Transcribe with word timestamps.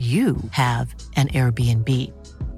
you 0.00 0.36
have 0.52 0.94
an 1.16 1.28
Airbnb. 1.28 1.88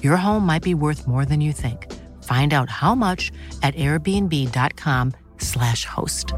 Your 0.01 0.17
home 0.17 0.47
might 0.47 0.63
be 0.63 0.75
worth 0.75 1.09
more 1.09 1.25
than 1.25 1.41
you 1.41 1.53
think. 1.53 1.93
Find 2.23 2.55
out 2.55 2.71
how 2.71 2.95
much 2.95 3.33
at 3.65 3.75
airbnb.com/slash 3.75 5.85
host. 5.85 6.33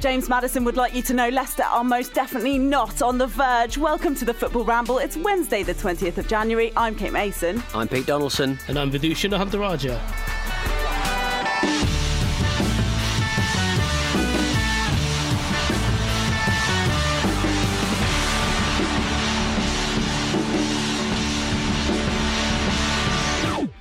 James 0.00 0.28
Madison 0.28 0.64
would 0.64 0.76
like 0.76 0.94
you 0.94 1.02
to 1.02 1.14
know 1.14 1.28
Leicester 1.28 1.62
are 1.62 1.84
most 1.84 2.12
definitely 2.12 2.58
not 2.58 3.02
on 3.02 3.18
the 3.18 3.28
verge. 3.28 3.78
Welcome 3.78 4.16
to 4.16 4.24
the 4.24 4.34
Football 4.34 4.64
Ramble. 4.64 4.98
It's 4.98 5.16
Wednesday, 5.16 5.62
the 5.62 5.74
20th 5.74 6.18
of 6.18 6.26
January. 6.26 6.72
I'm 6.76 6.96
Kate 6.96 7.12
Mason. 7.12 7.62
I'm 7.72 7.86
Pete 7.86 8.06
Donaldson. 8.06 8.58
And 8.66 8.76
I'm 8.78 8.90
Vithushan 8.90 9.30
Ehantharajah. 9.30 10.00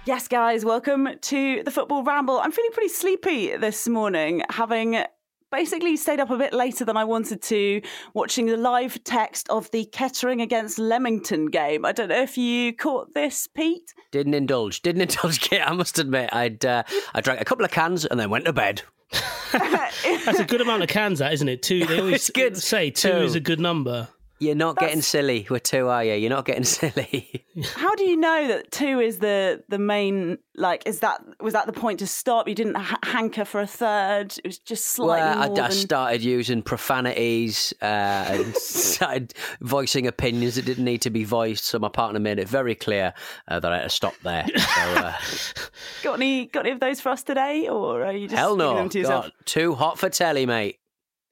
Yes, 0.05 0.27
guys, 0.27 0.65
welcome 0.65 1.07
to 1.21 1.63
the 1.63 1.69
Football 1.71 2.03
Ramble. 2.03 2.39
I'm 2.39 2.51
feeling 2.51 2.71
pretty 2.71 2.89
sleepy 2.89 3.55
this 3.55 3.87
morning, 3.87 4.41
having 4.49 5.03
basically 5.51 5.95
stayed 5.95 6.19
up 6.19 6.31
a 6.31 6.37
bit 6.37 6.53
later 6.53 6.83
than 6.85 6.97
I 6.97 7.03
wanted 7.03 7.41
to, 7.43 7.81
watching 8.15 8.47
the 8.47 8.57
live 8.57 9.03
text 9.03 9.47
of 9.49 9.69
the 9.71 9.85
Kettering 9.85 10.41
against 10.41 10.79
Leamington 10.79 11.47
game. 11.47 11.85
I 11.85 11.91
don't 11.91 12.09
know 12.09 12.21
if 12.21 12.35
you 12.35 12.73
caught 12.73 13.13
this, 13.13 13.47
Pete. 13.47 13.93
Didn't 14.11 14.33
indulge. 14.33 14.81
Didn't 14.81 15.01
indulge. 15.13 15.39
Kate, 15.39 15.61
I 15.61 15.73
must 15.73 15.99
admit, 15.99 16.33
I'd 16.33 16.65
uh, 16.65 16.81
I 17.13 17.21
drank 17.21 17.39
a 17.39 17.45
couple 17.45 17.63
of 17.63 17.71
cans 17.71 18.03
and 18.05 18.19
then 18.19 18.31
went 18.31 18.45
to 18.45 18.53
bed. 18.53 18.81
That's 19.51 20.39
a 20.39 20.45
good 20.45 20.61
amount 20.61 20.81
of 20.81 20.89
cans, 20.89 21.19
that 21.19 21.31
isn't 21.33 21.47
it? 21.47 21.61
Two. 21.61 21.85
They 21.85 21.99
always 21.99 22.15
It's 22.15 22.29
good. 22.31 22.57
say 22.57 22.89
two, 22.89 23.11
Two. 23.11 23.17
is 23.17 23.35
a 23.35 23.39
good 23.39 23.59
number. 23.59 24.07
You're 24.41 24.55
not 24.55 24.75
getting 24.75 25.03
silly 25.03 25.45
with 25.51 25.61
two, 25.61 25.87
are 25.87 26.03
you? 26.03 26.15
You're 26.15 26.31
not 26.31 26.45
getting 26.45 26.63
silly. 26.65 27.45
How 27.75 27.93
do 27.93 28.05
you 28.05 28.17
know 28.17 28.47
that 28.47 28.71
two 28.71 28.99
is 28.99 29.19
the 29.19 29.63
the 29.69 29.77
main 29.77 30.39
like? 30.55 30.81
Is 30.87 31.01
that 31.01 31.23
was 31.39 31.53
that 31.53 31.67
the 31.67 31.73
point 31.73 31.99
to 31.99 32.07
stop? 32.07 32.47
You 32.47 32.55
didn't 32.55 32.73
ha- 32.73 32.97
hanker 33.03 33.45
for 33.45 33.61
a 33.61 33.67
third. 33.67 34.35
It 34.43 34.47
was 34.47 34.57
just 34.57 34.85
slightly 34.85 35.21
well, 35.21 35.43
I, 35.43 35.47
more 35.47 35.59
I 35.59 35.67
than... 35.67 35.71
started 35.71 36.23
using 36.23 36.63
profanities 36.63 37.71
uh, 37.83 37.85
and 37.85 38.55
started 38.55 39.35
voicing 39.61 40.07
opinions 40.07 40.55
that 40.55 40.65
didn't 40.65 40.85
need 40.85 41.03
to 41.03 41.11
be 41.11 41.23
voiced. 41.23 41.65
So 41.65 41.77
my 41.77 41.89
partner 41.89 42.19
made 42.19 42.39
it 42.39 42.49
very 42.49 42.73
clear 42.73 43.13
uh, 43.47 43.59
that 43.59 43.71
I 43.71 43.77
had 43.77 43.83
to 43.83 43.89
stop 43.89 44.15
there. 44.23 44.47
So, 44.47 44.81
uh, 44.81 45.13
Got 46.03 46.15
any 46.15 46.47
got 46.47 46.65
any 46.65 46.71
of 46.71 46.79
those 46.79 46.99
for 46.99 47.09
us 47.09 47.21
today, 47.21 47.67
or 47.67 48.03
are 48.03 48.13
you 48.13 48.27
just 48.27 48.39
hell 48.39 48.55
no, 48.55 48.73
them 48.73 48.89
to 48.89 48.99
yourself? 48.99 49.25
God, 49.25 49.33
too 49.45 49.75
hot 49.75 49.99
for 49.99 50.09
telly, 50.09 50.47
mate. 50.47 50.79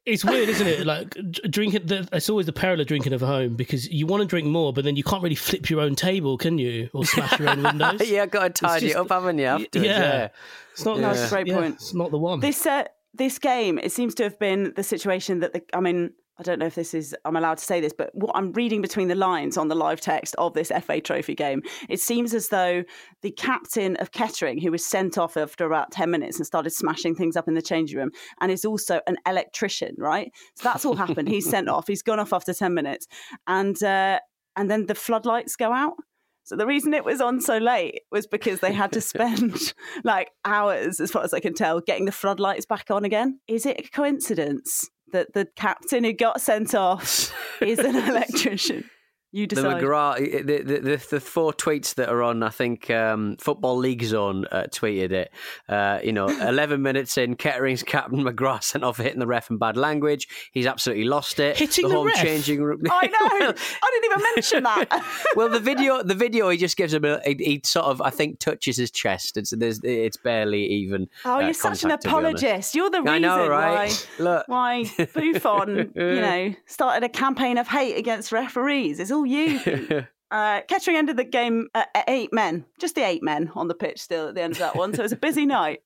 It's 0.06 0.26
weird, 0.26 0.50
isn't 0.50 0.66
it? 0.68 0.86
Like 0.86 1.10
drinking. 1.50 1.86
The, 1.86 2.08
it's 2.12 2.30
always 2.30 2.46
the 2.46 2.54
peril 2.54 2.80
of 2.80 2.88
drinking 2.88 3.14
at 3.14 3.22
home 3.22 3.56
because 3.56 3.90
you 3.92 4.08
want 4.08 4.22
to 4.22 4.28
drink 4.28 4.48
more, 4.48 4.74
but 4.74 4.84
then 4.84 4.96
you 4.96 5.04
can't 5.04 5.22
really 5.22 5.36
flip 5.36 5.70
your 5.70 5.82
own 5.82 5.96
table, 5.96 6.38
can 6.38 6.58
you? 6.58 6.90
Or 6.94 7.06
smash 7.06 7.40
your 7.40 7.50
own 7.50 7.64
windows. 7.64 8.10
yeah, 8.10 8.26
got 8.26 8.56
to 8.56 8.66
tidy 8.66 8.88
just- 8.88 8.96
it 8.96 9.00
up, 9.00 9.10
haven't 9.10 9.38
you? 9.38 9.46
Afterwards, 9.46 9.76
yeah. 9.76 10.00
yeah. 10.00 10.28
It's 10.72 10.86
not. 10.86 11.00
No, 11.00 11.12
it's 11.12 11.26
a 11.26 11.30
great 11.30 11.48
yeah, 11.48 11.56
point. 11.56 11.76
It's 11.76 11.94
not 11.94 12.12
the 12.12 12.18
one. 12.18 12.40
This 12.40 12.66
uh, 12.66 12.86
this 13.14 13.38
game, 13.40 13.78
it 13.78 13.92
seems 13.92 14.16
to 14.16 14.24
have 14.24 14.40
been 14.40 14.74
the 14.76 14.84
situation 14.84 15.40
that 15.40 15.54
the. 15.54 15.64
I 15.74 15.82
mean, 15.82 16.14
I 16.40 16.44
don't 16.44 16.58
know 16.58 16.66
if 16.66 16.76
this 16.76 16.94
is. 16.94 17.14
I'm 17.26 17.36
allowed 17.36 17.58
to 17.58 17.64
say 17.64 17.82
this, 17.82 17.92
but 17.92 18.12
what 18.14 18.32
I'm 18.34 18.54
reading 18.54 18.82
between 18.82 19.10
the 19.10 19.16
lines 19.16 19.58
on 19.58 19.68
the 19.68 19.76
live 19.76 20.00
text 20.00 20.36
of 20.38 20.54
this 20.54 20.72
FA 20.82 21.02
Trophy 21.02 21.36
game, 21.36 21.62
it 21.90 22.00
seems 22.00 22.34
as 22.34 22.48
though 22.48 22.84
the 23.22 23.32
captain 23.32 23.98
of 23.98 24.12
Kettering, 24.12 24.62
who 24.62 24.72
was 24.72 24.86
sent 24.86 25.18
off 25.18 25.36
after 25.36 25.66
about 25.66 25.92
ten 25.92 26.10
minutes 26.10 26.38
and 26.38 26.46
started 26.46 26.70
smashing 26.70 27.14
things 27.16 27.36
up 27.36 27.50
in 27.50 27.56
the 27.56 27.62
changing 27.62 27.98
room, 27.98 28.12
and 28.40 28.52
is 28.52 28.64
also 28.64 29.02
an 29.06 29.18
electrician, 29.28 29.96
right? 29.98 30.32
So 30.56 30.64
that's 30.64 30.86
all 30.86 30.96
happened. 30.96 31.28
He's 31.28 31.50
sent 31.50 31.68
off. 31.68 31.88
He's 31.88 32.02
gone 32.02 32.20
off 32.20 32.32
after 32.32 32.54
ten 32.54 32.74
minutes, 32.74 33.08
and 33.46 33.82
uh, 33.84 34.20
and 34.56 34.72
then 34.72 34.86
the 34.86 34.96
floodlights 34.96 35.58
go 35.58 35.74
out. 35.74 35.96
So 36.44 36.56
the 36.56 36.66
reason 36.66 36.94
it 36.94 37.06
was 37.06 37.22
on 37.22 37.42
so 37.42 37.58
late 37.58 38.02
was 38.12 38.26
because 38.26 38.60
they 38.62 38.74
had 38.74 38.94
to 38.94 39.02
spend 39.02 39.74
like 40.04 40.32
hours, 40.46 41.02
as 41.02 41.12
far 41.12 41.24
as 41.24 41.34
I 41.34 41.42
can 41.42 41.54
tell, 41.54 41.82
getting 41.82 42.06
the 42.06 42.12
floodlights 42.14 42.66
back 42.66 42.90
on 42.90 43.04
again. 43.04 43.40
Is 43.48 43.66
it 43.66 43.80
a 43.80 43.90
coincidence 43.90 44.90
that 45.12 45.34
the 45.34 45.46
captain 45.46 46.04
who 46.04 46.14
got 46.14 46.42
sent 46.42 46.74
off 46.76 47.34
is 47.62 47.80
an 47.80 47.96
electrician? 48.10 48.90
You 49.32 49.46
decide. 49.46 49.80
The. 49.80 49.86
McGrath, 49.86 50.46
the, 50.46 50.64
the, 50.64 50.80
the, 50.80 51.08
the 51.12 51.20
four 51.20 51.54
tweets 51.54 51.94
that 51.96 52.10
are 52.10 52.24
on, 52.24 52.42
I 52.42 52.50
think 52.50 52.90
um, 52.90 53.38
Football 53.40 53.78
League 53.78 54.04
Zone 54.04 54.46
uh, 54.52 54.64
tweeted 54.72 55.12
it. 55.12 55.32
Uh, 55.68 56.00
you 56.04 56.12
know, 56.12 56.28
11 56.48 56.82
minutes 56.82 57.16
in, 57.18 57.36
Kettering's 57.36 57.84
captain 57.84 58.24
McGrath 58.24 58.64
sent 58.64 58.84
off 58.84 58.98
hitting 58.98 59.20
the 59.20 59.28
ref 59.28 59.52
in 59.52 59.58
bad 59.58 59.78
language. 59.78 60.28
He's 60.52 60.66
absolutely 60.66 61.04
lost 61.04 61.40
it. 61.40 61.58
Hitting 61.58 61.90
the 61.90 61.96
home 61.96 62.08
ref? 62.08 62.16
changing 62.16 62.64
room. 62.64 62.82
I 62.90 63.06
know. 63.06 63.54
I 63.84 63.92
didn't 63.92 64.12
even 64.12 64.24
mention 64.36 64.64
that. 64.64 65.26
well, 65.36 65.50
the 65.50 65.60
video, 65.60 66.02
the 66.02 66.16
video, 66.16 66.50
he 66.50 66.58
just 66.58 66.76
gives 66.76 66.94
him 66.94 67.06
a. 67.06 67.22
He, 67.24 67.36
he 67.36 67.62
sort 67.64 67.86
of, 67.86 68.02
I 68.02 68.10
think, 68.10 68.40
touches 68.40 68.78
his 68.78 68.90
chest. 68.90 69.38
It's 69.38 69.52
there's, 69.52 69.80
it's 69.84 70.18
barely 70.18 70.66
even. 70.66 71.08
Oh, 71.24 71.36
uh, 71.36 71.40
you're 71.42 71.54
such 71.54 71.84
an 71.84 71.92
contact, 71.92 72.04
to 72.04 72.08
be 72.10 72.16
honest. 72.16 72.44
apologist. 72.44 72.76
You're 72.76 72.90
the 72.90 73.02
reason 73.02 73.14
I 73.14 73.20
know, 73.20 73.48
right? 73.48 74.08
why 74.18 74.24
Look. 74.24 74.48
why 74.48 74.84
Buffon, 75.14 75.92
you 75.96 76.02
know, 76.22 76.56
started 76.66 77.04
a 77.04 77.10
campaign 77.10 77.60
of 77.60 77.68
hate 77.68 77.96
against 77.96 78.32
referees. 78.32 79.00
It's 79.00 79.12
all 79.12 79.19
you. 79.26 80.06
Uh, 80.32 80.62
Kettering 80.68 80.96
ended 80.96 81.18
the 81.18 81.24
game 81.24 81.70
at 81.74 81.88
eight 82.08 82.32
men, 82.32 82.64
just 82.80 82.94
the 82.94 83.02
eight 83.04 83.24
men 83.24 83.52
on 83.56 83.68
the 83.68 83.74
pitch 83.74 84.00
still 84.00 84.28
at 84.28 84.36
the 84.36 84.42
end 84.44 84.54
of 84.54 84.60
that 84.60 84.76
one. 84.76 84.94
So 84.94 85.00
it 85.00 85.06
was 85.06 85.12
a 85.12 85.16
busy 85.16 85.44
night. 85.48 85.80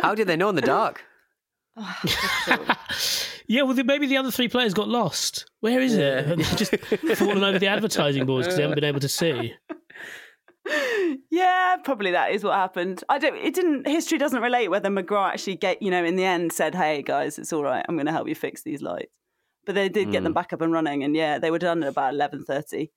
How 0.00 0.14
did 0.14 0.26
they 0.26 0.36
know 0.36 0.48
in 0.48 0.54
the 0.54 0.62
dark? 0.62 1.04
yeah, 3.46 3.60
well, 3.60 3.74
maybe 3.84 4.06
the 4.06 4.16
other 4.16 4.30
three 4.30 4.48
players 4.48 4.72
got 4.72 4.88
lost. 4.88 5.50
Where 5.60 5.80
is 5.82 5.94
Yeah. 5.94 6.20
it? 6.20 6.36
They've 6.38 6.56
just 6.56 6.76
fallen 7.18 7.44
over 7.44 7.58
the 7.58 7.66
advertising 7.66 8.24
boards 8.24 8.46
because 8.46 8.56
they 8.56 8.62
haven't 8.62 8.76
been 8.76 8.84
able 8.84 9.00
to 9.00 9.08
see. 9.08 9.52
yeah, 11.30 11.76
probably 11.84 12.12
that 12.12 12.30
is 12.32 12.42
what 12.42 12.54
happened. 12.54 13.04
I 13.08 13.18
don't. 13.18 13.36
It 13.36 13.54
didn't. 13.54 13.86
History 13.86 14.16
doesn't 14.18 14.40
relate 14.42 14.68
whether 14.68 14.88
McGrath 14.88 15.32
actually 15.32 15.56
get. 15.56 15.80
You 15.82 15.90
know, 15.90 16.04
in 16.04 16.16
the 16.16 16.24
end, 16.24 16.52
said, 16.52 16.74
"Hey 16.74 17.02
guys, 17.02 17.38
it's 17.38 17.52
all 17.52 17.62
right. 17.62 17.84
I'm 17.88 17.96
going 17.96 18.06
to 18.06 18.12
help 18.12 18.28
you 18.28 18.34
fix 18.34 18.62
these 18.62 18.82
lights." 18.82 19.12
But 19.66 19.74
they 19.74 19.88
did 19.88 20.12
get 20.12 20.22
them 20.22 20.32
back 20.32 20.52
up 20.52 20.60
and 20.62 20.72
running, 20.72 21.02
and 21.02 21.14
yeah, 21.16 21.38
they 21.38 21.50
were 21.50 21.58
done 21.58 21.82
at 21.82 21.88
about 21.88 22.14
eleven 22.14 22.44
thirty 22.44 22.92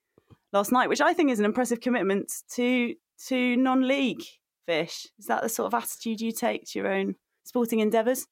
last 0.52 0.72
night, 0.72 0.88
which 0.88 1.00
I 1.00 1.12
think 1.12 1.30
is 1.30 1.38
an 1.38 1.44
impressive 1.44 1.80
commitment 1.80 2.32
to 2.54 2.94
to 3.26 3.56
non-league 3.56 4.22
fish. 4.66 5.06
Is 5.18 5.26
that 5.26 5.42
the 5.42 5.48
sort 5.48 5.66
of 5.66 5.82
attitude 5.82 6.20
you 6.20 6.32
take 6.32 6.64
to 6.66 6.78
your 6.78 6.88
own 6.88 7.16
sporting 7.44 7.80
endeavours? 7.80 8.26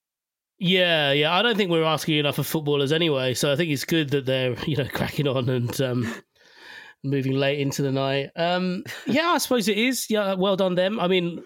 Yeah, 0.59 1.13
yeah. 1.13 1.35
I 1.35 1.43
don't 1.43 1.57
think 1.57 1.71
we're 1.71 1.85
asking 1.85 2.19
enough 2.19 2.39
of 2.39 2.47
footballers 2.47 2.93
anyway, 2.93 3.35
so 3.35 3.53
I 3.53 3.57
think 3.57 3.71
it's 3.71 3.85
good 3.85 4.11
that 4.11 4.27
they're 4.27 4.55
you 4.67 4.77
know 4.77 4.89
cracking 4.93 5.29
on 5.29 5.49
and 5.49 5.81
um, 5.81 6.15
moving 7.05 7.35
late 7.35 7.61
into 7.61 7.83
the 7.83 7.93
night. 7.93 8.31
Um, 8.37 8.85
yeah, 9.07 9.29
I 9.29 9.39
suppose 9.39 9.69
it 9.69 9.79
is. 9.79 10.07
Yeah, 10.11 10.35
well 10.35 10.57
done 10.57 10.75
them. 10.75 10.99
I 10.99 11.09
mean, 11.09 11.43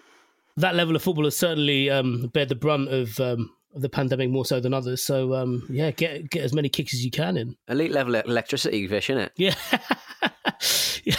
that 0.57 0.75
level 0.75 0.95
of 0.95 1.03
football 1.03 1.25
has 1.25 1.37
certainly 1.37 1.89
um, 1.89 2.29
bear 2.33 2.45
the 2.45 2.55
brunt 2.55 2.89
of. 2.89 3.19
Um, 3.19 3.49
of 3.73 3.81
the 3.81 3.89
pandemic 3.89 4.29
more 4.29 4.45
so 4.45 4.59
than 4.59 4.73
others, 4.73 5.01
so 5.01 5.33
um, 5.33 5.65
yeah, 5.69 5.91
get 5.91 6.29
get 6.29 6.43
as 6.43 6.53
many 6.53 6.69
kicks 6.69 6.93
as 6.93 7.03
you 7.03 7.11
can 7.11 7.37
in. 7.37 7.55
Elite 7.67 7.91
level 7.91 8.15
electricity 8.15 8.87
fish, 8.87 9.09
isn't 9.09 9.21
it? 9.21 9.31
Yeah, 9.35 9.55
yeah, 11.03 11.15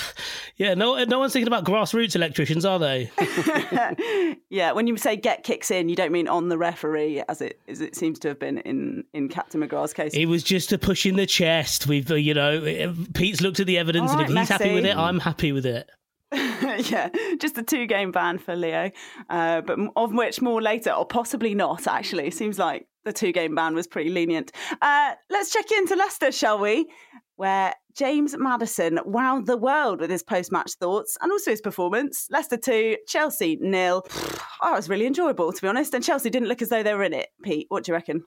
yeah. 0.56 0.74
No, 0.74 1.02
no 1.04 1.18
one's 1.18 1.32
thinking 1.32 1.48
about 1.48 1.64
grassroots 1.64 2.14
electricians, 2.14 2.64
are 2.64 2.78
they? 2.78 3.10
yeah, 4.50 4.72
when 4.72 4.86
you 4.86 4.96
say 4.96 5.16
get 5.16 5.42
kicks 5.42 5.70
in, 5.70 5.88
you 5.88 5.96
don't 5.96 6.12
mean 6.12 6.28
on 6.28 6.48
the 6.48 6.58
referee, 6.58 7.22
as 7.28 7.40
it 7.40 7.60
as 7.68 7.80
it 7.80 7.96
seems 7.96 8.18
to 8.20 8.28
have 8.28 8.38
been 8.38 8.58
in 8.58 9.04
in 9.12 9.28
Captain 9.28 9.60
McGrath's 9.60 9.94
case. 9.94 10.14
It 10.14 10.26
was 10.26 10.42
just 10.42 10.72
a 10.72 10.78
push 10.78 11.06
in 11.06 11.16
the 11.16 11.26
chest. 11.26 11.86
We've, 11.86 12.10
uh, 12.10 12.14
you 12.14 12.34
know, 12.34 12.94
Pete's 13.14 13.40
looked 13.40 13.60
at 13.60 13.66
the 13.66 13.78
evidence, 13.78 14.10
All 14.10 14.18
and 14.18 14.28
if 14.28 14.34
right, 14.34 14.40
he's 14.40 14.48
happy 14.48 14.74
with 14.74 14.84
it, 14.84 14.96
I'm 14.96 15.20
happy 15.20 15.52
with 15.52 15.66
it. 15.66 15.90
yeah, 16.90 17.10
just 17.38 17.56
a 17.58 17.62
two 17.62 17.86
game 17.86 18.10
ban 18.10 18.38
for 18.38 18.56
Leo, 18.56 18.90
uh, 19.30 19.60
but 19.60 19.78
of 19.96 20.12
which 20.12 20.40
more 20.40 20.60
later, 20.60 20.90
or 20.90 21.06
possibly 21.06 21.54
not, 21.54 21.86
actually. 21.86 22.30
Seems 22.30 22.58
like 22.58 22.86
the 23.04 23.12
two 23.12 23.32
game 23.32 23.54
ban 23.54 23.74
was 23.74 23.86
pretty 23.86 24.10
lenient. 24.10 24.52
Uh, 24.82 25.12
let's 25.30 25.52
check 25.52 25.70
into 25.70 25.94
Leicester, 25.94 26.32
shall 26.32 26.58
we? 26.58 26.88
Where 27.36 27.74
James 27.96 28.36
Madison 28.36 28.98
wowed 29.06 29.46
the 29.46 29.56
world 29.56 30.00
with 30.00 30.10
his 30.10 30.22
post 30.22 30.50
match 30.50 30.72
thoughts 30.80 31.16
and 31.20 31.30
also 31.30 31.50
his 31.50 31.60
performance. 31.60 32.26
Leicester 32.30 32.56
2, 32.56 32.96
Chelsea 33.06 33.58
nil. 33.60 34.06
Oh, 34.62 34.72
it 34.72 34.76
was 34.76 34.88
really 34.88 35.04
enjoyable, 35.04 35.52
to 35.52 35.60
be 35.60 35.68
honest. 35.68 35.92
And 35.92 36.02
Chelsea 36.02 36.30
didn't 36.30 36.48
look 36.48 36.62
as 36.62 36.70
though 36.70 36.82
they 36.82 36.94
were 36.94 37.02
in 37.02 37.12
it. 37.12 37.26
Pete, 37.42 37.66
what 37.68 37.84
do 37.84 37.92
you 37.92 37.94
reckon? 37.94 38.22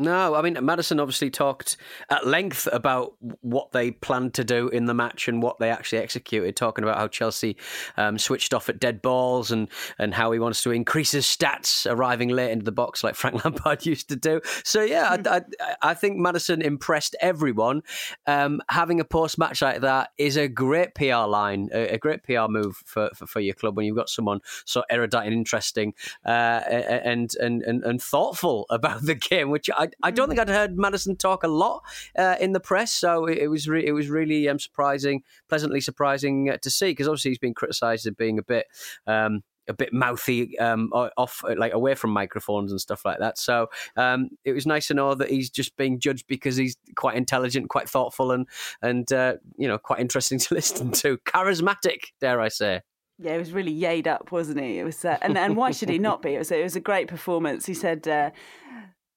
No, 0.00 0.34
I 0.34 0.40
mean 0.40 0.56
Madison 0.64 0.98
obviously 0.98 1.28
talked 1.30 1.76
at 2.08 2.26
length 2.26 2.66
about 2.72 3.14
what 3.42 3.72
they 3.72 3.90
planned 3.90 4.32
to 4.34 4.44
do 4.44 4.68
in 4.68 4.86
the 4.86 4.94
match 4.94 5.28
and 5.28 5.42
what 5.42 5.58
they 5.58 5.70
actually 5.70 5.98
executed, 5.98 6.56
talking 6.56 6.84
about 6.84 6.96
how 6.96 7.06
Chelsea 7.06 7.56
um, 7.98 8.18
switched 8.18 8.54
off 8.54 8.70
at 8.70 8.80
dead 8.80 9.02
balls 9.02 9.50
and 9.50 9.68
and 9.98 10.14
how 10.14 10.32
he 10.32 10.38
wants 10.38 10.62
to 10.62 10.70
increase 10.70 11.12
his 11.12 11.26
stats, 11.26 11.90
arriving 11.90 12.30
late 12.30 12.50
into 12.50 12.64
the 12.64 12.72
box 12.72 13.04
like 13.04 13.14
Frank 13.20 13.44
Lampard 13.44 13.84
used 13.84 14.08
to 14.08 14.16
do. 14.16 14.40
So 14.64 14.82
yeah, 14.82 15.18
I, 15.26 15.36
I, 15.36 15.74
I 15.90 15.94
think 15.94 16.16
Madison 16.16 16.62
impressed 16.62 17.14
everyone. 17.20 17.82
Um, 18.26 18.62
having 18.70 19.00
a 19.00 19.04
post 19.04 19.38
match 19.38 19.60
like 19.60 19.82
that 19.82 20.10
is 20.16 20.38
a 20.38 20.48
great 20.48 20.94
PR 20.94 21.26
line, 21.26 21.68
a, 21.74 21.94
a 21.94 21.98
great 21.98 22.22
PR 22.24 22.48
move 22.48 22.76
for, 22.86 23.10
for, 23.14 23.26
for 23.26 23.40
your 23.40 23.54
club 23.54 23.76
when 23.76 23.84
you've 23.84 23.96
got 23.96 24.08
someone 24.08 24.40
so 24.64 24.82
erudite 24.88 25.26
and 25.26 25.34
interesting 25.34 25.92
uh, 26.24 26.62
and, 26.70 27.30
and 27.38 27.62
and 27.62 27.84
and 27.84 28.02
thoughtful 28.02 28.66
about 28.70 29.02
the 29.02 29.14
game, 29.14 29.50
which 29.50 29.68
I, 29.70 29.89
I 30.02 30.10
don't 30.10 30.28
think 30.28 30.40
I'd 30.40 30.48
heard 30.48 30.78
Madison 30.78 31.16
talk 31.16 31.42
a 31.42 31.48
lot 31.48 31.82
uh, 32.16 32.36
in 32.40 32.52
the 32.52 32.60
press, 32.60 32.92
so 32.92 33.26
it, 33.26 33.38
it 33.38 33.48
was 33.48 33.68
re- 33.68 33.86
it 33.86 33.92
was 33.92 34.08
really 34.08 34.48
um, 34.48 34.58
surprising, 34.58 35.22
pleasantly 35.48 35.80
surprising 35.80 36.50
uh, 36.50 36.56
to 36.58 36.70
see 36.70 36.90
because 36.90 37.08
obviously 37.08 37.32
he's 37.32 37.38
been 37.38 37.54
criticised 37.54 38.06
as 38.06 38.14
being 38.14 38.38
a 38.38 38.42
bit. 38.42 38.66
Um, 39.06 39.42
a 39.68 39.72
bit 39.72 39.92
mouthy, 39.92 40.58
um, 40.58 40.90
off 40.92 41.44
like 41.56 41.72
away 41.72 41.94
from 41.94 42.10
microphones 42.10 42.72
and 42.72 42.80
stuff 42.80 43.04
like 43.04 43.20
that. 43.20 43.38
So 43.38 43.68
um, 43.96 44.30
it 44.44 44.52
was 44.52 44.66
nice 44.66 44.88
to 44.88 44.94
know 44.94 45.14
that 45.14 45.30
he's 45.30 45.48
just 45.48 45.76
being 45.76 46.00
judged 46.00 46.26
because 46.26 46.56
he's 46.56 46.76
quite 46.96 47.16
intelligent, 47.16 47.68
quite 47.68 47.88
thoughtful, 47.88 48.32
and 48.32 48.48
and 48.82 49.10
uh, 49.12 49.34
you 49.56 49.68
know 49.68 49.78
quite 49.78 50.00
interesting 50.00 50.38
to 50.40 50.54
listen 50.54 50.90
to, 50.92 51.18
charismatic, 51.18 52.12
dare 52.20 52.40
I 52.40 52.48
say. 52.48 52.82
Yeah, 53.22 53.32
he 53.32 53.38
was 53.38 53.52
really 53.52 53.78
yayed 53.78 54.06
up, 54.06 54.32
wasn't 54.32 54.60
he? 54.60 54.78
It 54.78 54.84
was, 54.84 55.04
uh, 55.04 55.18
and 55.20 55.36
and 55.36 55.56
why 55.56 55.72
should 55.72 55.90
he 55.90 55.98
not 55.98 56.22
be? 56.22 56.34
It 56.34 56.38
was 56.38 56.50
it 56.50 56.62
was 56.62 56.76
a 56.76 56.80
great 56.80 57.06
performance. 57.06 57.66
He 57.66 57.74
said, 57.74 58.08
uh, 58.08 58.30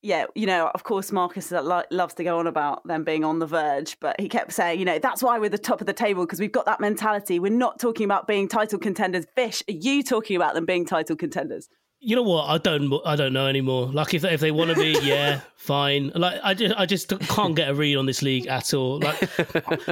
"Yeah, 0.04 0.26
you 0.36 0.46
know, 0.46 0.70
of 0.74 0.84
course, 0.84 1.14
Marcus 1.14 1.50
loves 1.52 2.14
to 2.16 2.24
go 2.26 2.38
on 2.38 2.46
about 2.46 2.86
them 2.86 3.06
being 3.06 3.24
on 3.24 3.40
the 3.40 3.48
verge, 3.48 3.98
but 4.02 4.20
he 4.20 4.28
kept 4.28 4.52
saying, 4.52 4.78
you 4.78 4.84
know, 4.86 5.00
that's 5.00 5.24
why 5.24 5.40
we're 5.40 5.50
the 5.50 5.58
top 5.58 5.80
of 5.80 5.88
the 5.88 5.94
table 5.94 6.26
because 6.26 6.42
we've 6.42 6.52
got 6.52 6.66
that 6.66 6.82
mentality. 6.82 7.40
We're 7.40 7.54
not 7.54 7.80
talking 7.80 8.04
about 8.04 8.28
being 8.28 8.50
title 8.50 8.80
contenders. 8.80 9.26
Fish, 9.34 9.64
are 9.70 9.72
you 9.74 10.04
talking 10.04 10.36
about 10.36 10.56
them 10.56 10.66
being 10.66 10.86
title 10.86 11.16
contenders? 11.16 11.70
You 12.04 12.18
know 12.18 12.24
what? 12.24 12.50
I 12.50 12.58
don't. 12.58 12.94
I 13.06 13.16
don't 13.16 13.34
know 13.34 13.48
anymore. 13.48 13.88
Like 13.88 14.14
if 14.14 14.24
if 14.26 14.42
they 14.42 14.52
want 14.52 14.72
to 14.72 14.76
be, 14.76 14.98
yeah, 15.04 15.40
fine. 15.64 16.12
Like 16.14 16.40
I 16.44 16.54
just, 16.54 16.76
I 16.78 16.86
just 16.86 17.08
can't 17.30 17.56
get 17.56 17.70
a 17.70 17.74
read 17.74 17.96
on 17.96 18.06
this 18.06 18.22
league 18.22 18.48
at 18.48 18.74
all. 18.74 19.00
Like 19.00 19.30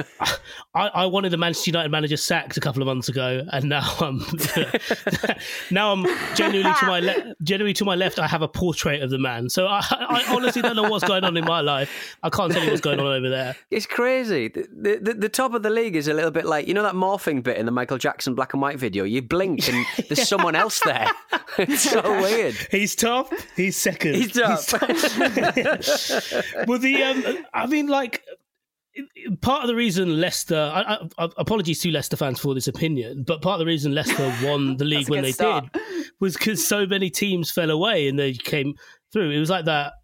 I, 0.74 0.88
I 0.88 1.06
wanted 1.06 1.30
the 1.30 1.38
Manchester 1.38 1.70
United 1.70 1.90
manager 1.90 2.18
sacked 2.18 2.56
a 2.58 2.60
couple 2.60 2.82
of 2.82 2.86
months 2.86 3.08
ago, 3.08 3.46
and 3.50 3.70
now 3.70 3.88
I'm 4.00 4.18
now 5.70 5.92
I'm 5.92 6.06
genuinely 6.34 6.74
to 6.80 6.86
my 6.86 7.00
le- 7.00 7.34
genuinely 7.42 7.72
to 7.74 7.84
my 7.84 7.94
left. 7.94 8.18
I 8.18 8.26
have 8.26 8.42
a 8.42 8.48
portrait 8.48 9.02
of 9.02 9.10
the 9.10 9.18
man. 9.18 9.48
So 9.48 9.66
I, 9.66 9.82
I 9.90 10.24
honestly 10.28 10.60
don't 10.60 10.76
know 10.76 10.90
what's 10.90 11.04
going 11.04 11.24
on 11.24 11.36
in 11.36 11.44
my 11.44 11.62
life. 11.62 12.16
I 12.22 12.28
can't 12.28 12.52
tell 12.52 12.62
you 12.62 12.70
what's 12.70 12.82
going 12.82 13.00
on 13.00 13.06
over 13.06 13.30
there. 13.30 13.56
It's 13.70 13.86
crazy. 13.86 14.48
The, 14.48 14.98
the, 15.00 15.14
the 15.14 15.28
top 15.28 15.54
of 15.54 15.62
the 15.62 15.70
league 15.70 15.96
is 15.96 16.08
a 16.08 16.14
little 16.14 16.30
bit 16.30 16.44
like 16.44 16.68
you 16.68 16.74
know 16.74 16.82
that 16.82 16.94
morphing 16.94 17.42
bit 17.42 17.56
in 17.56 17.64
the 17.64 17.72
Michael 17.72 17.98
Jackson 17.98 18.34
black 18.34 18.52
and 18.52 18.60
white 18.60 18.78
video. 18.78 19.04
You 19.04 19.22
blink 19.22 19.68
and 19.68 19.86
there's 20.08 20.28
someone 20.28 20.54
else 20.54 20.80
there. 20.84 21.08
So 22.12 22.20
weird. 22.20 22.54
He's 22.70 22.94
tough. 22.94 23.30
He's 23.56 23.76
second. 23.76 24.14
He's 24.14 24.32
tough. 24.32 24.72
well, 26.66 26.78
the 26.78 27.02
um, 27.02 27.44
I 27.54 27.66
mean, 27.66 27.86
like 27.86 28.22
part 29.40 29.62
of 29.62 29.68
the 29.68 29.74
reason 29.74 30.20
Leicester. 30.20 30.70
I, 30.74 30.98
I, 31.18 31.28
apologies 31.38 31.80
to 31.80 31.90
Leicester 31.90 32.16
fans 32.16 32.40
for 32.40 32.54
this 32.54 32.68
opinion, 32.68 33.24
but 33.26 33.42
part 33.42 33.54
of 33.54 33.58
the 33.60 33.66
reason 33.66 33.94
Leicester 33.94 34.34
won 34.42 34.76
the 34.76 34.84
league 34.84 35.08
when 35.08 35.22
they 35.22 35.32
start. 35.32 35.72
did 35.72 35.82
was 36.20 36.36
because 36.36 36.66
so 36.66 36.86
many 36.86 37.10
teams 37.10 37.50
fell 37.50 37.70
away 37.70 38.08
and 38.08 38.18
they 38.18 38.32
came 38.32 38.74
through. 39.12 39.30
It 39.30 39.38
was 39.38 39.50
like 39.50 39.64
that. 39.66 39.94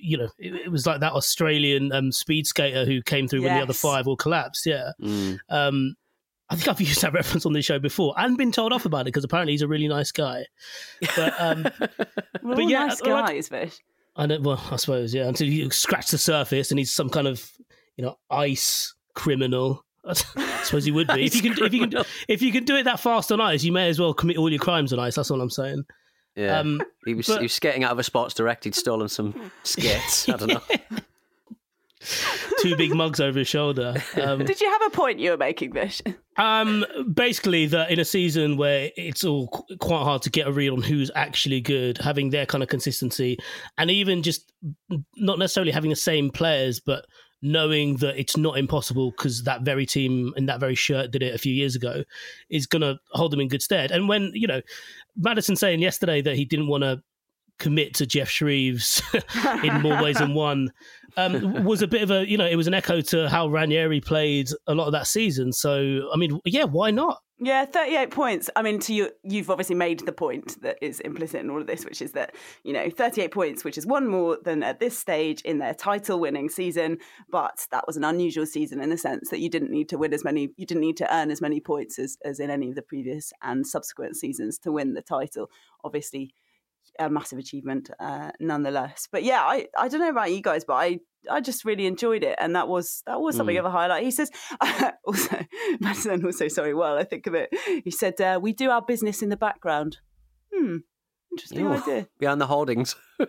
You 0.00 0.18
know, 0.18 0.28
it, 0.38 0.54
it 0.54 0.72
was 0.72 0.86
like 0.86 1.00
that 1.00 1.12
Australian 1.12 1.92
um, 1.92 2.12
speed 2.12 2.46
skater 2.46 2.84
who 2.84 3.02
came 3.02 3.28
through 3.28 3.42
when 3.42 3.54
the 3.54 3.62
other 3.62 3.72
five 3.72 4.06
all 4.06 4.16
collapsed. 4.16 4.66
Yeah. 4.66 4.90
Mm. 5.00 5.38
Um, 5.48 5.96
I 6.52 6.56
think 6.56 6.68
I've 6.68 6.80
used 6.80 7.02
that 7.02 7.12
reference 7.14 7.46
on 7.46 7.52
this 7.52 7.64
show 7.64 7.78
before 7.78 8.14
and 8.16 8.36
been 8.36 8.52
told 8.52 8.72
off 8.72 8.84
about 8.84 9.02
it 9.02 9.04
because 9.06 9.24
apparently 9.24 9.52
he's 9.54 9.62
a 9.62 9.68
really 9.68 9.88
nice 9.88 10.12
guy. 10.12 10.44
But 11.16 11.34
um, 11.40 11.62
We're 12.42 12.54
But 12.56 12.58
all 12.60 12.70
yeah, 12.70 12.86
nice 12.86 13.00
like- 13.00 13.26
guys, 13.26 13.48
Fish. 13.48 13.78
I 14.16 14.26
don't. 14.26 14.42
Well, 14.42 14.62
I 14.70 14.76
suppose 14.76 15.14
yeah. 15.14 15.26
Until 15.26 15.48
you 15.48 15.70
scratch 15.70 16.10
the 16.10 16.18
surface, 16.18 16.70
and 16.70 16.78
he's 16.78 16.92
some 16.92 17.08
kind 17.08 17.26
of 17.26 17.50
you 17.96 18.04
know 18.04 18.18
ice 18.30 18.94
criminal. 19.14 19.84
I 20.04 20.12
suppose 20.64 20.84
he 20.84 20.90
would 20.92 21.06
be. 21.08 21.24
if 21.24 21.34
you 21.42 21.54
can, 21.54 21.64
if 21.64 21.72
you 21.72 21.88
can, 21.88 22.04
if 22.28 22.42
you 22.42 22.52
can 22.52 22.64
do 22.64 22.76
it 22.76 22.82
that 22.84 23.00
fast 23.00 23.32
on 23.32 23.40
ice, 23.40 23.64
you 23.64 23.72
may 23.72 23.88
as 23.88 23.98
well 23.98 24.12
commit 24.12 24.36
all 24.36 24.50
your 24.50 24.58
crimes 24.58 24.92
on 24.92 24.98
ice. 24.98 25.14
That's 25.14 25.30
all 25.30 25.40
I'm 25.40 25.48
saying. 25.48 25.84
Yeah. 26.36 26.58
Um, 26.58 26.82
he 27.06 27.14
was 27.14 27.26
but- 27.26 27.38
he 27.38 27.44
was 27.44 27.52
skating 27.54 27.84
out 27.84 27.92
of 27.92 27.98
a 27.98 28.02
Sports 28.02 28.34
Direct. 28.34 28.64
He'd 28.64 28.74
stolen 28.74 29.08
some 29.08 29.50
skates. 29.62 30.28
I 30.28 30.36
don't 30.36 30.48
know. 30.48 30.60
Two 32.60 32.76
big 32.76 32.94
mugs 32.94 33.20
over 33.20 33.38
his 33.38 33.48
shoulder. 33.48 33.94
Um, 34.20 34.44
Did 34.44 34.60
you 34.60 34.70
have 34.70 34.82
a 34.86 34.90
point 34.90 35.18
you 35.18 35.30
were 35.30 35.36
making, 35.36 35.72
Fish? 35.72 36.02
Um, 36.36 36.84
basically, 37.12 37.66
that 37.66 37.90
in 37.90 38.00
a 38.00 38.04
season 38.04 38.56
where 38.56 38.90
it's 38.96 39.24
all 39.24 39.48
qu- 39.48 39.76
quite 39.78 40.04
hard 40.04 40.22
to 40.22 40.30
get 40.30 40.46
a 40.46 40.52
read 40.52 40.70
on 40.70 40.82
who's 40.82 41.10
actually 41.14 41.60
good, 41.60 41.98
having 41.98 42.30
their 42.30 42.46
kind 42.46 42.62
of 42.62 42.68
consistency, 42.68 43.38
and 43.78 43.90
even 43.90 44.22
just 44.22 44.52
not 45.16 45.38
necessarily 45.38 45.72
having 45.72 45.90
the 45.90 45.96
same 45.96 46.30
players, 46.30 46.80
but 46.80 47.06
knowing 47.42 47.96
that 47.96 48.18
it's 48.18 48.36
not 48.36 48.56
impossible 48.56 49.10
because 49.10 49.42
that 49.42 49.62
very 49.62 49.84
team 49.84 50.32
in 50.36 50.46
that 50.46 50.60
very 50.60 50.76
shirt 50.76 51.10
did 51.10 51.22
it 51.22 51.34
a 51.34 51.38
few 51.38 51.52
years 51.52 51.74
ago, 51.74 52.04
is 52.50 52.66
going 52.66 52.82
to 52.82 52.98
hold 53.10 53.32
them 53.32 53.40
in 53.40 53.48
good 53.48 53.62
stead. 53.62 53.90
And 53.90 54.08
when 54.08 54.30
you 54.32 54.46
know, 54.46 54.62
Madison 55.16 55.56
saying 55.56 55.80
yesterday 55.80 56.22
that 56.22 56.36
he 56.36 56.44
didn't 56.44 56.68
want 56.68 56.84
to 56.84 57.02
commit 57.58 57.94
to 57.94 58.06
Jeff 58.06 58.28
Shreeves 58.28 59.02
in 59.62 59.82
more 59.82 60.02
ways 60.02 60.18
than 60.18 60.34
one 60.34 60.70
um, 61.16 61.64
was 61.64 61.82
a 61.82 61.86
bit 61.86 62.02
of 62.02 62.10
a 62.10 62.28
you 62.28 62.36
know 62.36 62.46
it 62.46 62.56
was 62.56 62.66
an 62.66 62.74
echo 62.74 63.00
to 63.00 63.28
how 63.28 63.48
Ranieri 63.48 64.00
played 64.00 64.48
a 64.66 64.74
lot 64.74 64.86
of 64.86 64.92
that 64.92 65.06
season. 65.06 65.52
So 65.52 66.08
I 66.12 66.16
mean, 66.16 66.40
yeah, 66.44 66.64
why 66.64 66.90
not? 66.90 67.18
Yeah, 67.44 67.64
38 67.64 68.12
points. 68.12 68.48
I 68.54 68.62
mean, 68.62 68.78
to 68.80 68.94
you, 68.94 69.10
you've 69.24 69.50
obviously 69.50 69.74
made 69.74 69.98
the 70.06 70.12
point 70.12 70.62
that 70.62 70.78
is 70.80 71.00
implicit 71.00 71.40
in 71.40 71.50
all 71.50 71.60
of 71.60 71.66
this, 71.66 71.84
which 71.84 72.00
is 72.00 72.12
that, 72.12 72.36
you 72.62 72.72
know, 72.72 72.88
38 72.88 73.32
points, 73.32 73.64
which 73.64 73.76
is 73.76 73.84
one 73.84 74.06
more 74.06 74.38
than 74.44 74.62
at 74.62 74.78
this 74.78 74.96
stage 74.96 75.40
in 75.40 75.58
their 75.58 75.74
title 75.74 76.20
winning 76.20 76.48
season. 76.48 76.98
But 77.28 77.66
that 77.72 77.84
was 77.84 77.96
an 77.96 78.04
unusual 78.04 78.46
season 78.46 78.80
in 78.80 78.90
the 78.90 78.96
sense 78.96 79.30
that 79.30 79.40
you 79.40 79.50
didn't 79.50 79.72
need 79.72 79.88
to 79.88 79.98
win 79.98 80.14
as 80.14 80.22
many, 80.22 80.50
you 80.56 80.66
didn't 80.66 80.82
need 80.82 80.96
to 80.98 81.12
earn 81.12 81.32
as 81.32 81.40
many 81.40 81.58
points 81.58 81.98
as, 81.98 82.16
as 82.24 82.38
in 82.38 82.48
any 82.48 82.68
of 82.68 82.76
the 82.76 82.82
previous 82.82 83.32
and 83.42 83.66
subsequent 83.66 84.16
seasons 84.16 84.56
to 84.58 84.70
win 84.70 84.94
the 84.94 85.02
title. 85.02 85.50
Obviously, 85.82 86.32
a 86.98 87.08
massive 87.10 87.38
achievement 87.38 87.90
uh, 88.00 88.30
nonetheless. 88.40 89.08
But 89.10 89.24
yeah, 89.24 89.42
I, 89.42 89.66
I 89.78 89.88
don't 89.88 90.00
know 90.00 90.10
about 90.10 90.32
you 90.32 90.42
guys, 90.42 90.64
but 90.64 90.74
I 90.74 91.00
I 91.30 91.40
just 91.40 91.64
really 91.64 91.86
enjoyed 91.86 92.24
it, 92.24 92.36
and 92.40 92.56
that 92.56 92.68
was 92.68 93.02
that 93.06 93.20
was 93.20 93.36
something 93.36 93.56
mm. 93.56 93.60
of 93.60 93.64
a 93.64 93.70
highlight. 93.70 94.04
He 94.04 94.10
says 94.10 94.30
also, 95.04 95.38
Madison 95.80 96.24
also 96.24 96.48
sorry. 96.48 96.74
Well, 96.74 96.96
I 96.96 97.04
think 97.04 97.26
of 97.26 97.34
it. 97.34 97.50
He 97.84 97.90
said 97.90 98.20
uh, 98.20 98.40
we 98.42 98.52
do 98.52 98.70
our 98.70 98.82
business 98.82 99.22
in 99.22 99.28
the 99.28 99.36
background. 99.36 99.98
Hmm. 100.52 100.78
Interesting 101.32 101.66
Ooh, 101.66 101.72
idea. 101.72 102.08
Behind 102.18 102.40
the 102.40 102.46
holdings. 102.46 102.94
and, 103.18 103.28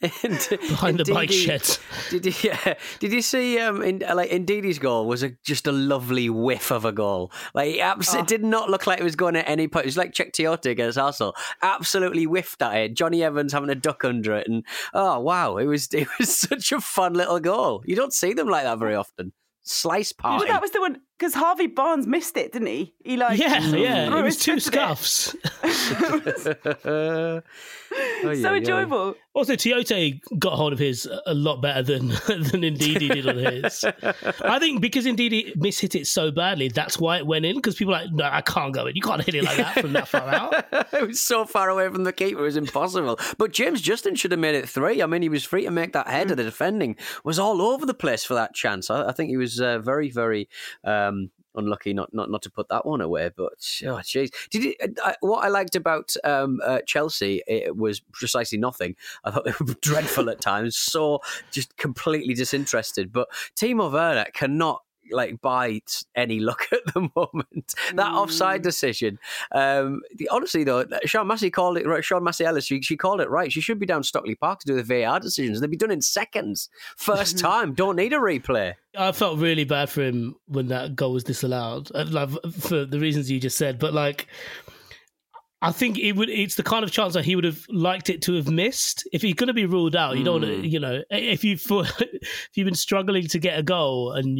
Behind 0.00 0.98
the 0.98 1.10
bike 1.12 1.30
sheds. 1.30 1.78
Did 2.08 2.24
you, 2.24 2.32
yeah, 2.42 2.74
did 3.00 3.12
you 3.12 3.20
see 3.20 3.58
um, 3.58 3.82
in, 3.82 3.98
like 3.98 4.30
Ndidi's 4.30 4.78
goal 4.78 5.06
was 5.06 5.22
a, 5.22 5.32
just 5.44 5.66
a 5.66 5.72
lovely 5.72 6.30
whiff 6.30 6.70
of 6.70 6.86
a 6.86 6.92
goal. 6.92 7.30
Like 7.54 7.74
it, 7.74 7.80
abs- 7.80 8.14
oh. 8.14 8.20
it 8.20 8.26
did 8.26 8.42
not 8.42 8.70
look 8.70 8.86
like 8.86 8.98
it 8.98 9.04
was 9.04 9.14
going 9.14 9.36
at 9.36 9.46
any 9.46 9.68
point. 9.68 9.84
It 9.84 9.88
was 9.88 9.98
like 9.98 10.12
Cheick 10.12 10.32
Tioté 10.32 10.70
against 10.70 10.96
Arsenal. 10.96 11.36
Absolutely 11.62 12.24
whiffed 12.24 12.62
at 12.62 12.74
it. 12.74 12.94
Jonny 12.94 13.22
Evans 13.22 13.52
having 13.52 13.68
a 13.70 13.74
duck 13.74 14.02
under 14.02 14.34
it, 14.34 14.48
and 14.48 14.64
oh 14.94 15.20
wow, 15.20 15.58
it 15.58 15.66
was 15.66 15.92
it 15.92 16.08
was 16.18 16.34
such 16.34 16.72
a 16.72 16.80
fun 16.80 17.12
little 17.12 17.40
goal. 17.40 17.82
You 17.84 17.94
don't 17.94 18.14
see 18.14 18.32
them 18.32 18.48
like 18.48 18.64
that 18.64 18.78
very 18.78 18.94
often 18.94 19.32
slice 19.66 20.12
pie. 20.12 20.38
Well, 20.38 20.46
that 20.46 20.62
was 20.62 20.70
the 20.70 20.80
one 20.80 21.00
because 21.18 21.34
Harvey 21.34 21.66
Barnes 21.66 22.06
missed 22.06 22.36
it, 22.36 22.52
didn't 22.52 22.68
he? 22.68 22.94
He 23.02 23.16
like 23.16 23.38
yeah, 23.38 23.60
yeah. 23.68 24.18
It 24.18 24.22
was 24.22 24.36
two 24.36 24.60
scuffs. 24.60 25.34
oh, 25.62 27.40
yeah, 28.24 28.34
so 28.42 28.54
enjoyable. 28.54 29.06
Yeah. 29.08 29.22
Also, 29.34 29.54
Tioté 29.54 30.20
got 30.38 30.54
hold 30.54 30.72
of 30.72 30.78
his 30.78 31.08
a 31.26 31.34
lot 31.34 31.62
better 31.62 31.82
than 31.82 32.08
than 32.26 32.62
Ndidi 32.62 33.12
did 33.12 33.28
on 33.28 33.36
his. 33.36 33.84
I 34.42 34.58
think 34.58 34.80
because 34.80 35.06
Ndidi 35.06 35.56
mishit 35.56 35.94
it 35.94 36.06
so 36.06 36.30
badly, 36.30 36.68
that's 36.68 36.98
why 36.98 37.18
it 37.18 37.26
went 37.26 37.44
in. 37.44 37.56
Because 37.56 37.76
people 37.76 37.94
are 37.94 38.02
like, 38.02 38.12
no, 38.12 38.24
I 38.24 38.40
can't 38.42 38.74
go 38.74 38.86
in. 38.86 38.96
You 38.96 39.02
can't 39.02 39.22
hit 39.22 39.34
it 39.34 39.44
like 39.44 39.56
that 39.56 39.80
from 39.80 39.92
that 39.94 40.08
far 40.08 40.28
out. 40.28 40.66
it 40.92 41.06
was 41.06 41.20
so 41.20 41.44
far 41.44 41.70
away 41.70 41.88
from 41.88 42.04
the 42.04 42.12
keeper, 42.12 42.40
it 42.40 42.42
was 42.42 42.56
impossible. 42.56 43.18
But 43.38 43.52
James 43.52 43.80
Justin 43.80 44.14
should 44.14 44.32
have 44.32 44.40
made 44.40 44.54
it 44.54 44.68
three. 44.68 45.02
I 45.02 45.06
mean, 45.06 45.22
he 45.22 45.28
was 45.28 45.44
free 45.44 45.64
to 45.64 45.70
make 45.70 45.92
that 45.92 46.08
header. 46.08 46.34
Mm. 46.34 46.38
The 46.38 46.44
defending 46.44 46.96
was 47.24 47.38
all 47.38 47.62
over 47.62 47.86
the 47.86 47.94
place 47.94 48.24
for 48.24 48.34
that 48.34 48.54
chance. 48.54 48.90
I, 48.90 49.08
I 49.08 49.12
think 49.12 49.30
he 49.30 49.36
was 49.36 49.60
uh, 49.60 49.78
very, 49.78 50.10
very. 50.10 50.48
Um, 51.06 51.30
unlucky 51.56 51.94
not, 51.94 52.12
not 52.12 52.30
not 52.30 52.42
to 52.42 52.50
put 52.50 52.68
that 52.68 52.86
one 52.86 53.00
away. 53.00 53.30
But 53.34 53.54
oh, 53.84 54.00
jeez, 54.02 54.30
did 54.50 54.64
it, 54.64 54.98
uh, 55.02 55.14
what 55.20 55.44
I 55.44 55.48
liked 55.48 55.74
about 55.74 56.14
um, 56.24 56.60
uh, 56.64 56.80
Chelsea 56.86 57.42
it 57.46 57.76
was 57.76 58.00
precisely 58.12 58.58
nothing. 58.58 58.94
I 59.24 59.30
thought 59.30 59.44
they 59.44 59.52
were 59.58 59.74
dreadful 59.80 60.30
at 60.30 60.40
times, 60.40 60.76
so 60.76 61.20
just 61.50 61.76
completely 61.76 62.34
disinterested. 62.34 63.12
But 63.12 63.28
Timo 63.56 63.90
Werner 63.90 64.26
cannot 64.32 64.82
like 65.10 65.40
buy 65.40 65.80
any 66.14 66.40
look 66.48 66.66
at 66.72 66.80
the 66.92 67.08
moment. 67.14 67.74
That 67.94 68.12
mm. 68.12 68.16
offside 68.16 68.62
decision. 68.62 69.18
Um, 69.52 70.02
the, 70.16 70.28
honestly, 70.30 70.64
though, 70.64 70.84
Sian 71.04 71.26
Massey 71.26 71.50
called 71.50 71.78
it. 71.78 72.04
Sian 72.04 72.24
Massey 72.24 72.44
Ellis, 72.44 72.64
she, 72.64 72.82
she, 72.82 72.96
called 72.96 73.20
it 73.20 73.30
right. 73.30 73.52
She 73.52 73.60
should 73.60 73.78
be 73.78 73.86
down 73.86 74.02
Stockley 74.02 74.34
Park 74.34 74.60
to 74.60 74.66
do 74.66 74.80
the 74.80 74.82
VAR 74.82 75.20
decisions. 75.20 75.60
They'd 75.60 75.70
be 75.70 75.76
done 75.76 75.90
in 75.90 76.02
seconds, 76.02 76.68
first 76.96 77.38
time. 77.46 77.74
Don't 77.74 77.96
need 77.96 78.12
a 78.12 78.18
replay. 78.18 78.74
I 78.96 79.12
felt 79.12 79.38
really 79.38 79.64
bad 79.64 79.90
for 79.90 80.02
him 80.02 80.36
when 80.46 80.68
that 80.68 80.96
goal 80.96 81.12
was 81.12 81.24
disallowed, 81.24 81.90
uh, 81.94 82.06
like 82.08 82.30
for 82.52 82.84
the 82.84 82.98
reasons 82.98 83.30
you 83.30 83.38
just 83.38 83.58
said. 83.58 83.78
But 83.78 83.92
like, 83.92 84.26
I 85.66 85.72
think 85.72 85.98
it 85.98 86.12
would. 86.12 86.30
It's 86.30 86.54
the 86.54 86.62
kind 86.62 86.84
of 86.84 86.92
chance 86.92 87.14
that 87.14 87.24
he 87.24 87.34
would 87.34 87.44
have 87.44 87.66
liked 87.68 88.08
it 88.08 88.22
to 88.22 88.34
have 88.34 88.48
missed. 88.48 89.06
If 89.12 89.22
he's 89.22 89.34
going 89.34 89.48
to 89.48 89.52
be 89.52 89.66
ruled 89.66 89.96
out, 89.96 90.16
you 90.16 90.22
don't. 90.22 90.42
Mm. 90.42 90.70
You 90.70 90.78
know, 90.78 91.02
if 91.10 91.42
you 91.42 91.54
if 91.60 92.50
you've 92.54 92.64
been 92.64 92.74
struggling 92.76 93.26
to 93.26 93.38
get 93.40 93.58
a 93.58 93.64
goal, 93.64 94.12
and 94.12 94.36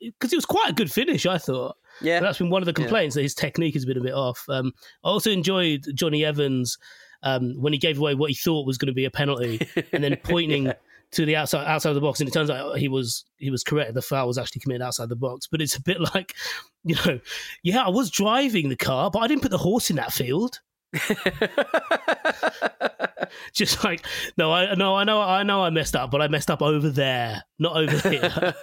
because 0.00 0.32
it 0.32 0.36
was 0.36 0.46
quite 0.46 0.70
a 0.70 0.72
good 0.72 0.90
finish, 0.90 1.26
I 1.26 1.36
thought. 1.36 1.76
Yeah, 2.00 2.20
but 2.20 2.26
that's 2.26 2.38
been 2.38 2.48
one 2.48 2.62
of 2.62 2.66
the 2.66 2.72
complaints 2.72 3.14
yeah. 3.14 3.20
that 3.20 3.24
his 3.24 3.34
technique 3.34 3.74
has 3.74 3.84
been 3.84 3.98
a 3.98 4.02
bit 4.02 4.14
off. 4.14 4.42
Um, 4.48 4.72
I 5.04 5.08
also 5.08 5.30
enjoyed 5.30 5.84
Jonny 5.94 6.24
Evans 6.24 6.78
um, 7.22 7.60
when 7.60 7.74
he 7.74 7.78
gave 7.78 7.98
away 7.98 8.14
what 8.14 8.30
he 8.30 8.34
thought 8.34 8.66
was 8.66 8.78
going 8.78 8.86
to 8.86 8.94
be 8.94 9.04
a 9.04 9.10
penalty, 9.10 9.68
and 9.92 10.02
then 10.02 10.16
pointing. 10.22 10.66
yeah. 10.66 10.74
To 11.14 11.26
the 11.26 11.34
outside 11.34 11.66
outside 11.66 11.88
of 11.88 11.96
the 11.96 12.00
box, 12.00 12.20
and 12.20 12.28
it 12.28 12.32
turns 12.32 12.50
out 12.50 12.78
he 12.78 12.86
was 12.86 13.24
he 13.38 13.50
was 13.50 13.64
correct. 13.64 13.94
The 13.94 14.00
foul 14.00 14.28
was 14.28 14.38
actually 14.38 14.60
committed 14.60 14.82
outside 14.82 15.08
the 15.08 15.16
box, 15.16 15.48
but 15.48 15.60
it's 15.60 15.74
a 15.74 15.82
bit 15.82 16.00
like, 16.14 16.36
you 16.84 16.94
know, 17.04 17.18
yeah, 17.64 17.82
I 17.84 17.88
was 17.88 18.12
driving 18.12 18.68
the 18.68 18.76
car, 18.76 19.10
but 19.10 19.18
I 19.18 19.26
didn't 19.26 19.42
put 19.42 19.50
the 19.50 19.58
horse 19.58 19.90
in 19.90 19.96
that 19.96 20.12
field. 20.12 20.60
just 23.52 23.84
like 23.84 24.04
no 24.36 24.52
i 24.52 24.74
no 24.74 24.96
i 24.96 25.04
know 25.04 25.22
i 25.22 25.44
know 25.44 25.62
i 25.62 25.70
messed 25.70 25.94
up 25.94 26.10
but 26.10 26.20
i 26.20 26.26
messed 26.26 26.50
up 26.50 26.60
over 26.60 26.90
there 26.90 27.44
not 27.60 27.76
over 27.76 28.08
here. 28.08 28.54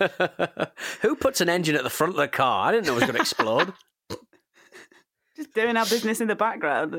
Who 1.01 1.15
puts 1.15 1.39
an 1.39 1.47
engine 1.47 1.75
at 1.75 1.83
the 1.83 1.89
front 1.89 2.13
of 2.13 2.17
the 2.17 2.27
car? 2.27 2.67
I 2.67 2.71
didn't 2.71 2.87
know 2.87 2.93
it 2.93 2.95
was 2.95 3.03
going 3.03 3.15
to 3.15 3.21
explode. 3.21 3.73
Just 5.37 5.53
doing 5.53 5.77
our 5.77 5.85
business 5.85 6.19
in 6.19 6.27
the 6.27 6.35
background 6.35 6.95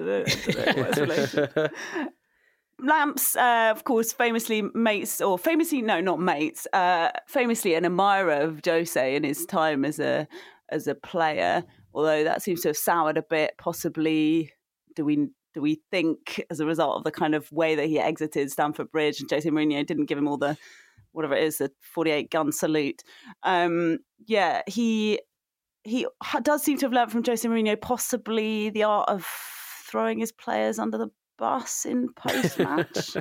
Lamps, 2.81 3.35
uh, 3.35 3.73
of 3.75 3.83
course, 3.83 4.13
famously 4.13 4.63
mates, 4.73 5.21
or 5.21 5.37
famously 5.37 5.83
no, 5.83 6.01
not 6.01 6.21
mates, 6.21 6.65
uh, 6.73 7.09
famously 7.27 7.75
an 7.75 7.85
admirer 7.85 8.35
of 8.35 8.61
Jose 8.65 9.17
in 9.17 9.25
his 9.25 9.45
time 9.47 9.85
as 9.85 9.99
a 9.99 10.29
as 10.69 10.87
a 10.87 10.95
player. 10.95 11.65
Although 11.93 12.23
that 12.23 12.41
seems 12.41 12.61
to 12.61 12.69
have 12.69 12.77
soured 12.77 13.19
a 13.19 13.23
bit, 13.23 13.55
possibly 13.59 14.53
do 14.99 15.05
we 15.05 15.29
do 15.55 15.61
we 15.63 15.81
think 15.93 16.45
as 16.51 16.59
a 16.59 16.67
result 16.67 16.97
of 16.97 17.05
the 17.05 17.13
kind 17.13 17.35
of 17.35 17.51
way 17.53 17.77
that 17.77 17.87
he 17.87 18.01
exited 18.01 18.51
Stamford 18.51 18.91
Bridge 18.91 19.21
and 19.21 19.31
Jose 19.31 19.49
Mourinho 19.49 19.87
didn't 19.87 20.07
give 20.07 20.19
him 20.19 20.27
all 20.27 20.37
the 20.37 20.59
whatever 21.13 21.35
it 21.35 21.45
is 21.45 21.59
the 21.59 21.71
48 21.95 22.31
gun 22.31 22.51
salute 22.51 23.03
um 23.45 23.99
yeah 24.27 24.63
he 24.67 25.21
he 25.85 26.05
does 26.43 26.65
seem 26.65 26.77
to 26.79 26.87
have 26.87 26.93
learned 26.93 27.13
from 27.13 27.25
Jose 27.25 27.49
Mourinho 27.49 27.81
possibly 27.81 28.71
the 28.71 28.83
art 28.83 29.09
of 29.09 29.25
throwing 29.89 30.19
his 30.19 30.33
players 30.33 30.81
under 30.81 30.99
the 30.99 31.09
bus 31.39 31.87
in 31.87 32.13
post 32.17 32.59
match 32.59 33.17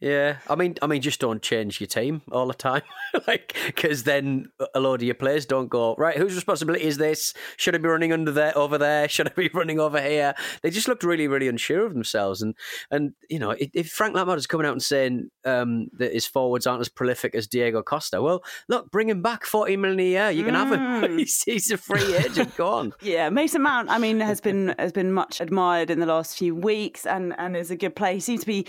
Yeah, 0.00 0.38
I 0.48 0.54
mean, 0.54 0.76
I 0.80 0.86
mean, 0.86 1.02
just 1.02 1.20
don't 1.20 1.42
change 1.42 1.80
your 1.80 1.88
team 1.88 2.22
all 2.30 2.46
the 2.46 2.54
time, 2.54 2.82
like 3.26 3.56
because 3.66 4.04
then 4.04 4.50
a 4.74 4.78
load 4.78 5.00
of 5.00 5.06
your 5.06 5.14
players 5.14 5.44
don't 5.44 5.68
go 5.68 5.96
right. 5.96 6.16
Whose 6.16 6.36
responsibility 6.36 6.84
is 6.84 6.98
this? 6.98 7.34
Should 7.56 7.74
I 7.74 7.78
be 7.78 7.88
running 7.88 8.12
under 8.12 8.30
there, 8.30 8.56
over 8.56 8.78
there? 8.78 9.08
Should 9.18 9.28
I 9.28 9.32
be 9.34 9.50
running 9.52 9.80
over 9.80 10.00
here? 10.00 10.34
They 10.62 10.70
just 10.70 10.86
looked 10.86 11.02
really, 11.02 11.26
really 11.26 11.48
unsure 11.48 11.84
of 11.84 11.94
themselves. 11.94 12.42
And 12.42 12.54
and 12.90 13.12
you 13.28 13.38
know, 13.38 13.56
if 13.58 13.88
Frank 13.88 14.14
Lampard 14.14 14.38
is 14.38 14.46
coming 14.46 14.66
out 14.66 14.72
and 14.72 14.82
saying 14.82 15.30
um, 15.44 15.88
that 15.94 16.12
his 16.12 16.26
forwards 16.26 16.66
aren't 16.66 16.80
as 16.80 16.88
prolific 16.88 17.34
as 17.34 17.48
Diego 17.48 17.82
Costa, 17.82 18.22
well, 18.22 18.44
look, 18.68 18.90
bring 18.92 19.08
him 19.08 19.20
back, 19.20 19.44
forty 19.44 19.76
million 19.76 20.00
a 20.00 20.04
year. 20.04 20.30
You 20.30 20.44
can 20.44 20.54
mm. 20.54 20.58
have 20.58 20.72
him. 20.72 20.80
Mm. 20.80 21.18
he's, 21.18 21.42
he's, 21.42 21.70
a 21.72 21.76
free 21.76 22.14
agent. 22.16 22.56
Go 22.56 22.68
on. 22.68 22.92
yeah, 23.02 23.30
Mason 23.30 23.62
Mount. 23.62 23.90
I 23.90 23.98
mean, 23.98 24.20
has 24.20 24.40
been 24.40 24.76
has 24.78 24.92
been 24.92 25.12
much 25.12 25.40
admired 25.40 25.90
in 25.90 25.98
the 25.98 26.06
last 26.06 26.38
few 26.38 26.54
weeks, 26.54 27.04
and 27.04 27.34
and 27.36 27.56
is 27.56 27.72
a 27.72 27.76
good 27.76 27.96
player. 27.96 28.14
He 28.14 28.20
seems 28.20 28.40
to 28.40 28.46
be 28.46 28.66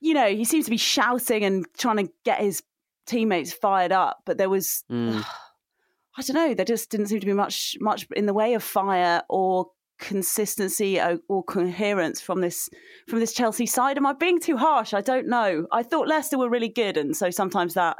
you 0.00 0.14
know, 0.14 0.28
he 0.28 0.44
seems 0.44 0.64
to 0.64 0.70
be 0.70 0.76
shouting 0.76 1.44
and 1.44 1.66
trying 1.76 1.98
to 1.98 2.12
get 2.24 2.40
his 2.40 2.62
teammates 3.06 3.52
fired 3.52 3.92
up, 3.92 4.22
but 4.24 4.38
there 4.38 4.48
was, 4.48 4.84
mm. 4.90 5.24
I 6.16 6.22
don't 6.22 6.34
know, 6.34 6.54
there 6.54 6.64
just 6.64 6.90
didn't 6.90 7.06
seem 7.06 7.20
to 7.20 7.26
be 7.26 7.32
much 7.32 7.76
much 7.80 8.06
in 8.16 8.26
the 8.26 8.34
way 8.34 8.54
of 8.54 8.62
fire 8.62 9.22
or 9.28 9.66
consistency 9.98 10.98
or, 10.98 11.18
or, 11.28 11.44
coherence 11.44 12.20
from 12.20 12.40
this 12.40 12.68
from 13.06 13.20
this 13.20 13.32
Chelsea 13.32 13.66
side. 13.66 13.96
Am 13.96 14.06
I 14.06 14.12
being 14.14 14.40
too 14.40 14.56
harsh? 14.56 14.92
I 14.94 15.02
don't 15.02 15.28
know. 15.28 15.66
I 15.72 15.82
thought 15.82 16.08
Leicester 16.08 16.38
were 16.38 16.48
really 16.48 16.68
good, 16.68 16.96
and 16.96 17.16
so 17.16 17.30
sometimes 17.30 17.74
that 17.74 17.98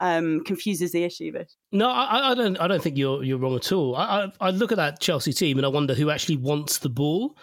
um, 0.00 0.42
confuses 0.44 0.92
the 0.92 1.04
issue. 1.04 1.32
But 1.32 1.48
no, 1.72 1.88
I, 1.88 2.32
I, 2.32 2.34
don't. 2.34 2.60
I 2.60 2.68
don't 2.68 2.82
think 2.82 2.96
you're 2.96 3.22
you're 3.24 3.38
wrong 3.38 3.56
at 3.56 3.72
all. 3.72 3.96
I, 3.96 4.24
I, 4.40 4.48
I 4.48 4.50
look 4.50 4.72
at 4.72 4.76
that 4.76 5.00
Chelsea 5.00 5.32
team 5.32 5.58
and 5.58 5.66
I 5.66 5.70
wonder 5.70 5.94
who 5.94 6.10
actually 6.10 6.36
wants 6.36 6.78
the 6.78 6.90
ball 6.90 7.36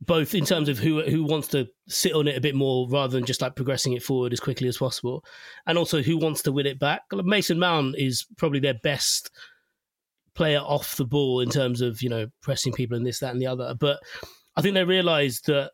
both 0.00 0.34
in 0.34 0.44
terms 0.44 0.68
of 0.68 0.78
who 0.78 1.02
who 1.02 1.24
wants 1.24 1.48
to 1.48 1.66
sit 1.88 2.12
on 2.12 2.28
it 2.28 2.36
a 2.36 2.40
bit 2.40 2.54
more 2.54 2.88
rather 2.90 3.12
than 3.12 3.24
just 3.24 3.40
like 3.40 3.56
progressing 3.56 3.94
it 3.94 4.02
forward 4.02 4.32
as 4.32 4.40
quickly 4.40 4.68
as 4.68 4.78
possible, 4.78 5.24
and 5.66 5.78
also 5.78 6.02
who 6.02 6.18
wants 6.18 6.42
to 6.42 6.52
win 6.52 6.66
it 6.66 6.78
back. 6.78 7.02
Mason 7.12 7.58
Mount 7.58 7.96
is 7.98 8.26
probably 8.36 8.60
their 8.60 8.78
best 8.82 9.30
player 10.34 10.60
off 10.60 10.96
the 10.96 11.06
ball 11.06 11.40
in 11.40 11.48
terms 11.48 11.80
of 11.80 12.02
you 12.02 12.08
know 12.08 12.26
pressing 12.42 12.72
people 12.72 12.96
and 12.96 13.06
this, 13.06 13.20
that, 13.20 13.32
and 13.32 13.40
the 13.40 13.46
other. 13.46 13.74
But 13.78 14.00
I 14.54 14.62
think 14.62 14.74
they 14.74 14.84
realised 14.84 15.46
that 15.46 15.72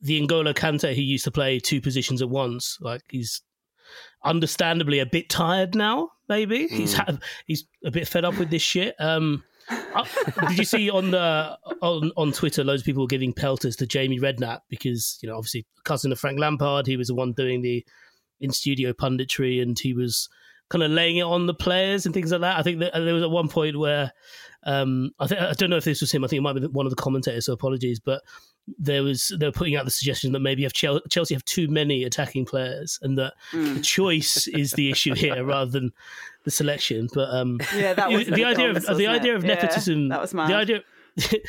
the 0.00 0.20
N'Golo 0.20 0.54
Kante 0.54 0.94
who 0.94 1.02
used 1.02 1.24
to 1.24 1.30
play 1.30 1.60
two 1.60 1.80
positions 1.80 2.22
at 2.22 2.30
once, 2.30 2.78
like 2.80 3.02
he's 3.10 3.42
understandably 4.24 4.98
a 4.98 5.06
bit 5.06 5.28
tired 5.28 5.74
now. 5.74 6.10
Maybe 6.28 6.66
mm. 6.66 6.70
he's 6.70 6.94
had, 6.94 7.20
he's 7.46 7.64
a 7.84 7.90
bit 7.90 8.08
fed 8.08 8.24
up 8.24 8.36
with 8.38 8.50
this 8.50 8.62
shit. 8.62 8.94
Um, 8.98 9.44
did 10.48 10.58
you 10.58 10.64
see 10.64 10.90
on 10.90 11.10
the 11.10 11.58
on, 11.82 12.12
on 12.16 12.32
Twitter 12.32 12.62
loads 12.62 12.82
of 12.82 12.86
people 12.86 13.02
were 13.02 13.08
giving 13.08 13.32
pelters 13.32 13.76
to 13.76 13.86
Jamie 13.86 14.20
Redknapp 14.20 14.60
because 14.68 15.18
you 15.22 15.28
know 15.28 15.36
obviously 15.36 15.66
cousin 15.84 16.12
of 16.12 16.18
Frank 16.18 16.38
Lampard, 16.38 16.86
he 16.86 16.96
was 16.96 17.08
the 17.08 17.14
one 17.14 17.32
doing 17.32 17.62
the 17.62 17.84
in 18.40 18.50
studio 18.52 18.92
punditry, 18.92 19.62
and 19.62 19.78
he 19.78 19.92
was 19.92 20.28
kind 20.68 20.82
of 20.82 20.90
laying 20.90 21.16
it 21.16 21.22
on 21.22 21.46
the 21.46 21.54
players 21.54 22.06
and 22.06 22.14
things 22.14 22.32
like 22.32 22.40
that. 22.42 22.58
I 22.58 22.62
think 22.62 22.80
that 22.80 22.92
there 22.94 23.14
was 23.14 23.22
at 23.22 23.30
one 23.30 23.48
point 23.48 23.78
where 23.78 24.12
um, 24.64 25.10
I 25.18 25.26
think 25.26 25.40
I 25.40 25.52
don't 25.52 25.70
know 25.70 25.76
if 25.76 25.84
this 25.84 26.00
was 26.00 26.12
him. 26.12 26.24
I 26.24 26.28
think 26.28 26.38
it 26.38 26.42
might 26.42 26.54
be 26.54 26.66
one 26.66 26.86
of 26.86 26.90
the 26.90 27.02
commentators. 27.02 27.46
So 27.46 27.52
apologies, 27.52 28.00
but 28.00 28.22
there 28.78 29.02
was 29.02 29.32
they 29.38 29.46
were 29.46 29.52
putting 29.52 29.76
out 29.76 29.84
the 29.84 29.90
suggestion 29.90 30.32
that 30.32 30.40
maybe 30.40 30.62
have 30.64 30.72
Chelsea 30.72 31.34
have 31.34 31.44
too 31.44 31.68
many 31.68 32.04
attacking 32.04 32.44
players, 32.44 32.98
and 33.02 33.16
that 33.18 33.34
mm. 33.52 33.74
the 33.74 33.80
choice 33.80 34.46
is 34.48 34.72
the 34.72 34.90
issue 34.90 35.14
here 35.16 35.44
rather 35.44 35.70
than 35.70 35.92
the 36.44 36.50
selection. 36.50 37.08
But 37.12 37.30
um, 37.30 37.60
yeah, 37.74 37.94
that 37.94 38.10
was 38.10 38.26
the 38.26 38.44
idea 38.44 38.70
of 38.70 38.84
the 38.84 39.06
idea 39.06 39.32
it? 39.32 39.36
of 39.36 39.44
nepotism. 39.44 40.02
Yeah, 40.02 40.08
that 40.08 40.20
was 40.20 40.34
mad. 40.34 40.50
The 40.50 40.54
idea. 40.54 40.82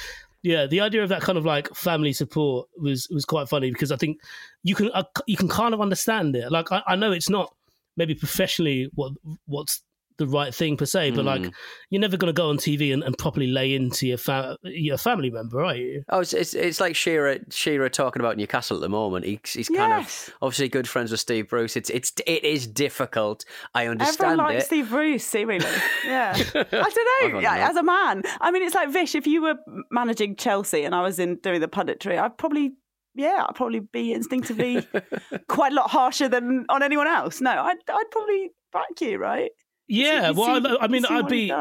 yeah, 0.43 0.67
the 0.67 0.81
idea 0.81 1.03
of 1.03 1.09
that 1.09 1.21
kind 1.21 1.37
of 1.37 1.45
like 1.45 1.73
family 1.73 2.13
support 2.13 2.69
was 2.77 3.07
was 3.09 3.25
quite 3.25 3.49
funny 3.49 3.71
because 3.71 3.91
I 3.91 3.97
think 3.97 4.19
you 4.63 4.75
can 4.75 4.91
uh, 4.93 5.03
you 5.25 5.37
can 5.37 5.49
kind 5.49 5.73
of 5.73 5.81
understand 5.81 6.35
it. 6.35 6.51
Like 6.51 6.71
I, 6.71 6.83
I 6.87 6.95
know 6.95 7.11
it's 7.11 7.29
not 7.29 7.53
maybe 7.95 8.13
professionally 8.13 8.89
what 8.93 9.13
what's 9.45 9.81
the 10.17 10.27
right 10.27 10.53
thing 10.53 10.77
per 10.77 10.85
se, 10.85 11.11
but 11.11 11.21
mm. 11.21 11.25
like 11.25 11.53
you're 11.89 12.01
never 12.01 12.17
going 12.17 12.33
to 12.33 12.33
go 12.33 12.49
on 12.49 12.57
TV 12.57 12.93
and, 12.93 13.03
and 13.03 13.17
properly 13.17 13.47
lay 13.47 13.73
into 13.73 14.07
your 14.07 14.17
fa- 14.17 14.57
your 14.63 14.97
family 14.97 15.29
member, 15.29 15.63
are 15.63 15.75
you? 15.75 16.03
Oh, 16.09 16.19
it's 16.19 16.33
it's, 16.33 16.53
it's 16.53 16.79
like 16.79 16.95
Shearer 16.95 17.39
Shearer 17.49 17.89
talking 17.89 18.19
about 18.21 18.37
Newcastle 18.37 18.77
at 18.77 18.81
the 18.81 18.89
moment. 18.89 19.25
He's, 19.25 19.39
he's 19.53 19.69
kind 19.69 20.01
yes. 20.01 20.27
of 20.27 20.33
obviously 20.41 20.69
good 20.69 20.87
friends 20.87 21.11
with 21.11 21.19
Steve 21.19 21.49
Bruce. 21.49 21.75
It's 21.75 21.89
it's 21.89 22.13
it 22.25 22.43
is 22.43 22.67
difficult. 22.67 23.45
I 23.73 23.87
understand 23.87 24.31
Everyone 24.31 24.37
likes 24.53 24.63
it. 24.63 24.67
Steve 24.67 24.89
Bruce, 24.89 25.25
seemingly. 25.25 25.67
Yeah, 26.05 26.33
I 26.55 26.63
don't 26.63 27.33
know. 27.33 27.39
yeah, 27.39 27.69
as 27.69 27.75
a 27.75 27.83
man, 27.83 28.23
I 28.39 28.51
mean, 28.51 28.63
it's 28.63 28.75
like 28.75 28.89
Vish. 28.89 29.13
If 29.15 29.27
you 29.27 29.41
were 29.41 29.55
managing 29.91 30.35
Chelsea 30.35 30.83
and 30.83 30.95
I 30.95 31.01
was 31.01 31.19
in 31.19 31.35
doing 31.37 31.59
the 31.59 31.67
punditry, 31.67 32.17
I'd 32.17 32.37
probably 32.37 32.73
yeah, 33.17 33.45
I'd 33.49 33.55
probably 33.55 33.79
be 33.79 34.13
instinctively 34.13 34.87
quite 35.47 35.71
a 35.71 35.75
lot 35.75 35.89
harsher 35.89 36.29
than 36.29 36.65
on 36.69 36.83
anyone 36.83 37.07
else. 37.07 37.41
No, 37.41 37.51
I'd, 37.51 37.77
I'd 37.89 38.11
probably 38.11 38.51
back 38.71 39.01
you, 39.01 39.17
right? 39.17 39.51
Yeah, 39.87 40.31
well, 40.31 40.61
see, 40.61 40.67
I, 40.67 40.85
I, 40.85 40.87
mean, 40.87 41.05
I'd 41.05 41.27
be 41.27 41.51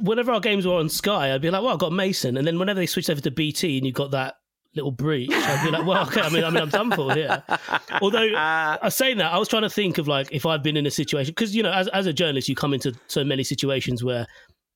whenever 0.00 0.32
our 0.32 0.40
games 0.40 0.66
were 0.66 0.74
on 0.74 0.88
Sky, 0.88 1.34
I'd 1.34 1.42
be 1.42 1.50
like, 1.50 1.62
well, 1.62 1.72
I've 1.72 1.78
got 1.78 1.92
Mason, 1.92 2.36
and 2.36 2.46
then 2.46 2.58
whenever 2.58 2.80
they 2.80 2.86
switched 2.86 3.10
over 3.10 3.20
to 3.20 3.30
BT 3.30 3.78
and 3.78 3.86
you 3.86 3.92
got 3.92 4.10
that 4.12 4.36
little 4.74 4.90
breach, 4.90 5.30
I'd 5.32 5.64
be 5.64 5.70
like, 5.70 5.86
well, 5.86 6.02
okay, 6.06 6.20
I 6.20 6.30
mean, 6.30 6.44
I 6.44 6.50
mean, 6.50 6.62
I'm 6.62 6.68
done 6.68 6.90
for 6.92 7.12
here. 7.14 7.42
Although 8.02 8.32
I 8.34 8.78
was 8.82 8.94
saying 8.94 9.18
that, 9.18 9.32
I 9.32 9.38
was 9.38 9.48
trying 9.48 9.62
to 9.62 9.70
think 9.70 9.98
of 9.98 10.08
like 10.08 10.28
if 10.32 10.46
I've 10.46 10.62
been 10.62 10.76
in 10.76 10.86
a 10.86 10.90
situation 10.90 11.32
because 11.32 11.54
you 11.54 11.62
know, 11.62 11.72
as 11.72 11.88
as 11.88 12.06
a 12.06 12.12
journalist, 12.12 12.48
you 12.48 12.54
come 12.54 12.74
into 12.74 12.94
so 13.06 13.24
many 13.24 13.44
situations 13.44 14.04
where 14.04 14.26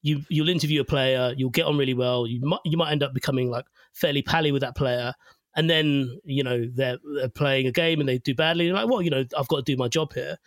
you 0.03 0.23
you'll 0.29 0.49
interview 0.49 0.81
a 0.81 0.85
player, 0.85 1.35
you'll 1.37 1.51
get 1.51 1.67
on 1.67 1.77
really 1.77 1.95
well, 1.95 2.27
you 2.27 2.41
might 2.43 2.61
you 2.65 2.77
might 2.77 2.93
end 2.93 3.03
up 3.03 3.15
becoming 3.15 3.51
like 3.51 3.65
fairly 3.95 4.23
pally 4.23 4.53
with 4.53 4.63
that 4.63 4.77
player. 4.77 5.15
And 5.55 5.69
then 5.69 6.19
you 6.25 6.43
know 6.43 6.67
they're, 6.75 6.99
they're 7.17 7.29
playing 7.29 7.67
a 7.67 7.73
game 7.73 8.01
and 8.01 8.09
they 8.09 8.19
do 8.19 8.35
badly. 8.35 8.67
You're 8.67 8.75
like, 8.75 8.89
well, 8.89 9.03
you 9.03 9.11
know, 9.11 9.25
I've 9.39 9.49
got 9.49 9.57
to 9.57 9.63
do 9.63 9.77
my 9.77 9.89
job 9.89 10.13
here. 10.15 10.39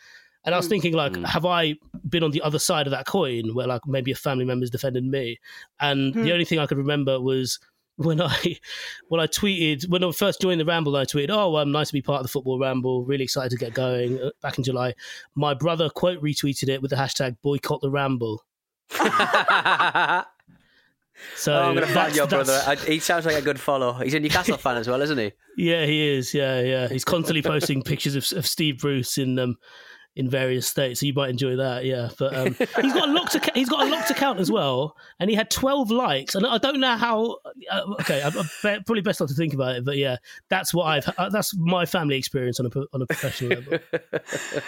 And 0.46 0.54
I 0.54 0.58
was 0.58 0.68
thinking, 0.68 0.94
like, 0.94 1.14
mm. 1.14 1.26
have 1.26 1.46
I 1.46 1.76
been 2.08 2.24
on 2.24 2.32
the 2.32 2.42
other 2.42 2.60
side 2.60 2.88
of 2.88 2.92
that 2.92 3.06
coin 3.06 3.54
where, 3.56 3.68
like, 3.68 3.82
maybe 3.88 4.12
a 4.12 4.16
family 4.16 4.46
member's 4.46 4.70
defended 4.70 5.04
me? 5.04 5.40
And 5.80 6.14
mm. 6.14 6.24
the 6.24 6.32
only 6.32 6.46
thing 6.46 6.60
I 6.60 6.68
could 6.68 6.78
remember 6.78 7.20
was 7.20 7.60
when 7.98 8.22
I 8.22 8.58
when 9.08 9.20
I 9.22 9.28
tweeted 9.28 9.90
when 9.90 10.04
I 10.04 10.12
first 10.12 10.42
joined 10.42 10.62
the 10.62 10.66
Ramble, 10.66 10.96
I 10.96 11.06
tweeted, 11.06 11.30
"Oh, 11.30 11.56
I'm 11.56 11.72
nice 11.72 11.88
to 11.88 11.94
be 11.94 12.02
part 12.02 12.20
of 12.20 12.26
the 12.26 12.32
football 12.32 12.60
Ramble. 12.60 13.06
Really 13.06 13.24
excited 13.24 13.52
to 13.52 13.58
get 13.58 13.74
going." 13.74 14.22
Uh, 14.22 14.32
back 14.42 14.58
in 14.58 14.64
July, 14.64 14.94
my 15.36 15.54
brother 15.54 15.90
quote 15.90 16.22
retweeted 16.22 16.70
it 16.70 16.82
with 16.82 16.92
the 16.92 16.98
hashtag 16.98 17.38
Boycott 17.42 17.82
the 17.82 17.90
Ramble. 17.90 18.44
So 21.36 21.54
oh, 21.54 21.62
I'm 21.62 21.76
going 21.76 21.88
to 21.88 21.94
find 21.94 22.16
your 22.16 22.28
brother. 22.28 22.62
I, 22.68 22.76
he 22.76 23.00
sounds 23.00 23.26
like 23.26 23.36
a 23.36 23.42
good 23.42 23.60
follow. 23.60 23.94
He's 23.94 24.14
a 24.14 24.20
Newcastle 24.20 24.58
fan 24.58 24.78
as 24.78 24.88
well, 24.88 25.02
isn't 25.02 25.18
he? 25.18 25.32
Yeah, 25.58 25.86
he 25.86 26.06
is. 26.06 26.34
Yeah, 26.34 26.60
yeah. 26.60 26.90
He's 26.90 27.06
constantly 27.06 27.42
posting 27.42 27.82
pictures 27.82 28.18
of, 28.18 28.38
of 28.38 28.46
Steve 28.46 28.80
Bruce 28.80 29.18
in 29.18 29.40
um, 29.40 29.56
in 30.16 30.30
various 30.30 30.68
states. 30.68 31.02
So 31.02 31.06
you 31.06 31.14
might 31.14 31.30
enjoy 31.30 31.56
that, 31.58 31.86
yeah. 31.86 32.10
But 32.18 32.36
um, 32.36 32.54
he's 32.82 32.94
got 32.94 33.10
a 33.10 33.12
locked 33.12 33.36
account. 33.36 33.56
He's 33.56 33.70
got 33.70 33.86
a 33.86 33.90
locked 33.90 34.10
account 34.10 34.40
as 34.40 34.50
well, 34.50 34.96
and 35.20 35.30
he 35.30 35.36
had 35.36 35.50
twelve 35.50 35.92
likes. 35.92 36.36
And 36.36 36.46
I 36.46 36.58
don't 36.58 36.80
know 36.80 36.96
how. 36.96 37.38
Uh, 37.70 37.82
okay, 38.02 38.22
I'm, 38.24 38.38
I'm, 38.38 38.50
probably 38.84 39.02
best 39.02 39.20
not 39.20 39.30
to 39.30 39.36
think 39.36 39.54
about 39.54 39.76
it, 39.76 39.86
but 39.86 39.98
yeah, 39.98 40.18
that's 40.50 40.74
what 40.74 40.86
I've. 40.86 41.08
Uh, 41.18 41.30
that's 41.30 41.56
my 41.58 41.86
family 41.86 42.18
experience 42.18 42.60
on 42.60 42.68
a 42.68 42.70
on 42.94 43.02
a 43.02 43.06
professional 43.06 43.58
level. 43.60 43.80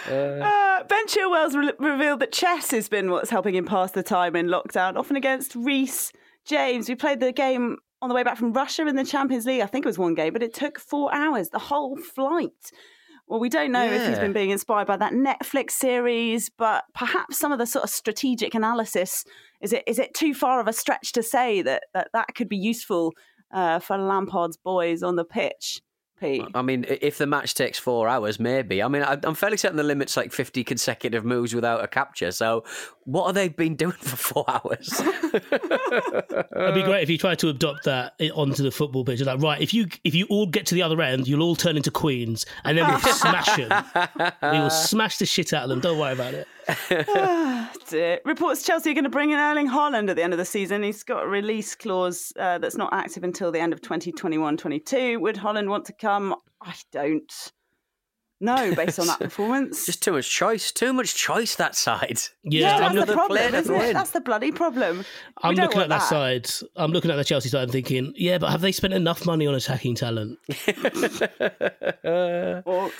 Uh, 0.08 0.84
ben 0.84 1.06
Chilwell's 1.06 1.56
re- 1.56 1.72
revealed 1.78 2.20
that 2.20 2.32
chess 2.32 2.70
has 2.70 2.88
been 2.88 3.10
what's 3.10 3.30
helping 3.30 3.54
him 3.54 3.64
pass 3.64 3.92
the 3.92 4.02
time 4.02 4.36
in 4.36 4.46
lockdown, 4.46 4.96
often 4.96 5.16
against 5.16 5.54
Reece 5.54 6.12
James. 6.44 6.88
We 6.88 6.94
played 6.94 7.20
the 7.20 7.32
game 7.32 7.78
on 8.00 8.08
the 8.08 8.14
way 8.14 8.22
back 8.22 8.36
from 8.36 8.52
Russia 8.52 8.86
in 8.86 8.96
the 8.96 9.04
Champions 9.04 9.46
League. 9.46 9.60
I 9.60 9.66
think 9.66 9.84
it 9.84 9.88
was 9.88 9.98
one 9.98 10.14
game, 10.14 10.32
but 10.32 10.42
it 10.42 10.54
took 10.54 10.78
four 10.78 11.12
hours, 11.12 11.48
the 11.50 11.58
whole 11.58 11.96
flight. 11.96 12.70
Well, 13.28 13.40
we 13.40 13.50
don't 13.50 13.72
know 13.72 13.84
yeah. 13.84 13.96
if 13.96 14.08
he's 14.08 14.18
been 14.18 14.32
being 14.32 14.50
inspired 14.50 14.86
by 14.86 14.96
that 14.96 15.12
Netflix 15.12 15.72
series, 15.72 16.48
but 16.48 16.84
perhaps 16.94 17.38
some 17.38 17.52
of 17.52 17.58
the 17.58 17.66
sort 17.66 17.84
of 17.84 17.90
strategic 17.90 18.54
analysis 18.54 19.24
is 19.60 19.72
it 19.72 19.84
is 19.86 19.98
it 19.98 20.14
too 20.14 20.34
far 20.34 20.60
of 20.60 20.68
a 20.68 20.72
stretch 20.72 21.12
to 21.12 21.22
say 21.22 21.60
that 21.62 21.84
that, 21.92 22.08
that 22.14 22.34
could 22.34 22.48
be 22.48 22.56
useful 22.56 23.12
uh, 23.52 23.80
for 23.80 23.98
Lampard's 23.98 24.56
boys 24.56 25.02
on 25.02 25.16
the 25.16 25.24
pitch? 25.24 25.82
Pete? 26.20 26.44
I 26.54 26.62
mean, 26.62 26.84
if 26.88 27.18
the 27.18 27.26
match 27.26 27.54
takes 27.54 27.78
four 27.78 28.08
hours, 28.08 28.40
maybe. 28.40 28.82
I 28.82 28.88
mean, 28.88 29.04
I'm 29.04 29.34
fairly 29.34 29.56
certain 29.56 29.76
the 29.76 29.82
limit's 29.82 30.16
like 30.16 30.32
50 30.32 30.64
consecutive 30.64 31.24
moves 31.24 31.54
without 31.54 31.82
a 31.82 31.88
capture. 31.88 32.30
So, 32.32 32.64
what 33.04 33.26
have 33.26 33.34
they 33.34 33.48
been 33.48 33.76
doing 33.76 33.92
for 33.92 34.16
four 34.16 34.44
hours? 34.48 35.00
It'd 35.32 36.74
be 36.74 36.82
great 36.82 37.02
if 37.02 37.10
you 37.10 37.18
tried 37.18 37.38
to 37.40 37.48
adopt 37.48 37.84
that 37.84 38.14
eh, 38.20 38.30
onto 38.34 38.62
the 38.62 38.70
football 38.70 39.04
pitch. 39.04 39.20
Like, 39.20 39.40
right, 39.40 39.60
if 39.60 39.72
you 39.72 39.86
if 40.04 40.14
you 40.14 40.26
all 40.30 40.46
get 40.46 40.66
to 40.66 40.74
the 40.74 40.82
other 40.82 41.00
end, 41.00 41.28
you'll 41.28 41.42
all 41.42 41.56
turn 41.56 41.76
into 41.76 41.90
queens, 41.90 42.46
and 42.64 42.76
then 42.76 42.88
we'll 42.88 42.98
smash 43.00 43.56
them. 43.56 43.84
We 44.42 44.58
will 44.58 44.70
smash 44.70 45.18
the 45.18 45.26
shit 45.26 45.52
out 45.52 45.64
of 45.64 45.68
them. 45.68 45.80
Don't 45.80 45.98
worry 45.98 46.12
about 46.12 46.34
it. 46.34 46.48
Reports 48.24 48.62
Chelsea 48.62 48.90
are 48.90 48.94
going 48.94 49.04
to 49.04 49.10
bring 49.10 49.30
in 49.30 49.38
Erling 49.38 49.68
Haaland 49.68 50.10
at 50.10 50.16
the 50.16 50.22
end 50.22 50.32
of 50.32 50.38
the 50.38 50.44
season. 50.44 50.82
He's 50.82 51.02
got 51.02 51.24
a 51.24 51.28
release 51.28 51.74
clause 51.74 52.32
uh, 52.38 52.58
that's 52.58 52.76
not 52.76 52.92
active 52.92 53.24
until 53.24 53.50
the 53.50 53.60
end 53.60 53.72
of 53.72 53.80
2021-22. 53.80 55.20
Would 55.20 55.36
Haaland 55.36 55.68
want 55.68 55.86
to 55.86 55.92
come? 55.92 56.34
I 56.60 56.74
don't. 56.92 57.52
No, 58.40 58.74
based 58.74 59.00
on 59.00 59.06
that 59.08 59.18
performance. 59.18 59.84
Just 59.86 60.02
too 60.02 60.12
much 60.12 60.30
choice. 60.30 60.70
Too 60.70 60.92
much 60.92 61.14
choice 61.14 61.56
that 61.56 61.74
side. 61.74 62.20
Yeah, 62.44 62.78
yeah 62.78 62.92
that's 62.92 63.06
the 63.06 63.12
problem, 63.12 63.54
isn't 63.54 63.74
it? 63.74 63.92
That's 63.94 64.10
the 64.10 64.20
bloody 64.20 64.52
problem. 64.52 65.04
I'm 65.42 65.56
looking 65.56 65.80
at 65.80 65.88
that, 65.88 66.00
that, 66.00 66.08
side. 66.08 66.48
I'm 66.76 66.92
looking 66.92 67.10
at 67.10 67.16
the 67.16 67.24
Chelsea 67.24 67.48
side 67.48 67.64
and 67.64 67.72
thinking, 67.72 68.12
yeah, 68.16 68.38
but 68.38 68.50
have 68.50 68.60
they 68.60 68.72
spent 68.72 68.94
enough 68.94 69.26
money 69.26 69.46
on 69.46 69.54
attacking 69.54 69.96
talent? 69.96 70.38
oh, 72.04 72.92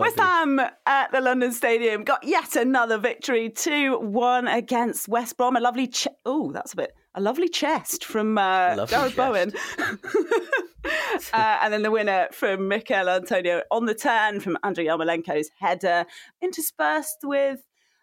West 0.00 0.18
Ham 0.18 0.60
at 0.86 1.12
the 1.12 1.20
London 1.20 1.52
Stadium 1.52 2.04
got 2.04 2.24
yet 2.24 2.56
another 2.56 2.96
victory, 2.96 3.50
2-1 3.50 4.54
against 4.54 5.08
West 5.08 5.36
Brom. 5.36 5.56
A 5.56 5.60
lovely... 5.60 5.88
Ch- 5.88 6.08
oh, 6.24 6.50
that's 6.52 6.72
a 6.72 6.76
bit 6.76 6.94
a 7.14 7.20
lovely 7.20 7.48
chest 7.48 8.04
from 8.04 8.38
uh, 8.38 8.74
Jarrod 8.86 9.16
Bowen. 9.16 9.52
uh, 11.32 11.58
and 11.62 11.72
then 11.72 11.82
the 11.82 11.90
winner 11.90 12.28
from 12.32 12.68
Michail 12.68 13.08
Antonio 13.08 13.62
on 13.70 13.86
the 13.86 13.94
turn 13.94 14.40
from 14.40 14.58
Andrei 14.62 14.86
Yarmolenko's 14.86 15.50
header, 15.58 16.06
interspersed 16.40 17.18
with 17.22 17.62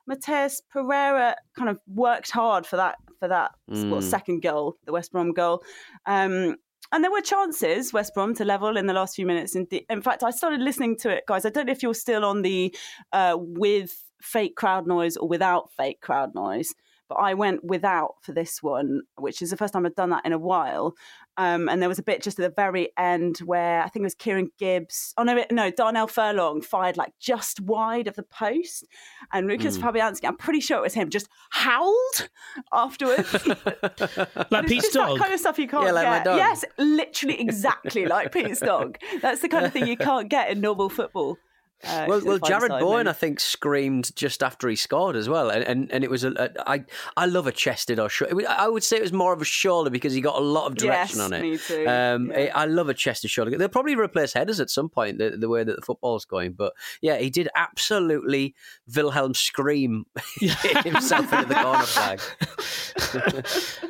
Matheus 0.10 0.62
Pereira 0.72 1.36
kind 1.56 1.70
of 1.70 1.80
worked 1.88 2.32
hard 2.32 2.66
for 2.66 2.78
that 2.78 2.96
for 3.20 3.28
that 3.28 3.52
mm. 3.70 3.90
what, 3.90 4.04
second 4.04 4.42
goal, 4.42 4.78
the 4.86 4.92
West 4.92 5.12
Brom 5.12 5.34
goal. 5.34 5.64
Um, 6.06 6.56
and 6.92 7.04
there 7.04 7.12
were 7.12 7.22
chances, 7.22 7.94
West 7.94 8.14
Brom, 8.16 8.34
to 8.36 8.46
level 8.46 8.76
in 8.78 8.88
the 8.88 8.94
last 8.94 9.16
few 9.16 9.26
minutes. 9.26 9.56
In, 9.56 9.68
the, 9.70 9.86
in 9.90 10.02
fact, 10.02 10.24
I 10.24 10.32
started 10.32 10.62
listening 10.62 10.98
to 11.00 11.10
it, 11.10 11.26
guys. 11.28 11.46
I 11.46 11.50
don't 11.50 11.68
know 11.68 11.72
if 11.72 11.84
you're 11.84 11.94
still 11.94 12.26
on 12.26 12.42
the 12.42 12.74
uh, 13.12 13.36
with 13.38 14.04
fake 14.22 14.56
crowd 14.56 14.88
noise 14.88 15.16
or 15.18 15.28
without 15.28 15.72
fake 15.78 16.02
crowd 16.02 16.34
noise 16.34 16.74
but 17.10 17.16
I 17.16 17.34
went 17.34 17.64
without 17.64 18.16
for 18.22 18.32
this 18.32 18.62
one, 18.62 19.02
which 19.18 19.42
is 19.42 19.50
the 19.50 19.58
first 19.58 19.74
time 19.74 19.86
I've 19.86 19.96
done 19.96 20.12
that 20.12 20.26
in 20.26 20.32
a 20.32 20.38
while. 20.38 20.94
Um, 21.38 21.68
and 21.68 21.82
there 21.82 21.90
was 21.90 22.00
a 22.00 22.04
bit 22.04 22.22
just 22.22 22.38
at 22.38 22.44
the 22.44 22.54
very 22.56 22.90
end 22.98 23.40
where 23.40 23.82
I 23.82 23.88
think 23.88 24.04
it 24.04 24.06
was 24.06 24.14
Kieran 24.14 24.52
Gibbs. 24.60 25.14
Oh 25.18 25.24
no, 25.24 25.44
no, 25.52 25.72
Darnell 25.72 26.08
Furlong 26.08 26.62
fired 26.62 26.98
like 26.98 27.14
just 27.20 27.62
wide 27.62 28.08
of 28.08 28.16
the 28.16 28.24
post, 28.24 28.86
and 29.34 29.48
Lucas 29.48 29.78
mm. 29.78 29.82
Fabianski. 29.82 30.28
I'm 30.28 30.38
pretty 30.38 30.60
sure 30.60 30.78
it 30.78 30.82
was 30.82 30.94
him. 30.94 31.10
Just 31.10 31.30
howled 31.50 32.30
afterwards, 32.74 33.34
like 34.52 34.68
Pete's 34.68 34.94
dog. 34.94 35.18
That 35.18 35.20
kind 35.20 35.34
of 35.34 35.40
stuff 35.40 35.58
you 35.58 35.68
can't 35.68 35.86
yeah, 35.86 35.92
like 35.94 36.24
get. 36.26 36.36
Yes, 36.36 36.66
literally 36.78 37.40
exactly 37.40 38.06
like 38.06 38.32
Pete's 38.32 38.60
dog. 38.60 38.98
That's 39.22 39.42
the 39.42 39.50
kind 39.50 39.66
of 39.66 39.74
thing 39.74 39.88
you 39.88 39.98
can't 39.98 40.30
get 40.30 40.52
in 40.52 40.62
normal 40.62 40.90
football. 40.90 41.38
Uh, 41.82 42.06
well, 42.10 42.22
well, 42.26 42.40
Jarrod 42.40 42.78
Bowen, 42.82 43.08
I 43.08 43.14
think, 43.14 43.40
screamed 43.40 44.14
just 44.16 44.44
after 44.44 44.68
he 44.68 44.76
scored 44.76 45.16
as 45.16 45.30
well, 45.30 45.50
and 45.50 45.64
and, 45.64 45.92
and 45.92 46.04
it 46.04 46.10
was 46.10 46.26
a, 46.26 46.32
a 46.34 46.70
I 46.70 46.84
I 47.16 47.26
love 47.26 47.48
a 47.48 47.54
chested 47.54 48.00
or 48.00 48.10
shoulder. 48.10 48.44
I 48.50 48.68
would 48.68 48.84
say 48.84 48.98
it 48.98 49.02
was 49.02 49.14
more 49.14 49.32
of 49.32 49.42
a 49.42 49.46
shoulder 49.46 49.90
because 49.90 50.14
he 50.14 50.20
got 50.20 50.36
a 50.36 50.44
lot 50.44 50.68
of 50.68 50.76
direction 50.76 51.20
yes, 51.20 51.26
on 51.26 51.34
it. 51.34 51.42
Me 51.42 51.58
too. 51.58 51.88
Um, 51.88 52.32
yeah. 52.32 52.52
I 52.54 52.66
love 52.66 52.90
a 52.90 52.94
chested 52.94 53.32
shoulder. 53.32 53.58
They'll 53.58 53.70
probably 53.70 53.96
replace 53.96 54.34
headers 54.34 54.60
at 54.60 54.70
some 54.70 54.90
point, 54.90 55.20
the, 55.20 55.32
the 55.32 55.48
way 55.48 55.64
that 55.64 55.76
the 55.78 55.82
football's 55.82 56.26
going. 56.26 56.52
But 56.52 56.74
yeah, 57.02 57.18
he 57.18 57.30
did 57.30 57.48
absolutely 57.56 58.56
Wilhelm 58.94 59.34
scream 59.34 60.06
himself 60.40 61.32
into 61.32 61.48
the 61.48 61.56
corner 61.56 61.84
flag. 61.84 62.20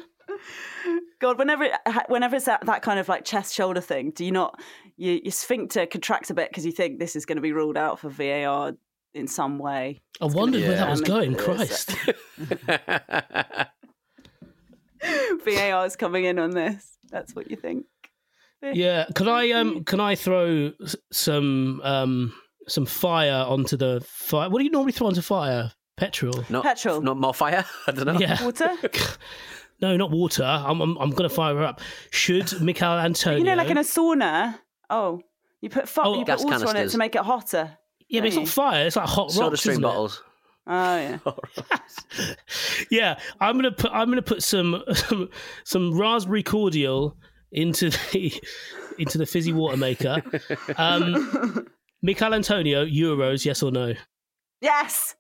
God, 1.19 1.38
whenever 1.38 1.67
whenever 2.08 2.36
it's 2.38 2.45
that, 2.45 2.65
that 2.65 2.82
kind 2.82 2.99
of 2.99 3.10
like 3.10 3.25
chest 3.25 3.54
shoulder 3.54 3.82
thing, 3.82 4.12
do 4.12 4.23
you 4.23 4.32
not 4.32 4.60
you, 5.00 5.22
your 5.24 5.32
sphincter 5.32 5.86
contracts 5.86 6.30
a 6.30 6.34
bit 6.34 6.50
because 6.50 6.66
you 6.66 6.72
think 6.72 7.00
this 7.00 7.16
is 7.16 7.26
going 7.26 7.38
to 7.38 7.42
be 7.42 7.54
ruled 7.54 7.78
out 7.78 8.00
for 8.00 8.10
VAR? 8.10 8.74
in 9.14 9.28
some 9.28 9.58
way. 9.58 10.00
I 10.22 10.26
wondered 10.26 10.62
where 10.62 10.76
that 10.78 10.90
was 10.90 11.02
going. 11.02 11.36
Christ. 11.36 11.96
VAR 15.46 15.86
is 15.86 15.96
coming 15.96 16.26
in 16.26 16.40
on 16.40 16.52
this. 16.52 16.98
That's 17.10 17.36
what 17.36 17.50
you 17.50 17.58
think. 17.58 17.86
Yeah, 18.62 19.06
can 19.16 19.28
I 19.30 19.52
um 19.52 19.84
can 19.86 20.00
I 20.00 20.16
throw 20.16 20.72
some 21.12 21.82
um 21.84 22.34
some 22.68 22.86
fire 22.86 23.46
onto 23.48 23.78
the 23.78 24.04
fire? 24.06 24.50
What 24.50 24.60
do 24.60 24.66
you 24.66 24.72
normally 24.72 24.92
throw 24.92 25.08
onto 25.08 25.22
fire? 25.22 25.72
Petrol. 25.98 26.46
Not, 26.50 26.64
Petrol. 26.64 27.02
Not 27.02 27.18
more 27.18 27.34
fire? 27.34 27.66
I 27.88 27.92
don't 27.92 28.06
know. 28.06 28.20
Yeah. 28.20 28.44
Water? 28.44 28.72
No, 29.82 29.98
not 29.98 30.12
water. 30.12 30.44
I'm 30.44 30.82
I'm, 30.82 30.98
I'm 30.98 31.10
going 31.12 31.28
to 31.28 31.34
fire 31.34 31.56
her 31.56 31.64
up. 31.64 31.82
Should 32.12 32.62
Michail 32.62 33.00
Antonio? 33.00 33.40
You 33.40 33.46
know, 33.46 33.56
like 33.56 33.70
in 33.70 33.78
a 33.78 33.82
sauna. 33.82 34.60
Oh, 34.89 35.21
you 35.62 35.69
put 35.69 35.88
fu- 35.89 36.02
Oh, 36.04 36.13
you 36.13 36.19
put 36.19 36.28
gas 36.28 36.43
water 36.43 36.56
on 36.56 36.62
it 36.62 36.65
canisters. 36.67 36.91
to 36.93 36.97
make 36.97 37.15
it 37.15 37.21
hotter. 37.21 37.78
yeah, 38.10 38.21
but 38.21 38.28
it's 38.28 38.36
don't 38.36 38.45
fire. 38.47 38.88
It's 38.88 38.95
like 38.95 39.08
hot 39.08 39.32
Soda 39.32 39.49
rocks, 39.49 39.60
stream 39.62 39.82
bottles. 39.82 40.23
Oh 40.67 40.97
yeah. 40.97 41.17
Yeah, 42.91 43.19
I'm 43.39 43.56
gonna 43.56 43.71
put 43.71 43.91
I'm 43.91 44.10
gonna 44.10 44.21
put 44.21 44.43
some 44.43 44.84
some, 44.93 45.30
some 45.63 45.97
raspberry 45.99 46.43
cordial 46.43 47.17
into 47.52 47.89
the 47.89 48.34
into 48.97 49.17
the 49.17 49.25
fizzy 49.25 49.54
water 49.54 49.78
maker. 49.78 50.21
Um, 50.78 51.67
Michail 52.02 52.34
Antonio, 52.34 52.86
Euros, 52.86 53.45
yes 53.45 53.62
or 53.63 53.71
no? 53.71 53.93
Yes. 54.62 55.15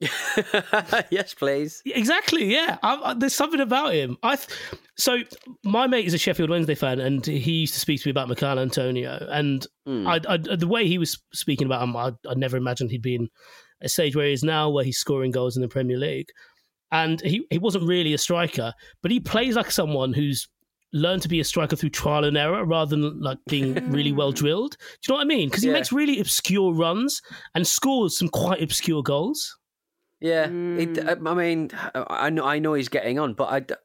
yes, 1.10 1.34
please. 1.34 1.82
Exactly. 1.86 2.44
Yeah, 2.52 2.78
I, 2.82 2.96
I, 2.96 3.14
there's 3.14 3.34
something 3.34 3.60
about 3.60 3.94
him. 3.94 4.16
I 4.22 4.36
th- 4.36 4.48
so 4.96 5.18
my 5.64 5.86
mate 5.86 6.06
is 6.06 6.14
a 6.14 6.18
Sheffield 6.18 6.50
Wednesday 6.50 6.74
fan, 6.74 7.00
and 7.00 7.24
he 7.24 7.52
used 7.52 7.74
to 7.74 7.80
speak 7.80 8.00
to 8.02 8.08
me 8.08 8.10
about 8.10 8.28
Michail 8.28 8.58
Antonio, 8.58 9.26
and 9.30 9.66
Hmm. 9.86 10.06
I, 10.08 10.20
I, 10.28 10.36
the 10.36 10.66
way 10.66 10.86
he 10.88 10.98
was 10.98 11.22
speaking 11.32 11.66
about 11.66 11.82
him, 11.82 11.96
I, 11.96 12.12
I 12.28 12.34
never 12.34 12.56
imagined 12.56 12.90
he'd 12.90 13.02
be 13.02 13.14
in 13.14 13.28
a 13.80 13.88
stage 13.88 14.16
where 14.16 14.26
he 14.26 14.32
is 14.32 14.42
now, 14.42 14.68
where 14.68 14.84
he's 14.84 14.98
scoring 14.98 15.30
goals 15.30 15.54
in 15.56 15.62
the 15.62 15.68
Premier 15.68 15.96
League, 15.96 16.28
and 16.90 17.20
he 17.20 17.46
he 17.50 17.58
wasn't 17.58 17.84
really 17.84 18.12
a 18.12 18.18
striker, 18.18 18.72
but 19.02 19.10
he 19.12 19.20
plays 19.20 19.54
like 19.56 19.70
someone 19.70 20.12
who's 20.12 20.48
learned 20.92 21.20
to 21.22 21.28
be 21.28 21.40
a 21.40 21.44
striker 21.44 21.76
through 21.76 21.90
trial 21.90 22.24
and 22.24 22.36
error 22.38 22.64
rather 22.64 22.96
than 22.96 23.20
like 23.20 23.38
being 23.48 23.74
really 23.90 24.12
well 24.12 24.32
drilled. 24.40 24.76
Do 24.80 24.86
you 25.06 25.12
know 25.12 25.16
what 25.18 25.22
I 25.22 25.26
mean? 25.26 25.48
Because 25.48 25.62
he 25.62 25.68
Yeah. 25.68 25.74
makes 25.74 25.92
really 25.92 26.20
obscure 26.20 26.72
runs 26.72 27.20
and 27.54 27.66
scores 27.66 28.18
some 28.18 28.28
quite 28.28 28.62
obscure 28.62 29.02
goals. 29.02 29.56
Yeah. 30.20 30.44
It- 30.44 30.48
mm. 30.94 31.30
I 31.30 31.34
mean, 31.34 31.70
I 31.94 32.30
know, 32.30 32.44
I 32.44 32.58
know 32.58 32.74
he's 32.74 32.88
getting 32.88 33.18
on, 33.18 33.34
but 33.34 33.48
I 33.70 33.76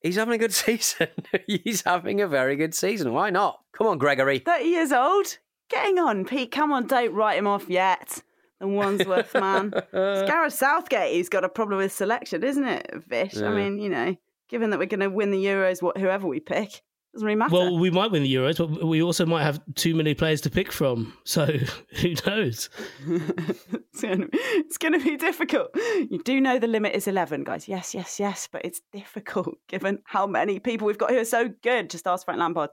he's 0.00 0.16
having 0.16 0.34
a 0.34 0.38
good 0.38 0.52
season. 0.64 1.08
he's 1.46 1.82
having 1.82 2.20
a 2.20 2.28
very 2.28 2.56
good 2.56 2.74
season. 2.74 3.12
Why 3.12 3.30
not? 3.30 3.60
Come 3.72 3.86
on, 3.86 3.98
Gregory. 3.98 4.38
30 4.40 4.64
years 4.64 4.92
old. 4.92 5.38
Getting 5.68 5.98
on, 5.98 6.24
Pete. 6.24 6.50
Come 6.52 6.72
on, 6.72 6.86
don't 6.86 7.12
write 7.12 7.38
him 7.38 7.46
off 7.46 7.68
yet. 7.68 8.22
The 8.60 8.68
Wandsworth 8.68 9.34
man. 9.34 9.72
it's 9.74 9.90
Gareth 10.30 10.54
Southgate 10.54 11.12
He's 11.12 11.28
got 11.28 11.44
a 11.44 11.48
problem 11.48 11.78
with 11.78 11.92
selection, 11.92 12.42
isn't 12.42 12.66
it, 12.66 12.90
Vish? 13.06 13.36
I 13.36 13.52
mean, 13.52 13.78
you 13.78 13.90
know, 13.90 14.16
given 14.48 14.70
that 14.70 14.78
we're 14.78 14.86
going 14.86 15.00
to 15.00 15.10
win 15.10 15.30
the 15.30 15.44
Euros, 15.44 15.82
what 15.82 15.98
whoever 15.98 16.26
we 16.26 16.40
pick, 16.40 16.82
doesn't 17.16 17.26
really 17.26 17.36
matter. 17.36 17.54
Well, 17.54 17.78
we 17.78 17.90
might 17.90 18.10
win 18.10 18.22
the 18.22 18.34
Euros, 18.34 18.58
but 18.58 18.86
we 18.86 19.02
also 19.02 19.24
might 19.24 19.42
have 19.42 19.60
too 19.74 19.94
many 19.94 20.14
players 20.14 20.42
to 20.42 20.50
pick 20.50 20.70
from. 20.70 21.16
So 21.24 21.46
who 22.00 22.14
knows? 22.26 22.68
it's 23.06 24.02
going 24.02 24.20
to 24.20 24.28
it's 24.32 24.78
going 24.78 24.92
to 24.92 25.02
be 25.02 25.16
difficult. 25.16 25.70
You 25.74 26.20
do 26.24 26.40
know 26.40 26.58
the 26.58 26.66
limit 26.66 26.94
is 26.94 27.08
11, 27.08 27.44
guys. 27.44 27.68
Yes, 27.68 27.94
yes, 27.94 28.20
yes, 28.20 28.48
but 28.50 28.64
it's 28.64 28.82
difficult 28.92 29.56
given 29.68 30.00
how 30.04 30.26
many 30.26 30.58
people 30.58 30.86
we've 30.86 30.98
got 30.98 31.10
who 31.10 31.18
are 31.18 31.24
so 31.24 31.48
good. 31.62 31.88
Just 31.90 32.06
ask 32.06 32.26
Frank 32.26 32.38
Lampard. 32.38 32.70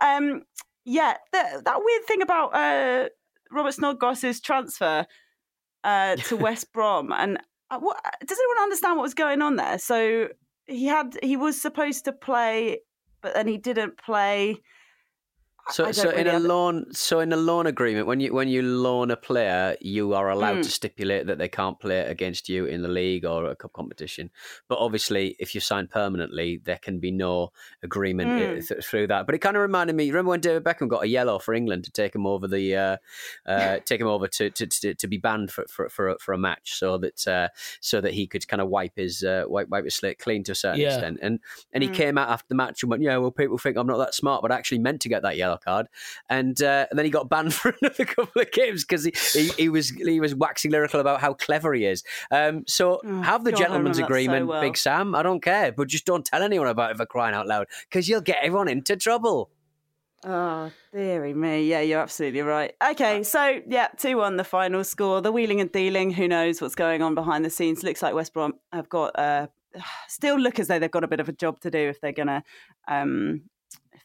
Um, 0.00 0.42
yeah, 0.84 1.16
the, 1.32 1.62
that 1.64 1.80
weird 1.84 2.04
thing 2.06 2.22
about 2.22 2.54
uh, 2.54 3.08
Robert 3.50 3.72
Snodgrass's 3.72 4.40
transfer 4.40 5.06
uh, 5.84 6.16
to 6.16 6.36
West 6.36 6.72
Brom, 6.72 7.12
and 7.12 7.38
uh, 7.70 7.78
what, 7.78 8.02
does 8.26 8.38
anyone 8.38 8.62
understand 8.62 8.96
what 8.96 9.02
was 9.02 9.14
going 9.14 9.42
on 9.42 9.56
there? 9.56 9.78
So 9.78 10.28
he 10.66 10.86
had 10.86 11.18
he 11.22 11.36
was 11.36 11.60
supposed 11.60 12.06
to 12.06 12.12
play, 12.12 12.80
but 13.22 13.34
then 13.34 13.46
he 13.48 13.58
didn't 13.58 13.98
play. 13.98 14.62
So, 15.68 15.90
so 15.92 16.10
in 16.10 16.26
a 16.26 16.38
loan, 16.38 16.92
so 16.92 17.20
in 17.20 17.32
a 17.32 17.36
loan 17.36 17.66
agreement, 17.66 18.06
when 18.06 18.20
you 18.20 18.34
when 18.34 18.48
you 18.48 18.60
loan 18.62 19.10
a 19.10 19.16
player, 19.16 19.74
you 19.80 20.12
are 20.12 20.28
allowed 20.28 20.56
Mm. 20.56 20.62
to 20.62 20.70
stipulate 20.70 21.26
that 21.28 21.38
they 21.38 21.48
can't 21.48 21.78
play 21.80 22.00
against 22.00 22.48
you 22.48 22.66
in 22.66 22.82
the 22.82 22.88
league 22.88 23.24
or 23.24 23.46
a 23.46 23.56
cup 23.56 23.72
competition. 23.72 24.30
But 24.68 24.78
obviously, 24.80 25.34
if 25.38 25.54
you 25.54 25.60
sign 25.62 25.86
permanently, 25.86 26.58
there 26.62 26.78
can 26.78 26.98
be 26.98 27.10
no 27.10 27.52
agreement 27.82 28.34
Mm. 28.34 28.66
th- 28.68 28.84
through 28.84 29.06
that. 29.06 29.24
But 29.24 29.34
it 29.34 29.38
kind 29.38 29.56
of 29.56 29.62
reminded 29.62 29.96
me. 29.96 30.10
Remember 30.10 30.30
when 30.30 30.40
David 30.40 30.64
Beckham 30.64 30.88
got 30.88 31.04
a 31.04 31.08
yellow 31.08 31.38
for 31.38 31.54
England 31.54 31.84
to 31.84 31.90
take 31.92 32.14
him 32.14 32.26
over 32.26 32.46
the 32.48 32.76
uh, 32.76 32.96
uh, 33.46 33.78
take 33.86 34.00
him 34.00 34.08
over 34.08 34.26
to, 34.28 34.50
to, 34.50 34.66
to, 34.66 34.94
to 34.94 35.06
be 35.06 35.16
banned 35.16 35.50
for 35.52 35.64
for 35.68 35.88
for 35.88 36.08
a, 36.08 36.18
for 36.18 36.32
a 36.34 36.38
match, 36.38 36.74
so 36.74 36.98
that 36.98 37.26
uh, 37.26 37.48
so 37.80 38.00
that 38.00 38.12
he 38.14 38.26
could 38.26 38.46
kind 38.48 38.60
of 38.60 38.68
wipe 38.68 38.96
his 38.96 39.22
uh, 39.24 39.44
wipe 39.46 39.68
wipe 39.68 39.84
his 39.84 39.94
slate 39.94 40.18
clean 40.18 40.42
to 40.44 40.52
a 40.52 40.54
certain 40.56 40.80
Yeah. 40.80 40.82
extent. 40.82 41.18
And 41.22 41.40
and 41.72 41.82
he 41.82 41.88
Mm. 41.88 41.94
came 41.94 42.18
out 42.18 42.28
after 42.28 42.46
the 42.48 42.54
match 42.56 42.82
and 42.82 42.90
went, 42.90 43.02
"Yeah, 43.02 43.16
well, 43.18 43.30
people 43.30 43.58
think 43.58 43.76
I'm 43.76 43.86
not 43.86 43.98
that 43.98 44.14
smart, 44.14 44.42
but 44.42 44.52
I 44.52 44.56
actually 44.56 44.78
meant 44.80 45.00
to 45.02 45.08
get 45.08 45.22
that 45.22 45.36
yellow 45.36 45.51
card." 45.58 45.86
And, 46.28 46.60
uh, 46.62 46.86
and 46.90 46.98
then 46.98 47.04
he 47.04 47.10
got 47.10 47.28
banned 47.28 47.54
for 47.54 47.74
another 47.80 48.04
couple 48.04 48.40
of 48.40 48.50
games 48.52 48.84
because 48.84 49.04
he, 49.04 49.12
he, 49.32 49.48
he 49.48 49.68
was 49.68 49.90
he 49.90 50.20
was 50.20 50.34
waxing 50.34 50.70
lyrical 50.70 51.00
about 51.00 51.20
how 51.20 51.34
clever 51.34 51.74
he 51.74 51.86
is. 51.86 52.02
Um, 52.30 52.64
so 52.66 53.00
Oh, 53.04 53.22
have 53.22 53.44
the 53.44 53.50
God, 53.50 53.58
gentleman's 53.58 53.96
that 53.96 54.02
so 54.02 54.06
agreement, 54.06 54.46
well. 54.46 54.60
Big 54.60 54.76
Sam. 54.76 55.14
I 55.14 55.22
don't 55.22 55.42
care, 55.42 55.72
but 55.72 55.88
just 55.88 56.04
don't 56.04 56.24
tell 56.24 56.42
anyone 56.42 56.68
about 56.68 56.90
it 56.90 56.96
for 56.96 57.06
crying 57.06 57.34
out 57.34 57.46
loud 57.46 57.66
because 57.88 58.08
you'll 58.08 58.20
get 58.20 58.38
everyone 58.42 58.68
into 58.68 58.96
trouble. 58.96 59.50
Oh, 60.24 60.70
dearie 60.92 61.34
me. 61.34 61.64
Yeah, 61.64 61.80
you're 61.80 62.00
absolutely 62.00 62.42
right. 62.42 62.72
Okay, 62.90 63.24
so 63.24 63.60
yeah, 63.66 63.88
2 63.96 64.16
1 64.16 64.36
the 64.36 64.44
final 64.44 64.84
score. 64.84 65.20
The 65.20 65.32
wheeling 65.32 65.60
and 65.60 65.72
dealing, 65.72 66.12
who 66.12 66.28
knows 66.28 66.60
what's 66.60 66.76
going 66.76 67.02
on 67.02 67.16
behind 67.16 67.44
the 67.44 67.50
scenes. 67.50 67.82
Looks 67.82 68.02
like 68.02 68.14
West 68.14 68.32
Brom 68.32 68.54
have 68.72 68.88
got, 68.88 69.18
uh, 69.18 69.48
still 70.08 70.38
look 70.38 70.60
as 70.60 70.68
though 70.68 70.78
they've 70.78 70.90
got 70.90 71.02
a 71.02 71.08
bit 71.08 71.18
of 71.18 71.28
a 71.28 71.32
job 71.32 71.58
to 71.60 71.70
do 71.72 71.78
if 71.78 72.00
they're 72.00 72.12
going 72.12 72.28
to. 72.28 72.42
Um, 72.86 73.42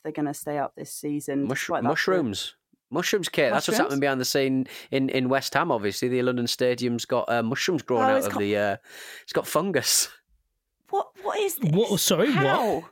they're 0.08 0.14
going 0.24 0.26
to 0.26 0.34
stay 0.34 0.58
up 0.58 0.74
this 0.78 0.94
season, 0.94 1.48
Mush- 1.48 1.70
mushrooms. 1.70 2.56
Mushrooms, 2.90 3.28
Kate. 3.28 3.50
That's 3.50 3.68
what's 3.68 3.78
happening 3.78 4.00
behind 4.00 4.22
the 4.22 4.26
scene 4.26 4.66
in, 4.92 5.10
in 5.10 5.28
West 5.28 5.54
Ham. 5.54 5.70
Obviously, 5.74 6.08
the 6.08 6.22
London 6.22 6.48
Stadium's 6.48 7.04
got 7.04 7.28
uh, 7.30 7.44
mushrooms 7.44 7.82
growing 7.82 8.04
Oh, 8.06 8.08
out 8.16 8.24
of 8.26 8.32
got- 8.32 8.40
the. 8.40 8.56
Uh, 8.58 8.78
it's 9.24 9.34
got 9.34 9.46
fungus. 9.46 10.08
What? 10.90 11.08
What 11.22 11.38
is 11.40 11.58
this? 11.58 11.72
What? 11.74 12.00
Sorry, 12.00 12.32
what? 12.34 12.86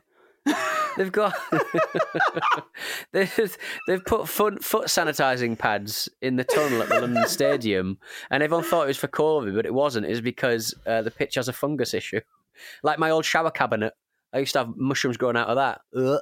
They've 0.98 1.10
got 1.12 1.34
they've, 3.12 3.56
they've 3.86 4.04
put 4.04 4.28
foot, 4.28 4.62
foot 4.64 4.86
sanitizing 4.86 5.58
pads 5.58 6.08
in 6.22 6.36
the 6.36 6.44
tunnel 6.44 6.82
at 6.82 6.88
the 6.88 7.00
London 7.00 7.24
Stadium, 7.28 7.98
and 8.30 8.42
everyone 8.42 8.64
thought 8.64 8.84
it 8.84 8.88
was 8.88 8.96
for 8.96 9.08
COVID, 9.08 9.54
but 9.54 9.66
it 9.66 9.74
wasn't. 9.74 10.06
It 10.06 10.10
was 10.10 10.20
because 10.20 10.74
uh, 10.86 11.02
the 11.02 11.10
pitch 11.10 11.34
has 11.34 11.48
a 11.48 11.52
fungus 11.52 11.94
issue. 11.94 12.20
Like 12.82 12.98
my 12.98 13.10
old 13.10 13.24
shower 13.24 13.50
cabinet, 13.50 13.92
I 14.32 14.38
used 14.38 14.52
to 14.54 14.60
have 14.60 14.76
mushrooms 14.76 15.16
growing 15.16 15.36
out 15.36 15.48
of 15.48 15.56
that. 15.56 15.80
Ugh. 15.96 16.20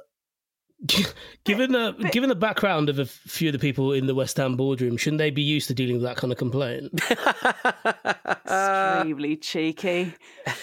given 1.45 1.71
the 1.71 2.09
given 2.11 2.29
the 2.29 2.35
background 2.35 2.89
of 2.89 2.99
a 2.99 3.05
few 3.05 3.47
of 3.49 3.53
the 3.53 3.59
people 3.59 3.93
in 3.93 4.07
the 4.07 4.15
West 4.15 4.37
Ham 4.37 4.55
boardroom, 4.57 4.97
shouldn't 4.97 5.19
they 5.19 5.31
be 5.31 5.41
used 5.41 5.67
to 5.69 5.73
dealing 5.73 5.95
with 5.95 6.03
that 6.03 6.17
kind 6.17 6.31
of 6.31 6.37
complaint? 6.37 6.91
Extremely 8.25 9.37
cheeky. 9.37 10.13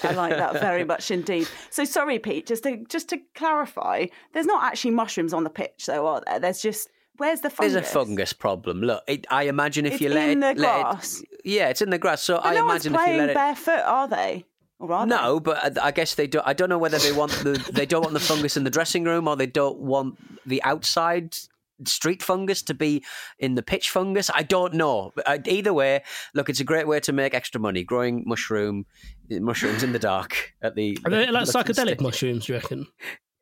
I 0.02 0.12
like 0.12 0.36
that 0.36 0.54
very 0.60 0.84
much 0.84 1.10
indeed. 1.10 1.48
So 1.70 1.84
sorry, 1.84 2.18
Pete. 2.18 2.46
Just 2.46 2.62
to 2.64 2.76
just 2.88 3.08
to 3.10 3.18
clarify, 3.34 4.06
there's 4.32 4.46
not 4.46 4.64
actually 4.64 4.92
mushrooms 4.92 5.32
on 5.32 5.44
the 5.44 5.50
pitch, 5.50 5.86
though, 5.86 6.06
are 6.06 6.22
there? 6.26 6.38
There's 6.40 6.60
just 6.62 6.88
where's 7.16 7.40
the 7.40 7.50
fungus? 7.50 7.72
There's 7.74 7.86
a 7.86 7.90
fungus 7.90 8.32
problem. 8.32 8.80
Look, 8.82 9.02
it, 9.08 9.26
I 9.30 9.44
imagine 9.44 9.86
if 9.86 9.94
It's 9.94 10.02
you 10.02 10.08
let 10.10 10.28
in 10.30 10.42
it, 10.42 10.56
the 10.56 10.62
let 10.62 10.78
it- 10.78 10.82
grass. 10.82 11.22
yeah, 11.44 11.68
it's 11.68 11.82
in 11.82 11.90
the 11.90 11.98
grass. 11.98 12.22
So 12.22 12.36
But 12.36 12.46
I 12.46 12.54
no 12.54 12.66
one's 12.66 12.86
imagine 12.86 12.94
if 12.94 12.98
you 13.00 13.04
playing 13.04 13.18
let 13.18 13.30
it. 13.30 13.34
barefoot, 13.34 13.82
are 13.86 14.08
they? 14.08 14.44
Or 14.82 14.92
are 14.92 15.06
they? 15.06 15.14
No, 15.14 15.38
but 15.40 15.78
I- 15.78 15.88
I 15.88 15.90
guess 15.92 16.14
they 16.16 16.26
do. 16.26 16.40
I 16.44 16.52
don't 16.52 16.68
know 16.68 16.78
whether 16.78 16.98
they 16.98 17.12
want 17.12 17.30
the 17.32 17.52
they 17.72 17.86
don't 17.86 18.02
want 18.02 18.14
the 18.14 18.20
fungus 18.20 18.56
in 18.56 18.64
the 18.64 18.70
dressing 18.70 19.04
room 19.04 19.28
or 19.28 19.36
they 19.36 19.46
don't 19.46 19.78
want 19.78 20.18
the 20.44 20.62
outside 20.64 21.36
street 21.84 22.22
fungus 22.22 22.62
to 22.62 22.74
be 22.74 23.04
in 23.38 23.54
the 23.54 23.62
pitch 23.62 23.90
fungus. 23.90 24.28
I 24.34 24.42
don't 24.42 24.74
know. 24.74 25.12
But 25.14 25.28
uh, 25.28 25.38
either 25.46 25.72
way, 25.72 26.02
look, 26.34 26.48
it's 26.48 26.60
a 26.60 26.64
great 26.64 26.86
way 26.88 27.00
to 27.00 27.12
make 27.12 27.32
extra 27.32 27.60
money 27.60 27.84
growing 27.84 28.24
mushroom 28.26 28.86
mushrooms 29.30 29.82
in 29.82 29.92
the 29.92 29.98
dark 29.98 30.52
at 30.62 30.74
the. 30.74 30.98
Are 31.04 31.10
they 31.10 31.30
like 31.30 31.46
psychedelic 31.46 31.74
Stadium. 31.74 32.02
mushrooms? 32.02 32.46
Do 32.46 32.52
you 32.52 32.58
reckon? 32.58 32.86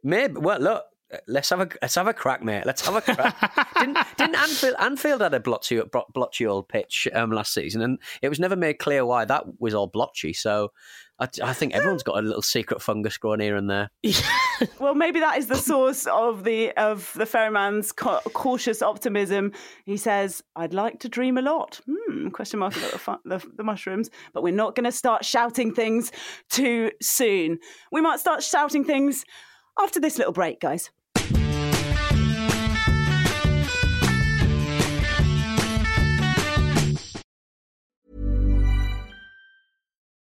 Maybe. 0.05 0.35
Well, 0.39 0.61
look. 0.61 0.85
Let's 1.27 1.51
have 1.51 1.61
a 1.61 1.69
let's 1.83 1.97
have 1.97 2.07
a 2.07 2.15
crack, 2.15 2.41
mate. 2.41 2.65
Let's 2.65 2.87
have 2.87 2.95
a 2.95 3.01
crack. 3.01 3.35
didn't 3.81 3.99
didn't 4.17 4.37
Anfield 4.37 4.77
Anfield 4.79 5.21
had 5.23 5.35
a 5.35 5.41
blotchy 5.41 5.81
blotchy 6.15 6.47
old 6.47 6.69
pitch 6.69 7.09
um, 7.13 7.33
last 7.33 7.53
season, 7.53 7.83
and 7.83 7.99
it 8.23 8.29
was 8.29 8.39
never 8.39 8.55
made 8.55 8.75
clear 8.75 9.05
why 9.05 9.25
that 9.25 9.43
was 9.59 9.75
all 9.75 9.89
blotchy. 9.89 10.33
So 10.33 10.71
I, 11.21 11.29
I 11.43 11.53
think 11.53 11.75
everyone's 11.75 12.03
got 12.03 12.19
a 12.19 12.23
little 12.27 12.43
secret 12.43 12.81
fungus 12.81 13.19
growing 13.19 13.41
here 13.41 13.57
and 13.57 13.69
there. 13.69 13.91
Well, 14.79 14.95
maybe 14.95 15.21
that 15.21 15.39
is 15.39 15.47
the 15.47 15.57
source 15.57 16.07
of 16.07 16.45
the 16.45 16.73
of 16.73 17.13
the 17.17 17.25
ferryman's 17.25 17.93
ca- 17.93 18.21
cautious 18.35 18.83
optimism. 18.83 19.53
He 19.87 19.97
says, 19.97 20.43
"I'd 20.55 20.75
like 20.75 21.01
to 21.01 21.09
dream 21.09 21.39
a 21.39 21.43
lot." 21.43 21.81
Hmm, 21.87 22.29
question 22.29 22.61
mark 22.61 22.77
about 22.77 22.93
the, 22.93 22.99
fu- 22.99 23.21
the, 23.25 23.43
the 23.57 23.63
mushrooms, 23.63 24.11
but 24.35 24.43
we're 24.43 24.53
not 24.53 24.75
going 24.75 24.85
to 24.85 24.93
start 24.93 25.25
shouting 25.25 25.75
things 25.75 26.13
too 26.51 26.91
soon. 27.01 27.59
We 27.91 28.03
might 28.03 28.21
start 28.21 28.43
shouting 28.43 28.85
things 28.85 29.25
after 29.79 29.99
this 29.99 30.19
little 30.19 30.35
break, 30.35 30.61
guys. 30.61 30.91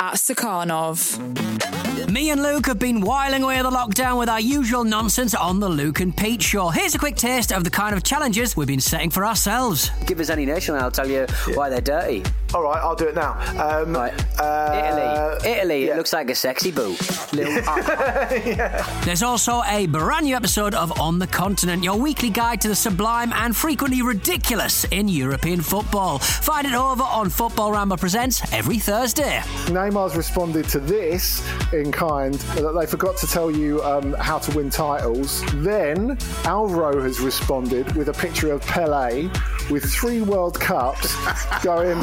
at 0.00 0.14
Stakhanov. 0.14 1.18
Me 2.10 2.30
and 2.30 2.42
Luke 2.42 2.66
have 2.66 2.78
been 2.78 3.00
whiling 3.02 3.42
away 3.44 3.62
the 3.62 3.70
lockdown 3.70 4.18
with 4.18 4.28
our 4.28 4.40
usual 4.40 4.82
nonsense 4.82 5.34
on 5.34 5.60
the 5.60 5.68
Luke 5.68 6.00
and 6.00 6.16
Pete 6.16 6.42
show. 6.42 6.68
Here's 6.70 6.94
a 6.94 6.98
quick 6.98 7.14
taste 7.14 7.52
of 7.52 7.62
the 7.62 7.70
kind 7.70 7.94
of 7.94 8.02
challenges 8.02 8.56
we've 8.56 8.66
been 8.66 8.80
setting 8.80 9.10
for 9.10 9.24
ourselves. 9.24 9.90
Give 10.06 10.18
us 10.18 10.28
any 10.30 10.44
nation 10.46 10.74
and 10.74 10.82
I'll 10.82 10.90
tell 10.90 11.08
you 11.08 11.26
why 11.54 11.68
they're 11.68 11.80
dirty. 11.80 12.24
All 12.52 12.62
right, 12.64 12.82
I'll 12.82 12.96
do 12.96 13.06
it 13.06 13.14
now. 13.14 13.32
Um, 13.62 13.94
Right. 13.94 14.12
uh, 14.40 15.38
Italy. 15.44 15.52
Italy, 15.56 15.86
yeah. 15.86 15.92
it 15.92 15.96
looks 15.98 16.12
like 16.12 16.28
a 16.30 16.34
sexy 16.34 16.72
boot. 16.72 16.98
Little, 17.32 17.52
There's 19.04 19.22
also 19.22 19.62
a 19.68 19.86
brand 19.86 20.24
new 20.26 20.34
episode 20.34 20.74
of 20.74 20.98
On 21.00 21.20
the 21.20 21.28
Continent, 21.28 21.84
your 21.84 21.96
weekly 21.96 22.30
guide 22.30 22.60
to 22.62 22.68
the 22.68 22.74
sublime 22.74 23.32
and 23.34 23.54
frequently 23.56 24.02
ridiculous 24.02 24.84
in 24.86 25.06
European 25.08 25.60
football. 25.60 26.18
Find 26.18 26.66
it 26.66 26.74
over 26.74 27.04
on 27.04 27.30
Football 27.30 27.70
Ramble 27.72 27.98
Presents 27.98 28.52
every 28.52 28.78
Thursday. 28.78 29.42
Neymar's 29.90 30.16
responded 30.16 30.68
to 30.68 30.78
this 30.78 31.44
in 31.72 31.90
kind 31.90 32.34
that 32.34 32.72
they 32.78 32.86
forgot 32.86 33.16
to 33.18 33.26
tell 33.26 33.50
you 33.50 33.82
um, 33.82 34.12
how 34.12 34.38
to 34.38 34.56
win 34.56 34.70
titles. 34.70 35.42
Then 35.54 36.16
Alvaro 36.44 37.02
has 37.02 37.18
responded 37.18 37.96
with 37.96 38.08
a 38.08 38.12
picture 38.12 38.52
of 38.52 38.62
Pele 38.62 39.28
with 39.68 39.84
three 39.84 40.22
World 40.22 40.60
Cups 40.60 41.14
going 41.64 41.98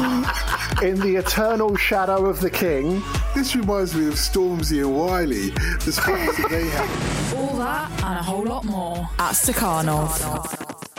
in 0.82 1.00
the 1.00 1.14
eternal 1.16 1.76
shadow 1.76 2.26
of 2.26 2.40
the 2.40 2.50
king. 2.50 3.02
This 3.34 3.56
reminds 3.56 3.94
me 3.94 4.08
of 4.08 4.14
Stormzy 4.14 4.84
and 4.84 4.94
Wiley, 4.94 5.50
the 5.84 5.92
spots 5.92 6.36
that 6.36 6.48
they 6.50 6.68
have. 6.68 7.38
All 7.38 7.56
that 7.56 7.90
and 7.90 8.18
a 8.18 8.22
whole 8.22 8.44
lot 8.44 8.64
more 8.64 9.08
at 9.18 9.32
Stakhanov. 9.32 10.97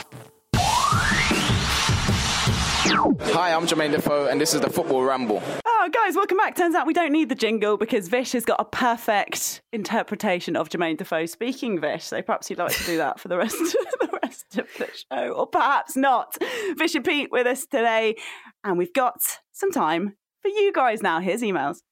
Hi, 2.92 3.52
I'm 3.52 3.68
Jermaine 3.68 3.92
Defoe, 3.92 4.26
and 4.26 4.40
this 4.40 4.52
is 4.52 4.62
the 4.62 4.68
Football 4.68 5.04
Ramble. 5.04 5.40
Oh, 5.64 5.88
guys, 5.92 6.16
welcome 6.16 6.36
back. 6.36 6.56
Turns 6.56 6.74
out 6.74 6.88
we 6.88 6.92
don't 6.92 7.12
need 7.12 7.28
the 7.28 7.36
jingle 7.36 7.76
because 7.76 8.08
Vish 8.08 8.32
has 8.32 8.44
got 8.44 8.60
a 8.60 8.64
perfect 8.64 9.62
interpretation 9.72 10.56
of 10.56 10.68
Jermaine 10.68 10.96
Defoe 10.96 11.26
speaking 11.26 11.80
Vish. 11.80 12.02
So 12.04 12.20
perhaps 12.20 12.50
you'd 12.50 12.58
like 12.58 12.76
to 12.76 12.84
do 12.84 12.96
that 12.96 13.20
for 13.20 13.28
the 13.28 13.38
rest, 13.38 13.54
of 14.00 14.10
the 14.10 14.18
rest 14.24 14.58
of 14.58 14.66
the 14.76 14.88
show, 14.92 15.28
or 15.30 15.46
perhaps 15.46 15.96
not. 15.96 16.36
Vish 16.76 16.96
and 16.96 17.04
Pete 17.04 17.30
with 17.30 17.46
us 17.46 17.64
today, 17.64 18.16
and 18.64 18.76
we've 18.76 18.92
got 18.92 19.20
some 19.52 19.70
time 19.70 20.16
for 20.42 20.48
you 20.48 20.72
guys 20.72 21.00
now. 21.00 21.20
Here's 21.20 21.42
emails. 21.42 21.82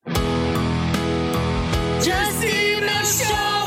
Just 2.03 2.45
email 2.45 3.05
show 3.05 3.58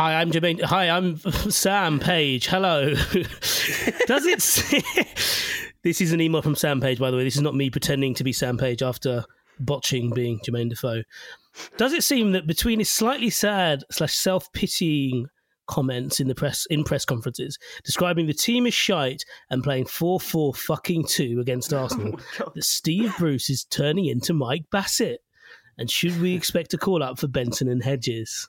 Hi, 0.00 0.18
I'm 0.18 0.30
Jermaine. 0.30 0.62
Hi, 0.62 0.88
I'm 0.88 1.18
Sam 1.50 2.00
Page. 2.00 2.46
Hello. 2.46 2.94
Does 4.06 4.24
it. 4.24 5.06
This 5.82 6.00
is 6.00 6.14
an 6.14 6.22
email 6.22 6.40
from 6.40 6.54
Sam 6.54 6.80
Page, 6.80 6.98
by 6.98 7.10
the 7.10 7.18
way. 7.18 7.24
This 7.24 7.36
is 7.36 7.42
not 7.42 7.54
me 7.54 7.68
pretending 7.68 8.14
to 8.14 8.24
be 8.24 8.32
Sam 8.32 8.56
Page 8.56 8.82
after 8.82 9.24
botching 9.58 10.08
being 10.14 10.38
Jermaine 10.38 10.70
Defoe. 10.70 11.02
Does 11.76 11.92
it 11.92 12.02
seem 12.02 12.32
that 12.32 12.46
between 12.46 12.78
his 12.78 12.90
slightly 12.90 13.28
sad 13.28 13.84
slash 13.90 14.14
self 14.14 14.50
pitying 14.54 15.26
comments 15.66 16.18
in 16.18 16.28
the 16.28 16.34
press 16.34 16.64
in 16.70 16.82
press 16.82 17.04
conferences 17.04 17.58
describing 17.84 18.26
the 18.26 18.32
team 18.32 18.66
as 18.66 18.72
shite 18.72 19.24
and 19.50 19.62
playing 19.62 19.84
4-4 19.84 20.56
fucking 20.56 21.04
2 21.08 21.40
against 21.40 21.74
oh 21.74 21.80
Arsenal 21.80 22.18
that 22.54 22.64
Steve 22.64 23.12
Bruce 23.18 23.50
is 23.50 23.64
turning 23.66 24.06
into 24.06 24.32
Mike 24.32 24.64
Bassett? 24.72 25.20
And 25.76 25.90
should 25.90 26.22
we 26.22 26.34
expect 26.34 26.72
a 26.72 26.78
call 26.78 27.02
up 27.02 27.18
for 27.18 27.28
Benson 27.28 27.68
and 27.68 27.84
Hedges? 27.84 28.48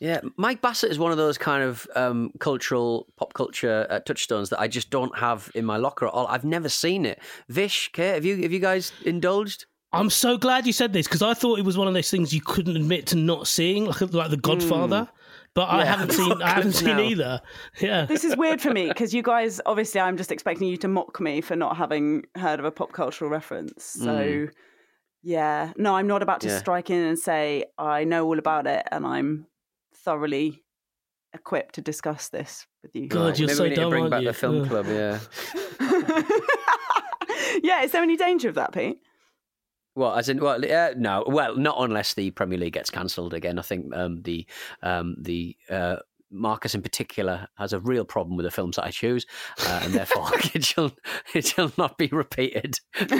Yeah, 0.00 0.20
Mike 0.36 0.60
Bassett 0.60 0.90
is 0.90 0.98
one 0.98 1.12
of 1.12 1.16
those 1.18 1.38
kind 1.38 1.62
of 1.62 1.86
um, 1.94 2.30
cultural, 2.40 3.06
pop 3.16 3.32
culture 3.34 3.86
uh, 3.88 4.00
touchstones 4.00 4.50
that 4.50 4.60
I 4.60 4.68
just 4.68 4.90
don't 4.90 5.16
have 5.18 5.50
in 5.54 5.64
my 5.64 5.76
locker 5.76 6.06
at 6.06 6.12
all. 6.12 6.26
I've 6.26 6.44
never 6.44 6.68
seen 6.68 7.06
it. 7.06 7.20
Vish, 7.48 7.90
Kate, 7.92 8.14
have 8.14 8.24
you 8.24 8.42
have 8.42 8.52
you 8.52 8.58
guys 8.60 8.92
indulged? 9.04 9.66
I'm 9.92 10.10
so 10.10 10.36
glad 10.36 10.66
you 10.66 10.72
said 10.72 10.92
this 10.92 11.06
because 11.06 11.22
I 11.22 11.34
thought 11.34 11.58
it 11.60 11.64
was 11.64 11.78
one 11.78 11.86
of 11.86 11.94
those 11.94 12.10
things 12.10 12.34
you 12.34 12.40
couldn't 12.40 12.76
admit 12.76 13.06
to 13.08 13.16
not 13.16 13.46
seeing, 13.46 13.84
like 13.86 14.00
like 14.12 14.30
The 14.30 14.36
Godfather. 14.36 15.08
But 15.54 15.68
I 15.70 15.84
haven't 15.84 16.10
seen. 16.12 16.42
I 16.42 16.48
haven't 16.50 16.72
seen 16.72 16.96
No. 16.96 17.02
either. 17.04 17.40
Yeah. 17.80 18.06
This 18.06 18.24
is 18.24 18.36
weird 18.36 18.60
for 18.60 18.72
me 18.72 18.88
because 18.88 19.14
you 19.14 19.22
guys, 19.22 19.60
obviously, 19.64 20.00
I'm 20.00 20.16
just 20.16 20.32
expecting 20.32 20.66
you 20.66 20.76
to 20.78 20.88
mock 20.88 21.20
me 21.20 21.40
for 21.40 21.54
not 21.54 21.76
having 21.76 22.24
heard 22.36 22.58
of 22.58 22.64
a 22.66 22.72
pop 22.72 22.90
cultural 22.92 23.30
reference. 23.30 23.84
So, 23.84 24.08
Mm. 24.08 24.50
yeah, 25.22 25.72
no, 25.76 25.94
I'm 25.94 26.08
not 26.08 26.22
about 26.24 26.40
to 26.40 26.48
Yeah. 26.48 26.58
strike 26.58 26.90
in 26.90 27.00
and 27.04 27.16
say 27.18 27.66
I 27.78 28.02
know 28.02 28.26
all 28.26 28.40
about 28.40 28.66
it 28.66 28.82
and 28.90 29.06
I'm 29.06 29.46
thoroughly 30.04 30.62
equipped 31.32 31.74
to 31.76 31.80
discuss 31.80 32.28
this 32.28 32.66
with 32.82 32.94
you. 32.94 33.08
God, 33.08 33.38
you're 33.38 33.48
Maybe 33.48 33.56
so 33.56 33.62
we 33.64 33.68
need 33.70 33.76
to 33.76 33.88
bring 33.88 34.02
aren't 34.02 34.10
back 34.12 34.22
you? 34.22 34.28
the 34.28 34.34
film 34.34 34.62
Ugh. 34.62 34.68
club. 34.68 34.86
Yeah. 34.86 35.18
yeah, 37.62 37.82
is 37.82 37.92
there 37.92 38.02
any 38.02 38.16
danger 38.16 38.48
of 38.48 38.54
that, 38.54 38.72
Pete? 38.72 38.98
Well, 39.96 40.14
as 40.14 40.28
in, 40.28 40.38
well, 40.38 40.64
uh, 40.64 40.94
no, 40.96 41.24
well, 41.26 41.56
not 41.56 41.76
unless 41.78 42.14
the 42.14 42.30
Premier 42.32 42.58
League 42.58 42.72
gets 42.72 42.90
cancelled 42.90 43.32
again. 43.32 43.58
I 43.58 43.62
think 43.62 43.94
um, 43.94 44.22
the 44.22 44.44
um, 44.82 45.14
the 45.20 45.56
uh, 45.70 45.96
Marcus 46.32 46.74
in 46.74 46.82
particular 46.82 47.46
has 47.56 47.72
a 47.72 47.78
real 47.78 48.04
problem 48.04 48.36
with 48.36 48.44
the 48.44 48.50
films 48.50 48.74
that 48.76 48.84
I 48.84 48.90
choose, 48.90 49.24
uh, 49.66 49.80
and 49.84 49.94
therefore 49.94 50.28
it 50.54 50.64
shall 50.64 50.90
it 51.32 51.46
shall 51.46 51.72
not 51.78 51.96
be 51.96 52.08
repeated. 52.08 52.80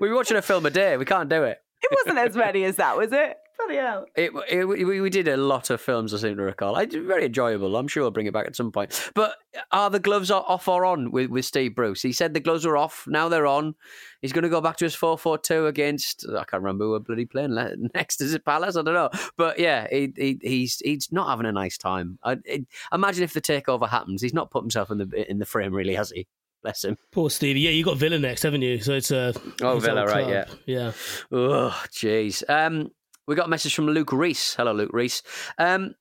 we 0.00 0.08
were 0.08 0.14
watching 0.14 0.36
a 0.36 0.42
film 0.42 0.64
a 0.64 0.70
day. 0.70 0.96
We 0.96 1.04
can't 1.04 1.28
do 1.28 1.42
it. 1.42 1.58
It 1.82 1.90
wasn't 2.04 2.18
as 2.18 2.36
many 2.36 2.64
as 2.64 2.76
that, 2.76 2.96
was 2.96 3.12
it? 3.12 3.36
Bloody 3.56 3.76
hell. 3.76 4.06
It, 4.16 4.32
it, 4.50 4.64
we, 4.64 5.00
we 5.00 5.10
did 5.10 5.28
a 5.28 5.36
lot 5.36 5.70
of 5.70 5.80
films, 5.80 6.12
I 6.12 6.18
seem 6.18 6.36
to 6.36 6.42
recall. 6.42 6.74
I 6.74 6.86
very 6.86 7.26
enjoyable. 7.26 7.76
I'm 7.76 7.86
sure 7.86 8.02
I'll 8.02 8.10
bring 8.10 8.26
it 8.26 8.32
back 8.32 8.46
at 8.46 8.56
some 8.56 8.72
point. 8.72 9.10
But 9.14 9.36
are 9.70 9.88
the 9.90 10.00
gloves 10.00 10.30
o- 10.32 10.38
off 10.48 10.66
or 10.66 10.84
on 10.84 11.12
with, 11.12 11.30
with 11.30 11.44
Steve 11.44 11.74
Bruce? 11.76 12.02
He 12.02 12.12
said 12.12 12.34
the 12.34 12.40
gloves 12.40 12.66
were 12.66 12.76
off. 12.76 13.06
Now 13.06 13.28
they're 13.28 13.46
on. 13.46 13.76
He's 14.20 14.32
going 14.32 14.42
to 14.42 14.48
go 14.48 14.60
back 14.60 14.76
to 14.78 14.84
his 14.84 14.96
4 14.96 15.16
4 15.16 15.38
2 15.38 15.66
against, 15.66 16.26
I 16.28 16.42
can't 16.44 16.62
remember 16.64 16.84
who 16.84 16.90
we're 16.90 16.98
bloody 16.98 17.26
playing 17.26 17.54
next. 17.94 18.20
Is 18.20 18.34
it 18.34 18.44
Palace? 18.44 18.76
I 18.76 18.82
don't 18.82 18.94
know. 18.94 19.10
But 19.36 19.58
yeah, 19.60 19.86
he, 19.88 20.12
he, 20.16 20.38
he's 20.42 20.80
he's 20.80 21.12
not 21.12 21.28
having 21.28 21.46
a 21.46 21.52
nice 21.52 21.78
time. 21.78 22.18
I, 22.24 22.38
it, 22.44 22.66
imagine 22.92 23.22
if 23.22 23.34
the 23.34 23.40
takeover 23.40 23.88
happens. 23.88 24.20
He's 24.20 24.34
not 24.34 24.50
put 24.50 24.64
himself 24.64 24.90
in 24.90 24.98
the 24.98 25.30
in 25.30 25.38
the 25.38 25.46
frame, 25.46 25.72
really, 25.72 25.94
has 25.94 26.10
he? 26.10 26.26
Bless 26.62 26.82
him. 26.84 26.96
Poor 27.12 27.30
Stevie. 27.30 27.60
Yeah, 27.60 27.70
you 27.70 27.84
got 27.84 27.98
Villa 27.98 28.18
next, 28.18 28.42
haven't 28.42 28.62
you? 28.62 28.80
So 28.80 28.94
it's 28.94 29.10
a 29.10 29.32
Oh, 29.62 29.76
his 29.76 29.84
Villa, 29.84 30.00
old 30.00 30.10
right, 30.10 30.24
club. 30.46 30.58
yeah, 30.66 30.92
Oh, 31.30 31.82
jeez. 31.90 32.42
Um, 32.48 32.90
we 33.26 33.34
got 33.34 33.46
a 33.46 33.50
message 33.50 33.74
from 33.74 33.86
Luke 33.86 34.12
Reese. 34.12 34.54
Hello, 34.54 34.72
Luke 34.72 34.92
Reese. 34.92 35.22
Um, 35.58 35.94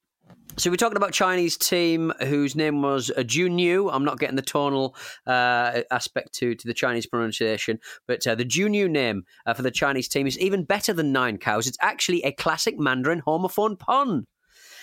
so 0.56 0.70
we're 0.70 0.78
talking 0.78 0.98
about 0.98 1.14
Chinese 1.14 1.58
team 1.58 2.14
whose 2.20 2.56
name 2.56 2.82
was 2.82 3.10
uh, 3.12 3.22
Junyu. 3.22 3.90
I'm 3.92 4.06
not 4.06 4.20
getting 4.20 4.36
the 4.36 4.42
tonal 4.42 4.96
uh, 5.26 5.82
aspect 5.90 6.34
to, 6.36 6.54
to 6.54 6.68
the 6.68 6.74
Chinese 6.74 7.08
pronunciation, 7.08 7.80
but 8.08 8.26
uh, 8.28 8.36
the 8.36 8.46
Junyu 8.46 8.90
name 8.90 9.24
uh, 9.46 9.54
for 9.54 9.64
the 9.64 9.72
Chinese 9.72 10.08
team 10.08 10.28
is 10.28 10.38
even 10.40 10.64
better 10.64 10.94
than 10.94 11.12
Nine 11.12 11.38
Cows. 11.38 11.66
It's 11.66 11.78
actually 11.82 12.22
a 12.24 12.32
classic 12.32 12.78
Mandarin 12.78 13.22
homophone 13.26 13.80
pun. 13.80 14.26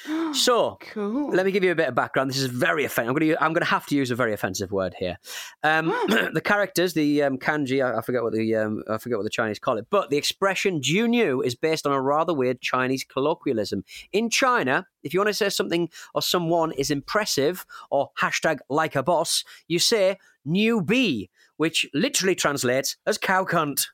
So, 0.33 0.79
let 0.95 1.45
me 1.45 1.51
give 1.51 1.65
you 1.65 1.73
a 1.73 1.75
bit 1.75 1.89
of 1.89 1.95
background. 1.97 2.31
This 2.31 2.39
is 2.39 2.47
very 2.47 2.85
offensive. 2.85 3.11
I'm 3.11 3.17
going 3.17 3.33
to 3.33 3.43
I'm 3.43 3.53
going 3.53 3.65
to 3.65 3.71
have 3.71 3.87
to 3.87 3.97
use 3.97 4.13
a 4.13 4.15
very 4.15 4.33
offensive 4.33 4.71
word 4.71 4.95
here. 4.97 5.19
Um, 5.65 5.89
the 6.33 6.41
characters, 6.43 6.95
the 6.95 7.25
um, 7.25 7.37
kanji, 7.37 7.85
I, 7.85 7.99
I 7.99 8.03
forget 8.03 8.23
what 8.23 8.33
the 8.33 8.55
um, 8.55 8.85
I 8.89 8.99
forget 8.99 9.19
what 9.19 9.25
the 9.25 9.31
Chinese 9.31 9.59
call 9.59 9.77
it, 9.77 9.87
but 9.91 10.11
the 10.11 10.17
expression 10.17 10.81
"Junyu" 10.81 11.45
is 11.45 11.55
based 11.55 11.87
on 11.87 11.93
a 11.93 12.01
rather 12.01 12.33
weird 12.33 12.61
Chinese 12.61 13.05
colloquialism. 13.05 13.85
In 14.13 14.31
China, 14.31 14.87
if 15.03 15.13
you 15.13 15.21
want 15.21 15.29
to 15.29 15.35
say 15.35 15.49
something 15.49 15.89
or 16.15 16.23
someone 16.23 16.73
is 16.73 16.91
impressive 16.91 17.67
or 17.91 18.11
hashtag 18.21 18.59
like 18.69 18.95
a 18.95 19.03
boss, 19.03 19.45
you 19.67 19.79
say 19.81 20.17
"new 20.45 20.81
bee," 20.81 21.29
which 21.57 21.87
literally 21.93 22.35
translates 22.35 22.97
as 23.07 23.19
cow 23.19 23.45
cunt. 23.45 23.89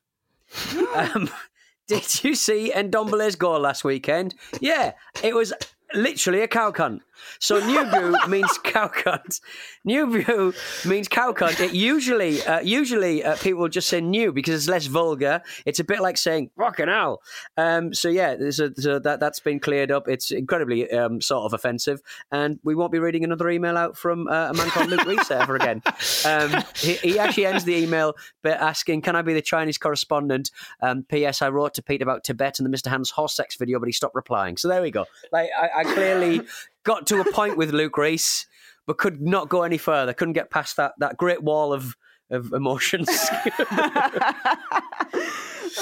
um, 0.94 1.30
did 1.88 2.24
you 2.24 2.34
see 2.34 2.72
Ndombele's 2.74 3.36
goal 3.36 3.60
last 3.60 3.84
weekend? 3.84 4.34
Yeah, 4.60 4.92
it 5.22 5.34
was 5.34 5.52
literally 5.94 6.42
a 6.42 6.48
cow 6.48 6.70
cunt. 6.70 7.00
So 7.38 7.60
Nubu 7.60 8.28
means 8.28 8.58
cow 8.58 8.88
cunt. 8.88 9.40
Nubu 9.86 10.86
means 10.86 11.08
cow 11.08 11.32
cunt. 11.32 11.60
It 11.60 11.72
usually, 11.72 12.42
uh, 12.42 12.60
usually 12.60 13.24
uh, 13.24 13.36
people 13.36 13.62
will 13.62 13.68
just 13.68 13.88
say 13.88 14.00
new 14.00 14.32
because 14.32 14.54
it's 14.54 14.68
less 14.68 14.86
vulgar. 14.86 15.42
It's 15.64 15.80
a 15.80 15.84
bit 15.84 16.00
like 16.00 16.16
saying 16.16 16.50
fucking 16.58 16.88
hell. 16.88 17.22
Um, 17.56 17.94
so 17.94 18.08
yeah, 18.08 18.32
a, 18.32 18.36
there's 18.36 18.56
that 18.56 19.18
that's 19.20 19.40
been 19.40 19.60
cleared 19.60 19.90
up. 19.90 20.08
It's 20.08 20.30
incredibly 20.30 20.90
um, 20.90 21.20
sort 21.20 21.44
of 21.44 21.52
offensive, 21.52 22.00
and 22.30 22.58
we 22.62 22.74
won't 22.74 22.92
be 22.92 22.98
reading 22.98 23.24
another 23.24 23.48
email 23.48 23.76
out 23.76 23.96
from 23.96 24.28
uh, 24.28 24.50
a 24.50 24.54
man 24.54 24.68
called 24.68 24.88
Luke 24.88 25.06
Reese 25.06 25.30
ever 25.30 25.56
again. 25.56 25.82
Um, 26.24 26.62
he, 26.76 26.94
he 26.94 27.18
actually 27.18 27.46
ends 27.46 27.64
the 27.64 27.74
email 27.74 28.14
by 28.42 28.50
asking, 28.50 29.02
"Can 29.02 29.16
I 29.16 29.22
be 29.22 29.34
the 29.34 29.42
Chinese 29.42 29.78
correspondent?" 29.78 30.50
Um, 30.80 31.04
P.S. 31.04 31.42
I 31.42 31.48
wrote 31.48 31.74
to 31.74 31.82
Pete 31.82 32.02
about 32.02 32.24
Tibet 32.24 32.58
and 32.58 32.70
the 32.70 32.76
Mr. 32.76 32.88
Hans 32.88 33.10
horse 33.10 33.34
sex 33.34 33.56
video, 33.56 33.78
but 33.78 33.86
he 33.86 33.92
stopped 33.92 34.14
replying. 34.14 34.56
So 34.56 34.68
there 34.68 34.82
we 34.82 34.90
go. 34.90 35.06
Like 35.32 35.50
I, 35.58 35.80
I 35.80 35.84
clearly 35.94 36.42
got 36.84 37.06
to 37.08 37.20
a 37.20 37.32
point 37.32 37.56
with 37.56 37.72
Luke 37.72 37.96
Reese, 37.96 38.46
but 38.86 38.98
could 38.98 39.20
not 39.20 39.48
go 39.48 39.62
any 39.62 39.78
further. 39.78 40.12
Couldn't 40.12 40.34
get 40.34 40.50
past 40.50 40.76
that 40.76 40.92
that 40.98 41.16
great 41.16 41.42
wall 41.42 41.72
of 41.72 41.96
of 42.30 42.52
emotions. 42.52 43.08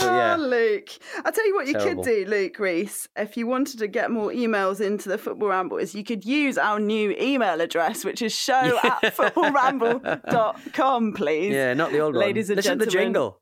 Yeah. 0.01 0.35
Oh, 0.39 0.43
Luke. 0.43 0.89
I'll 1.25 1.31
tell 1.33 1.47
you 1.47 1.55
what 1.55 1.67
you 1.67 1.75
Terrible. 1.75 2.03
could 2.03 2.11
do, 2.11 2.25
Luke 2.29 2.59
Reese, 2.59 3.07
if 3.17 3.37
you 3.37 3.47
wanted 3.47 3.79
to 3.79 3.87
get 3.87 4.11
more 4.11 4.31
emails 4.31 4.81
into 4.81 5.09
the 5.09 5.17
Football 5.19 5.51
Ramble, 5.51 5.77
is 5.79 5.95
you 5.95 6.03
could 6.03 6.25
use 6.25 6.59
our 6.59 6.81
new 6.81 7.15
email 7.21 7.61
address, 7.61 8.05
which 8.05 8.21
is 8.23 8.35
show 8.35 8.79
at 8.85 9.01
footballramble.com, 9.17 11.13
please. 11.13 11.53
yeah, 11.53 11.75
not 11.75 11.93
the 11.93 12.01
old 12.01 12.15
one. 12.15 12.25
Ladies 12.25 12.47
one. 12.49 12.53
and 12.59 12.65
Listen 12.65 12.79
to 12.81 12.85
the 12.85 12.91
jingle. 12.91 13.41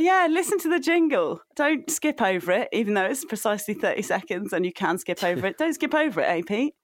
Yeah, 0.00 0.26
listen 0.30 0.58
to 0.60 0.68
the 0.68 0.80
jingle. 0.80 1.42
Don't 1.56 1.90
skip 1.90 2.22
over 2.22 2.52
it, 2.52 2.68
even 2.72 2.94
though 2.94 3.04
it's 3.04 3.24
precisely 3.24 3.74
30 3.74 4.02
seconds 4.02 4.52
and 4.52 4.64
you 4.64 4.72
can 4.72 4.98
skip 4.98 5.22
over 5.22 5.46
it. 5.46 5.58
Don't 5.58 5.74
skip 5.74 5.94
over 5.94 6.20
it, 6.20 6.24
eh, 6.24 6.42
Pete? 6.46 6.74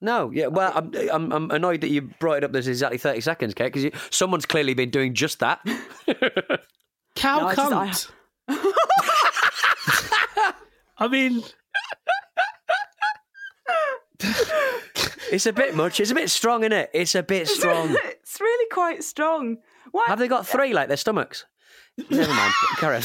No, 0.00 0.30
yeah. 0.32 0.46
Well, 0.46 0.72
I'm, 0.74 0.92
I'm 1.12 1.32
I'm 1.32 1.50
annoyed 1.50 1.82
that 1.82 1.90
you 1.90 2.00
brought 2.00 2.38
it 2.38 2.44
up. 2.44 2.52
There's 2.52 2.68
exactly 2.68 2.96
thirty 2.96 3.20
seconds, 3.20 3.52
Kate, 3.52 3.70
because 3.70 3.92
someone's 4.08 4.46
clearly 4.46 4.72
been 4.72 4.88
doing 4.88 5.12
just 5.12 5.40
that. 5.40 5.60
Cow 7.16 7.40
No, 7.40 7.46
I 7.48 7.54
just- 7.54 8.10
I- 8.48 8.72
I 10.98 11.08
mean, 11.08 11.42
It's 15.32 15.46
a 15.46 15.52
bit 15.52 15.74
much. 15.76 16.00
It's 16.00 16.10
a 16.10 16.14
bit 16.14 16.28
strong, 16.30 16.62
isn't 16.62 16.72
it? 16.72 16.90
It's 16.92 17.14
a 17.14 17.22
bit 17.22 17.46
strong. 17.48 17.96
it's 18.04 18.40
really 18.40 18.68
quite 18.72 19.04
strong. 19.04 19.58
Why? 19.92 20.04
Have 20.08 20.18
they 20.18 20.28
got 20.28 20.46
three 20.46 20.72
like 20.72 20.88
their 20.88 20.96
stomachs? 20.96 21.46
Never 22.10 22.32
mind. 22.32 22.52
Carry 22.78 22.96
on. 22.96 23.02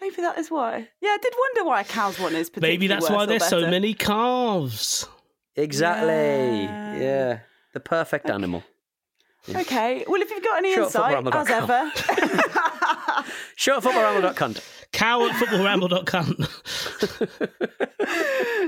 Maybe 0.00 0.16
that 0.16 0.38
is 0.38 0.50
why. 0.50 0.88
Yeah, 1.00 1.10
I 1.10 1.18
did 1.22 1.32
wonder 1.38 1.64
why 1.68 1.80
a 1.82 1.84
cow's 1.84 2.18
one 2.18 2.34
is 2.34 2.50
particularly 2.50 2.74
maybe 2.76 2.86
that's 2.88 3.02
worse 3.08 3.10
why 3.16 3.26
there's 3.26 3.46
so 3.46 3.60
better. 3.60 3.70
many 3.70 3.94
calves. 3.94 5.06
Exactly. 5.54 6.62
Yeah. 6.64 7.40
The 7.72 7.80
perfect 7.80 8.28
animal. 8.28 8.64
Okay, 9.48 10.04
well, 10.06 10.22
if 10.22 10.30
you've 10.30 10.42
got 10.44 10.58
any 10.58 10.72
Short 10.74 10.86
insight, 10.86 11.14
as 11.16 11.24
footballramble.com. 11.24 11.70
ever, 11.70 11.92
Show 13.56 13.76
at 13.76 13.82
footballramble.com. 13.82 14.54
Cow 14.92 15.26
at 15.26 15.34
footballramble.com. 15.36 16.36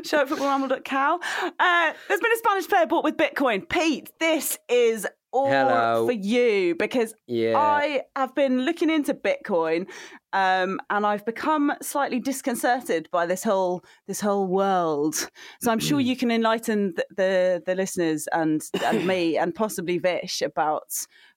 show 0.04 0.20
at 0.20 0.28
footballramble.cow. 0.28 1.20
Uh, 1.58 1.92
there's 2.08 2.20
been 2.20 2.32
a 2.32 2.36
Spanish 2.36 2.68
player 2.68 2.86
bought 2.86 3.04
with 3.04 3.16
Bitcoin. 3.16 3.68
Pete, 3.68 4.10
this 4.18 4.58
is 4.68 5.06
all 5.34 5.50
Hello. 5.50 6.06
for 6.06 6.12
you 6.12 6.76
because 6.76 7.12
Yeah. 7.26 7.58
I 7.58 8.02
have 8.14 8.34
been 8.36 8.60
looking 8.62 8.88
into 8.88 9.14
Bitcoin 9.14 9.86
um, 10.32 10.78
and 10.90 11.04
I've 11.04 11.26
become 11.26 11.72
slightly 11.82 12.20
disconcerted 12.20 13.08
by 13.10 13.26
this 13.26 13.42
whole 13.42 13.84
this 14.06 14.20
whole 14.20 14.46
world. 14.46 15.16
So 15.60 15.72
I'm 15.72 15.80
sure 15.80 15.98
you 16.00 16.16
can 16.16 16.30
enlighten 16.30 16.94
the 16.96 17.04
the, 17.16 17.62
the 17.66 17.74
listeners 17.74 18.28
and 18.32 18.62
and 18.84 19.06
me 19.06 19.36
and 19.42 19.54
possibly 19.54 19.98
Vish 19.98 20.40
about 20.40 20.88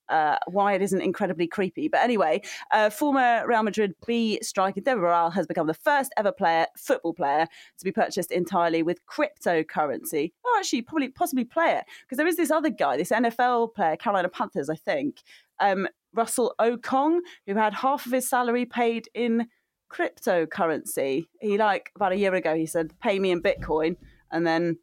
uh, 0.10 0.38
why 0.48 0.74
it 0.74 0.82
isn't 0.82 1.02
incredibly 1.02 1.48
creepy. 1.48 1.88
But 1.88 2.02
anyway, 2.02 2.42
uh, 2.72 2.90
former 2.90 3.44
Real 3.48 3.64
Madrid 3.64 3.94
B 4.06 4.40
striker 4.42 4.82
Demiral 4.82 5.34
has 5.34 5.48
become 5.48 5.68
the 5.68 5.74
first 5.74 6.12
ever 6.18 6.32
player, 6.32 6.66
football 6.78 7.14
player, 7.14 7.48
to 7.78 7.84
be 7.84 7.92
purchased 7.92 8.32
entirely 8.32 8.84
with 8.84 9.06
cryptocurrency. 9.06 10.32
Or 10.44 10.52
actually, 10.58 10.82
probably 10.84 11.10
possibly 11.10 11.46
player, 11.46 11.84
because 12.02 12.18
there 12.18 12.28
is 12.28 12.38
this 12.38 12.52
other 12.52 12.70
guy, 12.70 12.98
this 12.98 13.12
NFL 13.12 13.74
player, 13.76 13.96
Carolina 13.96 14.30
Panthers, 14.30 14.70
I 14.70 14.76
think, 14.76 15.22
um, 15.60 15.88
Russell 16.14 16.56
Okung, 16.60 17.20
who 17.46 17.56
had 17.56 17.74
half 17.74 18.06
of 18.06 18.12
his 18.12 18.30
salary 18.30 18.66
paid 18.66 19.10
in 19.14 19.48
cryptocurrency. 19.92 21.26
He 21.40 21.58
like 21.58 21.92
about 21.96 22.12
a 22.12 22.18
year 22.18 22.34
ago, 22.34 22.56
he 22.56 22.66
said, 22.66 22.94
"Pay 23.00 23.20
me 23.20 23.32
in 23.32 23.42
Bitcoin," 23.42 23.96
and 24.32 24.46
then 24.46 24.78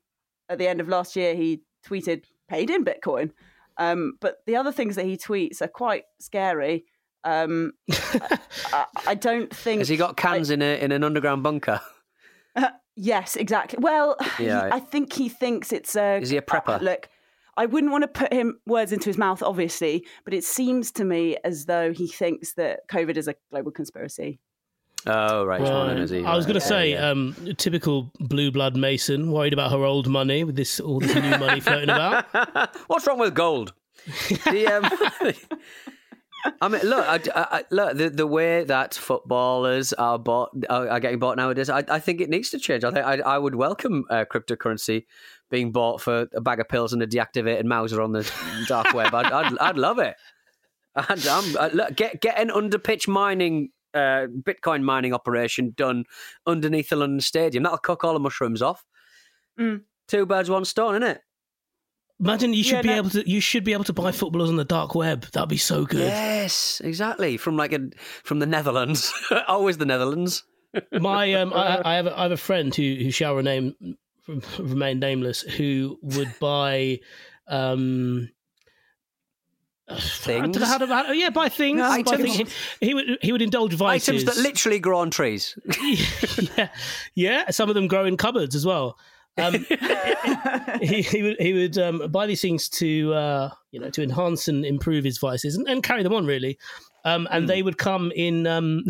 at 0.49 0.59
the 0.59 0.69
end 0.69 0.81
of 0.81 0.89
last 0.89 1.17
year, 1.17 1.35
he 1.35 1.63
tweeted, 1.87 2.25
"Paid 2.49 2.71
in 2.71 2.85
Bitcoin." 2.85 3.33
Um, 3.77 4.15
but 4.21 4.37
the 4.47 4.57
other 4.57 4.73
things 4.73 4.97
that 4.97 5.05
he 5.05 5.17
tweets 5.17 5.61
are 5.63 5.69
quite 5.69 6.05
scary. 6.21 6.85
Um, 7.25 7.73
I, 7.91 8.39
I- 8.73 8.87
I 9.09 9.15
don't 9.15 9.55
think. 9.57 9.79
Has 9.81 9.89
he 9.89 9.97
got 9.97 10.17
cans 10.17 10.51
in 10.51 10.63
a 10.63 10.79
in 10.81 10.93
an 10.93 11.03
underground 11.05 11.43
bunker? 11.43 11.81
Yes, 12.97 13.35
exactly. 13.35 13.79
Well, 13.81 14.17
he- 14.39 14.47
Yeah. 14.47 14.69
I 14.71 14.79
think 14.81 15.13
he 15.13 15.29
thinks 15.29 15.73
it's 15.73 15.97
a. 15.97 16.19
Is 16.21 16.31
he 16.31 16.37
a 16.37 16.43
prepper? 16.43 16.81
look, 16.81 17.09
I 17.57 17.67
wouldn't 17.67 17.91
want 17.93 18.03
to 18.03 18.09
put 18.09 18.33
him 18.33 18.61
words 18.67 18.93
into 18.93 19.07
his 19.09 19.19
mouth, 19.19 19.43
obviously, 19.43 20.07
but 20.25 20.33
it 20.35 20.45
seems 20.45 20.93
to 20.93 21.05
me 21.05 21.37
as 21.45 21.67
though 21.67 21.93
he 21.93 22.07
thinks 22.07 22.55
that 22.55 22.81
COVID 22.89 23.17
is 23.17 23.27
a 23.29 23.35
global 23.51 23.73
conspiracy. 23.73 24.39
Oh 25.07 25.45
right, 25.45 25.61
he's 25.61 25.69
one 25.69 25.81
of 25.83 25.87
them, 25.89 25.97
Right. 25.97 26.05
is 26.05 26.11
he? 26.11 26.25
I 26.25 26.35
was 26.35 26.47
going 26.47 26.55
to 26.55 26.61
say, 26.61 26.93
yeah. 26.93 27.11
um, 27.11 27.37
typical 27.59 28.11
blue 28.21 28.51
blood 28.51 28.77
Mason, 28.77 29.31
worried 29.31 29.53
about 29.53 29.71
her 29.71 29.85
old 29.85 30.09
money 30.09 30.45
with 30.45 30.57
this 30.57 30.81
all 30.81 30.99
this 31.01 31.15
new 31.15 31.39
money 31.39 31.61
floating 31.61 31.91
about. 31.91 32.27
What's 32.87 33.07
wrong 33.07 33.19
with 33.19 33.35
gold? 33.35 33.75
The, 34.45 34.67
um, 34.67 35.35
I 36.61 36.69
mean, 36.69 36.83
look, 36.83 37.07
I, 37.07 37.21
I, 37.35 37.65
look 37.71 37.97
the 37.97 38.11
the 38.11 38.27
way 38.27 38.65
that 38.65 38.95
footballers 38.95 39.93
are 39.95 40.19
bought 40.19 40.51
are, 40.69 40.89
are 40.89 41.01
getting 41.01 41.19
bought 41.19 41.37
nowadays. 41.37 41.71
I, 41.71 41.85
I 41.89 41.99
think 41.99 42.21
it 42.21 42.29
needs 42.29 42.51
to 42.51 42.59
change. 42.59 42.85
I 42.85 42.91
think 42.91 43.07
I, 43.07 43.15
I 43.21 43.39
would 43.39 43.55
welcome 43.55 44.05
uh, 44.11 44.25
cryptocurrency 44.31 45.05
being 45.51 45.73
bought 45.73 46.01
for 46.01 46.29
a 46.35 46.41
bag 46.41 46.61
of 46.61 46.69
pills 46.69 46.93
and 46.93 47.03
a 47.03 47.07
deactivated 47.07 47.65
Mauser 47.65 48.03
on 48.03 48.13
the 48.13 48.31
dark 48.69 48.93
web. 48.93 49.15
I'd, 49.15 49.27
I'd, 49.27 49.59
I'd 49.59 49.79
love 49.79 49.99
it. 49.99 50.17
I'd, 50.97 51.27
I'm, 51.27 51.57
uh, 51.57 51.71
look, 51.73 51.97
get 51.97 52.21
get 52.21 52.39
an 52.39 52.49
underpitch 52.49 53.09
mining. 53.09 53.71
Uh, 53.95 54.27
Bitcoin 54.27 54.83
mining 54.83 55.15
operation 55.15 55.73
done 55.77 56.05
underneath 56.47 56.89
the 56.89 56.97
London 56.97 57.21
Stadium. 57.21 57.63
That'll 57.63 57.79
cook 57.79 58.03
all 58.05 58.13
the 58.13 58.19
mushrooms 58.19 58.61
off. 58.61 58.85
Mm. 59.59 59.83
Two 60.09 60.27
birds, 60.27 60.51
one 60.51 60.65
stone, 60.65 60.95
isn't 60.97 61.03
it? 61.17 61.21
Imagine 62.21 62.55
you 62.55 62.63
should 62.65 62.75
Yeah, 62.77 62.83
be 62.83 62.89
no- 62.89 62.97
able 62.97 63.11
to. 63.11 63.31
You 63.31 63.41
should 63.41 63.65
be 63.65 63.73
able 63.73 63.85
to 63.85 63.93
buy 63.93 64.13
footballers 64.13 64.49
on 64.51 64.57
the 64.57 64.65
dark 64.65 64.95
web. 64.95 65.27
That'd 65.33 65.49
be 65.49 65.57
so 65.57 65.85
good. 65.85 66.01
Yes, 66.01 66.81
exactly. 66.85 67.37
From 67.37 67.57
like 67.57 67.73
a 67.73 67.91
from 68.23 68.39
the 68.41 68.47
Netherlands, 68.47 69.13
always 69.49 69.79
the 69.79 69.87
Netherlands. 69.87 70.45
My, 70.93 71.33
um, 71.35 71.53
I, 71.53 71.83
I 71.85 71.95
have, 71.95 72.07
a, 72.07 72.19
I 72.19 72.23
have 72.25 72.33
a 72.33 72.37
friend 72.37 72.75
who 72.75 72.97
who 72.97 73.11
shall 73.11 73.35
remain 73.37 73.75
remain 74.59 74.99
nameless 74.99 75.43
who 75.43 75.99
would 76.03 76.33
buy. 76.41 76.99
Um, 77.49 78.31
Things? 79.91 80.57
How 80.63 80.79
to, 80.79 80.87
how 80.87 81.13
yeah, 81.13 81.29
buy 81.29 81.51
things. 81.51 81.81
buy 81.81 81.97
Items. 81.97 82.37
things. 82.37 82.55
He, 82.81 82.87
he 82.87 82.95
would 82.95 83.19
he 83.21 83.33
would 83.33 83.43
indulge 83.43 83.75
vices. 83.75 84.09
Items 84.09 84.25
that 84.25 84.43
literally 84.43 84.79
grow 84.79 84.99
on 84.99 85.11
trees. 85.11 85.59
yeah, 86.57 86.69
yeah. 87.15 87.51
Some 87.51 87.69
of 87.69 87.75
them 87.75 87.87
grow 87.87 88.07
in 88.07 88.17
cupboards 88.17 88.55
as 88.55 88.65
well. 88.65 88.97
Um, 89.37 89.55
he, 90.81 91.03
he 91.03 91.23
would 91.23 91.37
he 91.39 91.53
would 91.53 91.77
um, 91.77 92.11
buy 92.11 92.27
these 92.27 92.41
things 92.41 92.69
to 92.71 93.13
uh, 93.13 93.51
you 93.73 93.81
know 93.81 93.91
to 93.91 94.03
enhance 94.03 94.49
and 94.49 94.65
improve 94.65 95.05
his 95.05 95.19
vices 95.19 95.55
and, 95.55 95.69
and 95.69 95.83
carry 95.83 96.03
them 96.03 96.15
on 96.15 96.25
really, 96.25 96.59
um, 97.05 97.29
and 97.31 97.49
they 97.49 97.63
would 97.63 97.77
come 97.77 98.11
in 98.15 98.47
um, 98.47 98.85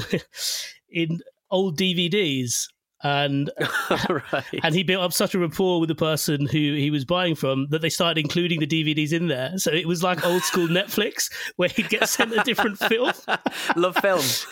in 0.91 1.21
old 1.51 1.77
DVDs. 1.79 2.69
And 3.05 3.51
and 4.63 4.75
he 4.75 4.83
built 4.83 5.03
up 5.05 5.13
such 5.13 5.35
a 5.35 5.39
rapport 5.39 5.79
with 5.79 5.89
the 5.89 5.95
person 5.95 6.47
who 6.47 6.59
he 6.59 6.91
was 6.91 7.05
buying 7.05 7.35
from 7.35 7.67
that 7.69 7.83
they 7.83 7.91
started 7.91 8.19
including 8.19 8.61
the 8.61 8.67
DVDs 8.67 9.13
in 9.13 9.29
there. 9.29 9.57
So 9.59 9.71
it 9.71 9.87
was 9.87 10.03
like 10.03 10.25
old 10.25 10.43
school 10.43 10.69
Netflix 10.69 11.31
where 11.57 11.69
he'd 11.69 11.91
get 11.91 12.09
sent 12.09 12.33
a 12.33 12.43
different 12.45 12.79
film. 12.79 13.13
Love 13.77 13.97
films. 13.99 14.47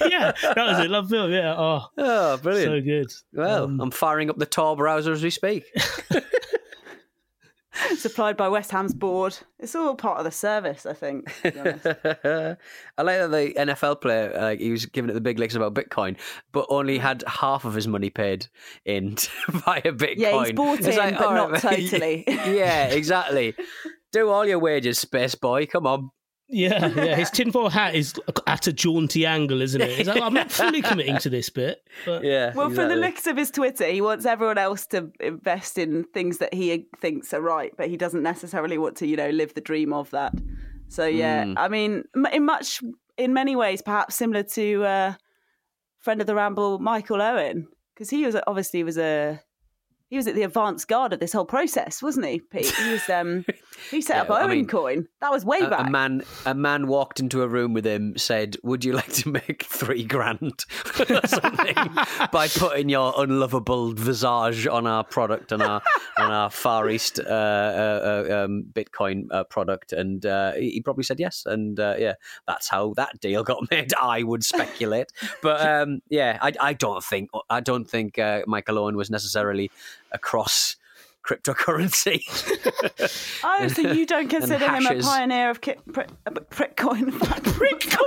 yeah, 0.00 0.32
that 0.42 0.56
was 0.56 0.78
it. 0.78 0.90
Love 0.90 1.08
film. 1.10 1.32
Yeah. 1.32 1.54
Oh, 1.58 1.86
Oh, 1.98 2.36
brilliant. 2.38 2.70
so 2.72 2.80
good. 2.80 3.12
Well, 3.32 3.64
Um, 3.64 3.80
I'm 3.80 3.90
firing 3.90 4.30
up 4.30 4.38
the 4.38 4.46
Tor 4.46 4.76
browser 4.76 5.12
as 5.12 5.22
we 5.22 5.30
speak. 5.30 5.64
Supplied 7.98 8.36
by 8.36 8.48
West 8.48 8.70
Ham's 8.70 8.94
board. 8.94 9.36
It's 9.58 9.74
all 9.74 9.94
part 9.94 10.18
of 10.18 10.24
the 10.24 10.30
service, 10.30 10.86
I 10.86 10.92
think. 10.92 11.28
I 11.44 12.56
like 13.02 13.18
that 13.18 13.30
the 13.30 13.54
NFL 13.56 14.00
player, 14.00 14.32
uh, 14.36 14.56
he 14.56 14.70
was 14.70 14.86
giving 14.86 15.10
it 15.10 15.14
the 15.14 15.20
big 15.20 15.38
licks 15.38 15.54
about 15.54 15.74
Bitcoin, 15.74 16.16
but 16.52 16.66
only 16.68 16.98
had 16.98 17.24
half 17.26 17.64
of 17.64 17.74
his 17.74 17.88
money 17.88 18.10
paid 18.10 18.46
in 18.84 19.16
via 19.48 19.82
Bitcoin. 19.82 20.14
Yeah, 20.16 20.44
he's 20.44 20.52
bought 20.52 20.78
It's 20.78 20.88
in, 20.88 21.14
but 21.14 21.22
all 21.22 21.34
not 21.34 21.60
totally. 21.60 22.24
yeah, 22.26 22.84
exactly. 22.86 23.54
Do 24.12 24.28
all 24.30 24.46
your 24.46 24.58
wages, 24.58 24.98
space 24.98 25.34
boy. 25.34 25.66
Come 25.66 25.86
on. 25.86 26.10
Yeah, 26.48 26.86
yeah. 26.96 27.16
His 27.16 27.30
tinfoil 27.30 27.68
hat 27.68 27.94
is 27.94 28.14
at 28.46 28.66
a 28.66 28.72
jaunty 28.72 29.26
angle, 29.26 29.60
isn't 29.60 29.80
it? 29.80 30.00
It's 30.00 30.08
like, 30.08 30.22
I'm 30.22 30.32
not 30.34 30.50
fully 30.50 30.80
committing 30.82 31.18
to 31.18 31.30
this 31.30 31.50
bit. 31.50 31.82
But 32.06 32.24
Yeah. 32.24 32.52
Well, 32.54 32.70
from 32.70 32.88
the 32.88 32.96
looks 32.96 33.26
of 33.26 33.36
his 33.36 33.50
Twitter, 33.50 33.86
he 33.86 34.00
wants 34.00 34.24
everyone 34.24 34.58
else 34.58 34.86
to 34.88 35.10
invest 35.20 35.76
in 35.78 36.04
things 36.04 36.38
that 36.38 36.54
he 36.54 36.86
thinks 37.00 37.34
are 37.34 37.40
right, 37.40 37.72
but 37.76 37.88
he 37.88 37.96
doesn't 37.96 38.22
necessarily 38.22 38.78
want 38.78 38.96
to, 38.98 39.06
you 39.06 39.16
know, 39.16 39.30
live 39.30 39.54
the 39.54 39.60
dream 39.60 39.92
of 39.92 40.10
that. 40.10 40.32
So 40.88 41.04
yeah, 41.06 41.44
Mm. 41.44 41.54
I 41.58 41.68
mean, 41.68 42.04
in 42.32 42.44
much, 42.46 42.80
in 43.18 43.34
many 43.34 43.54
ways, 43.54 43.82
perhaps 43.82 44.14
similar 44.14 44.42
to 44.44 44.84
uh, 44.84 45.14
friend 46.00 46.20
of 46.22 46.26
the 46.26 46.34
ramble, 46.34 46.78
Michael 46.78 47.20
Owen, 47.20 47.68
because 47.94 48.08
he 48.08 48.24
was 48.24 48.36
obviously 48.46 48.82
was 48.82 48.96
a 48.96 49.42
he 50.08 50.16
was 50.16 50.26
at 50.26 50.34
the 50.34 50.42
advanced 50.42 50.88
guard 50.88 51.12
of 51.12 51.20
this 51.20 51.32
whole 51.32 51.44
process, 51.44 52.02
wasn't 52.02 52.26
he, 52.26 52.40
Pete? 52.40 52.66
He 52.74 52.90
was 52.92 53.08
um 53.10 53.44
he 53.90 54.00
set 54.00 54.16
Yeah, 54.16 54.22
up 54.22 54.30
I 54.30 54.40
Owen 54.42 54.50
mean, 54.50 54.66
Coin. 54.66 55.08
That 55.20 55.30
was 55.30 55.44
way 55.44 55.58
A, 55.60 55.68
back. 55.68 55.86
a 55.86 55.90
man, 55.90 56.22
a 56.46 56.54
man 56.54 56.86
walked 56.86 57.20
into 57.20 57.42
a 57.42 57.48
room 57.48 57.74
with 57.74 57.86
him, 57.86 58.16
said, 58.16 58.56
"Would 58.62 58.84
you 58.84 58.92
like 58.94 59.12
to 59.14 59.28
make 59.30 59.64
three 59.64 60.04
grand 60.04 60.64
or 61.10 61.26
something 61.26 61.74
by 62.32 62.48
putting 62.48 62.88
your 62.88 63.12
unlovable 63.16 63.92
visage 63.92 64.66
on 64.66 64.86
our 64.86 65.04
product 65.04 65.52
and 65.52 65.62
our 65.62 65.82
on 66.18 66.30
our 66.30 66.50
Far 66.50 66.88
East 66.88 67.20
uh, 67.20 67.22
uh, 67.22 68.24
uh, 68.30 68.44
um, 68.44 68.64
Bitcoin 68.72 69.26
uh, 69.30 69.44
product?" 69.44 69.92
And 69.92 70.24
uh, 70.24 70.52
he 70.54 70.80
probably 70.80 71.04
said 71.04 71.20
yes. 71.20 71.44
And 71.46 71.78
uh, 71.78 71.94
yeah, 71.98 72.14
that's 72.46 72.68
how 72.68 72.94
that 72.94 73.20
deal 73.20 73.44
got 73.44 73.70
made. 73.70 73.92
I 74.00 74.22
would 74.22 74.44
speculate, 74.44 75.12
but 75.42 75.60
um, 75.60 76.00
yeah, 76.08 76.38
I, 76.40 76.52
I 76.60 76.72
don't 76.72 77.04
think 77.04 77.30
I 77.50 77.60
don't 77.60 77.84
think 77.88 78.18
uh, 78.18 78.42
Michael 78.46 78.78
Owen 78.78 78.96
was 78.96 79.10
necessarily 79.10 79.70
across 80.12 80.76
cryptocurrency. 81.26 82.22
Oh, 83.44 83.68
so 83.68 83.92
you 83.92 84.06
don't 84.06 84.28
consider 84.28 84.68
him 84.68 84.86
a 84.86 85.00
pioneer 85.00 85.50
of 85.50 85.60
ki- 85.60 85.74
pri- 85.92 86.06
uh, 86.26 86.30
Prickcoin? 86.30 87.10
Prickcoin. 87.10 87.98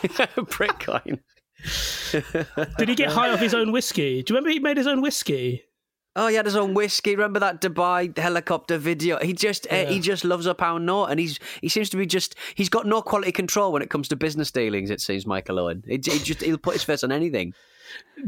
Bitcoin. 1.62 2.76
did 2.78 2.88
he 2.88 2.94
get 2.94 3.10
high 3.10 3.30
off 3.30 3.40
his 3.40 3.54
own 3.54 3.72
whiskey? 3.72 4.22
Do 4.22 4.32
you 4.32 4.36
remember 4.36 4.50
he 4.50 4.58
made 4.58 4.76
his 4.76 4.86
own 4.86 5.00
whiskey? 5.00 5.64
Oh, 6.16 6.26
he 6.26 6.34
had 6.34 6.44
his 6.44 6.56
own 6.56 6.74
whiskey. 6.74 7.14
Remember 7.14 7.38
that 7.40 7.60
Dubai 7.60 8.16
helicopter 8.18 8.78
video? 8.78 9.18
He 9.20 9.32
just 9.32 9.66
uh, 9.70 9.86
he 9.86 10.00
just 10.00 10.24
loves 10.24 10.46
a 10.46 10.54
pound 10.54 10.86
note, 10.86 11.06
and 11.06 11.20
he's 11.20 11.38
he 11.60 11.68
seems 11.68 11.88
to 11.90 11.96
be 11.96 12.04
just 12.06 12.34
he's 12.56 12.68
got 12.68 12.84
no 12.86 13.00
quality 13.00 13.32
control 13.32 13.72
when 13.72 13.82
it 13.82 13.90
comes 13.90 14.08
to 14.08 14.16
business 14.16 14.50
dealings. 14.50 14.90
It 14.90 15.00
seems 15.00 15.24
Michael 15.26 15.60
Owen. 15.60 15.84
He, 15.86 15.94
he 15.94 16.18
just 16.18 16.42
he'll 16.42 16.58
put 16.58 16.74
his 16.74 16.82
face 16.82 17.04
on 17.04 17.12
anything. 17.12 17.52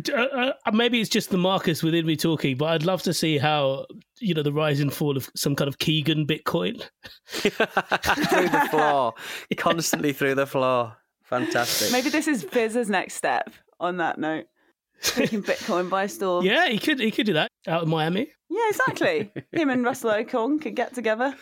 D- 0.03 0.13
Uh, 0.13 0.53
uh, 0.65 0.71
maybe 0.73 1.01
it's 1.01 1.11
just 1.11 1.31
the 1.31 1.39
Marcus 1.39 1.83
within 1.83 2.07
me 2.07 2.17
talking, 2.17 2.57
but 2.57 2.67
I'd 2.67 2.85
love 2.85 3.03
to 3.03 3.13
see 3.15 3.39
how 3.39 3.87
you 4.21 4.35
know 4.35 4.43
the 4.43 4.53
rise 4.53 4.81
and 4.81 4.93
fall 4.93 5.17
of 5.17 5.29
some 5.37 5.55
kind 5.57 5.69
of 5.69 5.79
Keegan 5.79 6.27
Bitcoin. 6.27 6.83
through 7.27 7.51
the 8.49 8.69
floor, 8.71 9.15
constantly 9.57 10.13
through 10.13 10.35
the 10.35 10.47
floor. 10.47 10.97
Fantastic. 11.25 11.93
Maybe 11.93 12.09
this 12.11 12.29
is 12.29 12.43
Vish's 12.45 12.91
next 12.91 13.15
step 13.15 13.51
on 13.81 13.97
that 13.99 14.19
note. 14.19 14.47
Taking 15.03 15.43
Bitcoin 15.45 15.91
by 15.91 16.07
storm. 16.07 16.45
Yeah, 16.45 16.69
he 16.69 16.79
could 16.79 17.01
he 17.01 17.11
could 17.11 17.27
do 17.27 17.33
that 17.35 17.51
out 17.67 17.83
of 17.83 17.89
Miami. 17.89 18.29
Yeah, 18.51 18.69
exactly. 18.69 19.31
Him 19.51 19.71
and 19.71 19.83
Russell 19.85 20.11
Okung 20.11 20.61
could 20.61 20.77
get 20.77 20.95
together. 20.95 21.35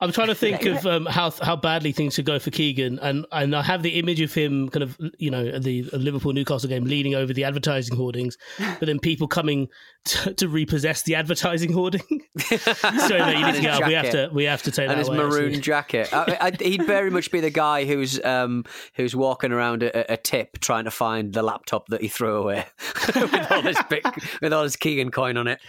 I'm 0.00 0.12
trying 0.12 0.28
to 0.28 0.34
think 0.46 0.64
of 0.66 0.86
um, 0.86 1.06
how 1.06 1.30
how 1.30 1.56
badly 1.56 1.92
things 1.92 2.16
could 2.16 2.26
go 2.26 2.38
for 2.38 2.50
Keegan, 2.50 2.98
and 3.00 3.26
and 3.32 3.54
I 3.56 3.62
have 3.62 3.82
the 3.82 3.98
image 3.98 4.20
of 4.20 4.32
him 4.34 4.68
kind 4.68 4.82
of 4.82 4.98
you 5.18 5.30
know 5.30 5.58
the 5.58 5.82
Liverpool 5.92 6.32
Newcastle 6.32 6.68
game 6.68 6.84
leaning 6.84 7.14
over 7.14 7.32
the 7.32 7.44
advertising 7.44 7.96
hoardings, 7.96 8.36
but 8.58 8.86
then 8.86 8.98
people 8.98 9.26
coming 9.26 9.68
to, 10.06 10.34
to 10.34 10.48
repossess 10.48 11.02
the 11.02 11.14
advertising 11.14 11.72
hoarding. 11.72 12.02
Sorry, 12.38 13.20
mate, 13.20 13.38
you 13.38 13.46
need 13.46 13.54
to 13.54 13.60
get 13.60 13.82
up. 13.82 13.86
We 13.86 13.94
have 13.94 14.10
to 14.10 14.30
we 14.32 14.44
have 14.44 14.62
to 14.64 14.70
take 14.70 14.88
and 14.88 14.92
that 14.92 14.98
his 14.98 15.08
away, 15.08 15.16
maroon 15.16 15.46
actually. 15.46 15.60
jacket. 15.60 16.12
I, 16.12 16.36
I, 16.40 16.50
he'd 16.62 16.84
very 16.84 17.10
much 17.10 17.30
be 17.30 17.40
the 17.40 17.50
guy 17.50 17.84
who's 17.84 18.22
um, 18.24 18.64
who's 18.94 19.16
walking 19.16 19.52
around 19.52 19.82
a, 19.82 20.12
a 20.12 20.16
tip 20.16 20.58
trying 20.60 20.84
to 20.84 20.90
find 20.90 21.32
the 21.32 21.42
laptop 21.42 21.88
that 21.88 22.02
he 22.02 22.08
threw 22.08 22.36
away 22.36 22.66
with 23.14 23.50
all 23.50 23.62
his 23.62 23.78
big, 23.88 24.04
with 24.42 24.52
all 24.52 24.64
his 24.64 24.76
Keegan 24.76 25.10
coin 25.10 25.36
on 25.36 25.46
it. 25.48 25.60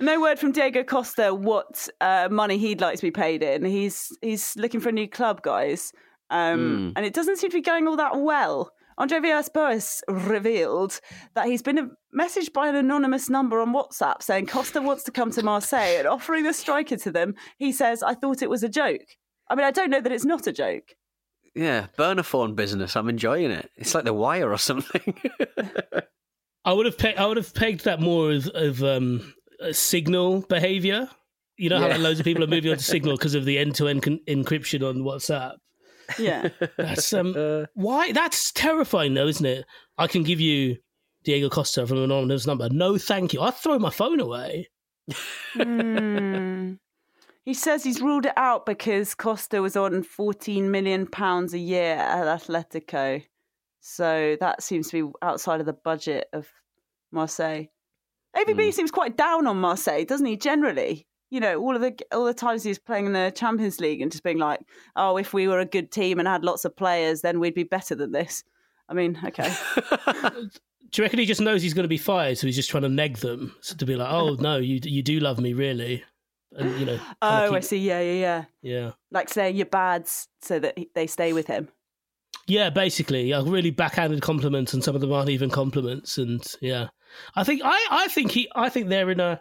No 0.00 0.20
word 0.20 0.38
from 0.38 0.52
Diego 0.52 0.82
Costa 0.84 1.34
what 1.34 1.88
uh, 2.00 2.28
money 2.30 2.58
he'd 2.58 2.80
like 2.80 2.96
to 2.96 3.02
be 3.02 3.10
paid 3.10 3.42
in. 3.42 3.64
He's 3.64 4.16
he's 4.22 4.56
looking 4.56 4.80
for 4.80 4.90
a 4.90 4.92
new 4.92 5.08
club, 5.08 5.42
guys, 5.42 5.92
um, 6.30 6.58
Hmm. 6.58 6.90
and 6.96 7.06
it 7.06 7.14
doesn't 7.14 7.36
seem 7.38 7.50
to 7.50 7.56
be 7.56 7.62
going 7.62 7.86
all 7.88 7.96
that 7.96 8.16
well. 8.20 8.72
Andre 8.98 9.18
Villas-Boas 9.20 10.02
revealed 10.08 11.00
that 11.34 11.46
he's 11.46 11.62
been 11.62 11.78
a 11.78 11.88
messaged 12.14 12.52
by 12.52 12.68
an 12.68 12.74
anonymous 12.76 13.30
number 13.30 13.58
on 13.60 13.72
WhatsApp 13.72 14.22
saying 14.22 14.46
Costa 14.46 14.82
wants 14.82 15.04
to 15.04 15.10
come 15.10 15.30
to 15.30 15.42
Marseille 15.42 15.96
and 16.00 16.06
offering 16.06 16.44
the 16.44 16.52
striker 16.52 16.98
to 16.98 17.10
them. 17.10 17.34
He 17.56 17.72
says, 17.72 18.02
"I 18.02 18.14
thought 18.14 18.42
it 18.42 18.50
was 18.50 18.62
a 18.62 18.68
joke." 18.68 19.00
I 19.48 19.54
mean, 19.54 19.64
I 19.64 19.70
don't 19.70 19.88
know 19.90 20.00
that 20.02 20.12
it's 20.12 20.24
not 20.26 20.46
a 20.46 20.52
joke. 20.52 20.94
Yeah, 21.54 21.86
burner 21.96 22.22
phone 22.22 22.54
business. 22.54 22.94
I'm 22.94 23.08
enjoying 23.08 23.50
it. 23.50 23.70
It's 23.76 23.94
like 23.94 24.04
the 24.04 24.12
wire 24.14 24.52
or 24.52 24.58
something. 24.58 25.14
I 26.64 26.72
would 26.74 26.86
have 26.86 26.98
pe- 26.98 27.16
I 27.16 27.26
would 27.26 27.38
have 27.38 27.54
pegged 27.54 27.84
that 27.84 28.00
more 28.00 28.32
of, 28.32 28.46
of 28.48 28.84
um, 28.84 29.34
a 29.60 29.74
signal 29.74 30.42
behavior. 30.42 31.08
You 31.56 31.68
know 31.68 31.78
how 31.78 31.86
Yeah. 31.86 31.92
like, 31.94 32.00
loads 32.02 32.20
of 32.20 32.24
people 32.24 32.42
are 32.44 32.46
moving 32.48 32.70
on 32.70 32.78
to 32.78 32.84
Signal 32.96 33.16
because 33.16 33.34
of 33.34 33.44
the 33.44 33.58
end 33.58 33.74
to 33.76 33.88
end 33.88 34.02
encryption 34.02 34.88
on 34.88 34.98
WhatsApp. 35.02 35.56
Yeah. 36.18 36.48
That's 36.76 37.12
um 37.12 37.66
why 37.74 38.12
that's 38.12 38.50
terrifying 38.52 39.14
though, 39.14 39.26
isn't 39.28 39.44
it? 39.46 39.64
I 39.98 40.06
can 40.06 40.22
give 40.22 40.40
you 40.40 40.78
Diego 41.24 41.48
Costa 41.50 41.86
from 41.86 41.98
an 41.98 42.04
anonymous 42.04 42.46
number. 42.46 42.68
No, 42.70 42.96
thank 42.98 43.32
you. 43.32 43.42
I'd 43.42 43.54
throw 43.54 43.78
my 43.78 43.90
phone 43.90 44.20
away. 44.20 44.68
Hmm. 45.54 46.74
He 47.44 47.54
says 47.54 47.82
he's 47.82 48.00
ruled 48.02 48.26
it 48.26 48.32
out 48.36 48.66
because 48.66 49.14
Costa 49.14 49.60
was 49.62 49.76
on 49.76 50.02
fourteen 50.02 50.70
million 50.70 51.06
pounds 51.06 51.52
a 51.54 51.58
year 51.58 51.94
at 51.96 52.24
Atletico, 52.40 53.22
so 53.80 54.36
that 54.40 54.62
seems 54.62 54.88
to 54.90 55.06
be 55.06 55.12
outside 55.22 55.60
of 55.60 55.66
the 55.66 55.72
budget 55.72 56.28
of 56.32 56.48
Marseille. 57.10 57.64
AVB 58.36 58.68
mm. 58.68 58.72
seems 58.72 58.90
quite 58.90 59.16
down 59.16 59.46
on 59.46 59.60
Marseille, 59.60 60.04
doesn't 60.04 60.26
he? 60.26 60.36
Generally, 60.36 61.06
you 61.30 61.40
know, 61.40 61.60
all 61.60 61.74
of 61.74 61.82
the 61.82 61.98
all 62.12 62.24
the 62.24 62.34
times 62.34 62.62
he's 62.62 62.78
playing 62.78 63.06
in 63.06 63.12
the 63.12 63.32
Champions 63.34 63.80
League 63.80 64.00
and 64.00 64.10
just 64.10 64.22
being 64.22 64.38
like, 64.38 64.60
"Oh, 64.96 65.16
if 65.16 65.32
we 65.32 65.48
were 65.48 65.58
a 65.58 65.66
good 65.66 65.90
team 65.90 66.18
and 66.18 66.28
had 66.28 66.44
lots 66.44 66.64
of 66.64 66.76
players, 66.76 67.22
then 67.22 67.40
we'd 67.40 67.54
be 67.54 67.64
better 67.64 67.94
than 67.94 68.12
this." 68.12 68.44
I 68.88 68.94
mean, 68.94 69.18
okay, 69.24 69.54
Do 70.90 71.00
you 71.02 71.04
reckon 71.04 71.20
he 71.20 71.26
just 71.26 71.40
knows 71.40 71.62
he's 71.62 71.74
going 71.74 71.84
to 71.84 71.88
be 71.88 71.98
fired, 71.98 72.36
so 72.36 72.46
he's 72.46 72.56
just 72.56 72.70
trying 72.70 72.82
to 72.82 72.88
neg 72.88 73.18
them 73.18 73.54
so 73.60 73.76
to 73.76 73.86
be 73.86 73.94
like, 73.94 74.12
"Oh 74.12 74.34
no, 74.34 74.56
you 74.56 74.80
you 74.82 75.02
do 75.02 75.20
love 75.20 75.38
me, 75.38 75.52
really," 75.52 76.02
and 76.56 76.78
you 76.80 76.86
know. 76.86 76.98
oh, 77.22 77.54
I 77.54 77.60
see. 77.60 77.78
Yeah, 77.78 78.00
yeah, 78.00 78.12
yeah. 78.12 78.44
Yeah. 78.62 78.90
Like 79.12 79.28
saying 79.28 79.56
you're 79.56 79.66
bads 79.66 80.28
so 80.42 80.58
that 80.58 80.76
they 80.94 81.06
stay 81.06 81.32
with 81.32 81.46
him. 81.46 81.68
Yeah, 82.48 82.70
basically, 82.70 83.30
a 83.30 83.42
really 83.42 83.70
backhanded 83.70 84.22
compliments, 84.22 84.74
and 84.74 84.82
some 84.82 84.96
of 84.96 85.00
them 85.00 85.12
aren't 85.12 85.30
even 85.30 85.50
compliments. 85.50 86.18
And 86.18 86.44
yeah, 86.60 86.88
I 87.34 87.44
think 87.44 87.62
I, 87.64 87.86
I 87.90 88.08
think 88.08 88.30
he, 88.30 88.50
I 88.54 88.68
think 88.68 88.88
they're 88.88 89.10
in 89.10 89.20
a 89.20 89.40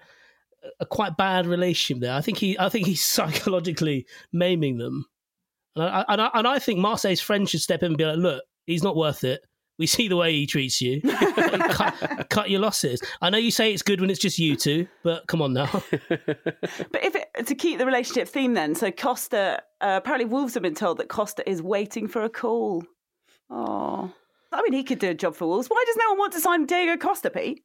a 0.80 0.86
quite 0.86 1.18
bad 1.18 1.46
relationship 1.46 2.02
there. 2.02 2.14
I 2.14 2.22
think 2.22 2.38
he, 2.38 2.58
I 2.60 2.70
think 2.70 2.88
he's 2.88 3.04
psychologically 3.06 4.06
maiming 4.32 4.78
them, 4.78 5.06
and 5.76 5.86
I, 5.86 6.06
and 6.08 6.22
I, 6.22 6.30
and 6.34 6.48
I 6.48 6.60
think 6.60 6.80
Marseille's 6.80 7.22
friend 7.22 7.48
should 7.48 7.62
step 7.62 7.84
in 7.84 7.88
and 7.88 7.98
be 7.98 8.06
like, 8.06 8.18
look, 8.18 8.44
he's 8.66 8.84
not 8.84 8.96
worth 8.96 9.24
it. 9.24 9.42
We 9.78 9.88
see 9.88 10.10
the 10.10 10.18
way 10.18 10.34
he 10.34 10.46
treats 10.46 10.82
you. 10.82 11.02
cut, 11.72 12.28
cut 12.30 12.50
your 12.50 12.60
losses. 12.60 13.02
I 13.22 13.30
know 13.30 13.38
you 13.38 13.50
say 13.50 13.72
it's 13.72 13.82
good 13.82 14.02
when 14.02 14.10
it's 14.10 14.20
just 14.20 14.38
you 14.38 14.58
two, 14.58 14.88
but 15.04 15.26
come 15.28 15.42
on 15.42 15.54
now. 15.54 15.70
But 15.72 17.04
if 17.04 17.16
it, 17.16 17.48
to 17.48 17.56
keep 17.56 17.80
the 17.80 17.86
relationship 17.86 18.28
theme, 18.28 18.56
then 18.56 18.76
so 18.76 18.92
Costa 18.92 19.62
uh, 19.80 20.02
apparently 20.04 20.26
Wolves 20.26 20.54
have 20.56 20.64
been 20.64 20.76
told 20.76 20.98
that 20.98 21.08
Costa 21.08 21.50
is 21.50 21.62
waiting 21.62 22.10
for 22.10 22.24
a 22.24 22.30
call. 22.30 22.84
Oh, 23.50 24.12
I 24.52 24.62
mean, 24.64 24.74
he 24.74 24.84
could 24.84 25.00
do 25.00 25.10
a 25.10 25.14
job 25.14 25.36
for 25.36 25.48
Wolves. 25.48 25.68
Why 25.68 25.84
does 25.86 25.96
no 25.98 26.10
one 26.10 26.18
want 26.20 26.34
to 26.34 26.40
sign 26.40 26.66
Diego 26.66 26.98
Costa, 26.98 27.30
Pete? 27.30 27.64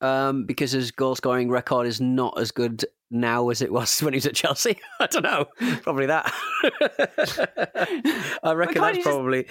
Um, 0.00 0.46
because 0.46 0.72
his 0.72 0.90
goal 0.90 1.14
scoring 1.14 1.48
record 1.48 1.86
is 1.86 2.00
not 2.00 2.38
as 2.40 2.50
good 2.50 2.84
now 3.10 3.50
as 3.50 3.62
it 3.62 3.72
was 3.72 3.98
when 4.02 4.12
he 4.14 4.16
was 4.16 4.26
at 4.26 4.34
Chelsea. 4.34 4.78
I 5.00 5.06
don't 5.06 5.22
know. 5.22 5.46
Probably 5.82 6.06
that. 6.06 6.32
I 8.42 8.52
reckon 8.52 8.82
that's 8.82 8.96
you 8.98 9.04
just- 9.04 9.14
probably. 9.14 9.46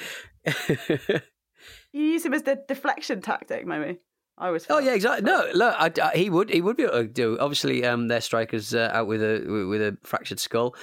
You 1.93 2.01
use 2.03 2.25
him 2.25 2.33
as 2.33 2.43
the 2.43 2.61
deflection 2.67 3.21
tactic, 3.21 3.65
maybe. 3.65 3.99
I 4.37 4.49
was. 4.49 4.65
Oh 4.69 4.79
yeah, 4.79 4.93
exactly. 4.93 5.23
No, 5.23 5.45
look, 5.53 5.75
I, 5.77 5.91
I- 6.01 6.17
he 6.17 6.29
would 6.29 6.49
he 6.49 6.61
would 6.61 6.75
be 6.77 6.83
able 6.83 6.93
to 6.93 7.07
do. 7.07 7.37
Obviously, 7.39 7.85
um, 7.85 8.07
their 8.07 8.21
strikers 8.21 8.73
uh, 8.73 8.89
out 8.91 9.05
with 9.05 9.21
a 9.21 9.45
with 9.69 9.81
a 9.81 9.97
fractured 10.03 10.39
skull. 10.39 10.73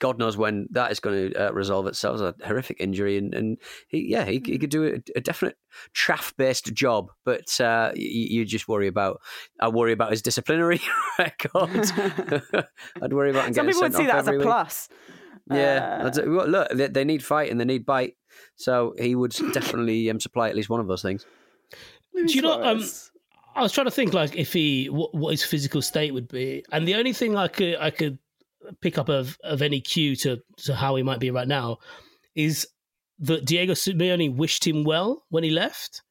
God 0.00 0.18
knows 0.18 0.36
when 0.38 0.66
that 0.70 0.90
is 0.92 1.00
going 1.00 1.32
to 1.32 1.48
uh, 1.48 1.52
resolve 1.52 1.86
itself. 1.88 2.20
It's 2.20 2.40
a 2.42 2.46
horrific 2.46 2.78
injury, 2.80 3.18
and, 3.18 3.34
and 3.34 3.58
he 3.88 4.06
yeah 4.08 4.24
he, 4.24 4.40
he 4.44 4.56
could 4.58 4.70
do 4.70 4.84
a, 4.86 5.18
a 5.18 5.20
definite 5.20 5.56
chaff 5.92 6.32
based 6.38 6.72
job. 6.72 7.10
But 7.26 7.60
uh, 7.60 7.92
you, 7.94 8.38
you 8.40 8.44
just 8.46 8.66
worry 8.68 8.86
about 8.86 9.20
I 9.60 9.68
worry 9.68 9.92
about 9.92 10.10
his 10.12 10.22
disciplinary 10.22 10.80
record. 11.18 11.90
I'd 13.02 13.12
worry 13.12 13.30
about 13.30 13.48
him 13.48 13.54
Some 13.54 13.66
people 13.66 13.82
would 13.82 13.94
see 13.94 14.06
that 14.06 14.14
as 14.16 14.28
a 14.28 14.32
week. 14.32 14.42
plus. 14.42 14.88
Yeah, 15.50 15.98
Uh, 16.02 16.06
I'd 16.06 16.14
say- 16.14 16.26
well, 16.28 16.46
look, 16.46 16.70
they, 16.70 16.86
they 16.86 17.04
need 17.04 17.22
fight 17.22 17.50
and 17.50 17.60
they 17.60 17.64
need 17.64 17.84
bite. 17.84 18.14
So 18.56 18.94
he 18.98 19.14
would 19.14 19.32
definitely 19.52 20.08
um, 20.08 20.20
supply 20.20 20.48
at 20.48 20.56
least 20.56 20.70
one 20.70 20.80
of 20.80 20.86
those 20.86 21.02
things. 21.02 21.26
Do 22.14 22.32
you 22.32 22.42
know? 22.42 22.62
Um, 22.62 22.84
I 23.54 23.62
was 23.62 23.72
trying 23.72 23.86
to 23.86 23.90
think 23.90 24.12
like 24.14 24.36
if 24.36 24.52
he 24.52 24.88
what, 24.88 25.14
what 25.14 25.30
his 25.30 25.44
physical 25.44 25.82
state 25.82 26.12
would 26.12 26.28
be, 26.28 26.64
and 26.72 26.86
the 26.86 26.94
only 26.94 27.12
thing 27.12 27.36
I 27.36 27.48
could 27.48 27.76
I 27.76 27.90
could 27.90 28.18
pick 28.80 28.98
up 28.98 29.08
of 29.08 29.38
of 29.44 29.62
any 29.62 29.80
cue 29.80 30.16
to 30.16 30.40
to 30.58 30.74
how 30.74 30.96
he 30.96 31.02
might 31.02 31.20
be 31.20 31.30
right 31.30 31.48
now 31.48 31.78
is 32.34 32.66
that 33.18 33.44
Diego 33.44 33.72
Simeone 33.72 34.36
wished 34.36 34.66
him 34.66 34.84
well 34.84 35.24
when 35.28 35.44
he 35.44 35.50
left. 35.50 36.02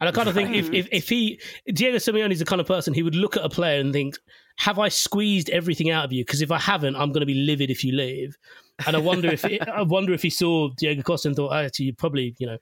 And 0.00 0.08
I 0.08 0.12
kind 0.12 0.28
of 0.28 0.34
think 0.34 0.54
if, 0.56 0.72
if 0.72 0.88
if 0.90 1.08
he 1.08 1.40
Diego 1.72 1.98
Simeone 1.98 2.32
is 2.32 2.40
the 2.40 2.44
kind 2.44 2.60
of 2.60 2.66
person 2.66 2.92
he 2.92 3.04
would 3.04 3.14
look 3.14 3.36
at 3.36 3.44
a 3.44 3.48
player 3.48 3.80
and 3.80 3.92
think, 3.92 4.18
"Have 4.58 4.80
I 4.80 4.88
squeezed 4.88 5.48
everything 5.50 5.90
out 5.90 6.04
of 6.04 6.12
you? 6.12 6.24
Because 6.24 6.42
if 6.42 6.50
I 6.50 6.58
haven't, 6.58 6.96
I'm 6.96 7.12
going 7.12 7.20
to 7.20 7.26
be 7.26 7.34
livid 7.34 7.70
if 7.70 7.84
you 7.84 7.92
leave." 7.92 8.36
And 8.84 8.96
I 8.96 8.98
wonder 8.98 9.30
if 9.30 9.44
I 9.44 9.82
wonder 9.82 10.12
if 10.12 10.22
he 10.22 10.30
saw 10.30 10.70
Diego 10.76 11.02
Costa 11.02 11.28
and 11.28 11.36
thought, 11.36 11.52
oh, 11.52 11.54
"Actually, 11.54 11.86
you 11.86 11.94
probably 11.94 12.34
you 12.38 12.48
know, 12.48 12.58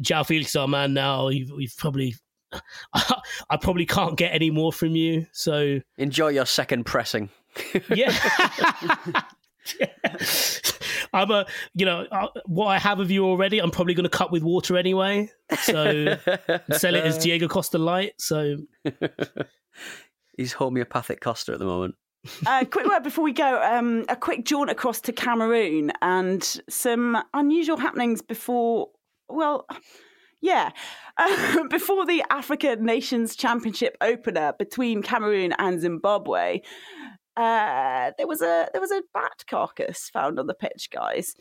João 0.00 0.24
Félix 0.24 0.46
is 0.46 0.56
our 0.56 0.68
man 0.68 0.94
now. 0.94 1.28
You've, 1.28 1.50
you've 1.58 1.76
probably." 1.76 2.14
I 2.94 3.56
probably 3.60 3.86
can't 3.86 4.16
get 4.16 4.32
any 4.32 4.50
more 4.50 4.72
from 4.72 4.94
you. 4.96 5.26
So 5.32 5.80
Enjoy 5.98 6.28
your 6.28 6.46
second 6.46 6.84
pressing. 6.84 7.28
yeah. 7.94 8.16
I'm 11.12 11.30
a, 11.30 11.44
you 11.74 11.84
know, 11.86 12.06
uh, 12.10 12.28
what 12.46 12.66
I 12.66 12.78
have 12.78 13.00
of 13.00 13.10
you 13.10 13.26
already, 13.26 13.58
I'm 13.58 13.72
probably 13.72 13.94
going 13.94 14.04
to 14.04 14.16
cut 14.16 14.30
with 14.30 14.42
water 14.44 14.76
anyway. 14.76 15.30
So 15.62 16.16
sell 16.72 16.94
it 16.94 17.04
as 17.04 17.18
Diego 17.18 17.48
Costa 17.48 17.78
light. 17.78 18.12
So 18.18 18.58
He's 20.36 20.52
homeopathic 20.52 21.20
Costa 21.20 21.52
at 21.52 21.58
the 21.58 21.64
moment. 21.64 21.94
uh, 22.46 22.64
quick 22.64 22.86
word 22.86 23.02
before 23.02 23.24
we 23.24 23.32
go. 23.32 23.62
Um, 23.62 24.04
a 24.08 24.16
quick 24.16 24.44
jaunt 24.44 24.70
across 24.70 25.00
to 25.02 25.12
Cameroon 25.12 25.92
and 26.02 26.42
some 26.68 27.22
unusual 27.34 27.76
happenings 27.76 28.20
before. 28.22 28.88
Well, 29.28 29.66
yeah, 30.40 30.70
uh, 31.16 31.64
before 31.70 32.06
the 32.06 32.24
Africa 32.30 32.76
Nations 32.76 33.36
Championship 33.36 33.96
opener 34.00 34.52
between 34.58 35.02
Cameroon 35.02 35.52
and 35.58 35.80
Zimbabwe. 35.80 36.60
Uh, 37.36 38.12
there 38.16 38.26
was 38.26 38.40
a 38.40 38.68
there 38.72 38.80
was 38.80 38.90
a 38.90 39.02
bat 39.12 39.44
carcass 39.48 40.08
found 40.10 40.38
on 40.38 40.46
the 40.46 40.54
pitch, 40.54 40.88
guys. 40.90 41.34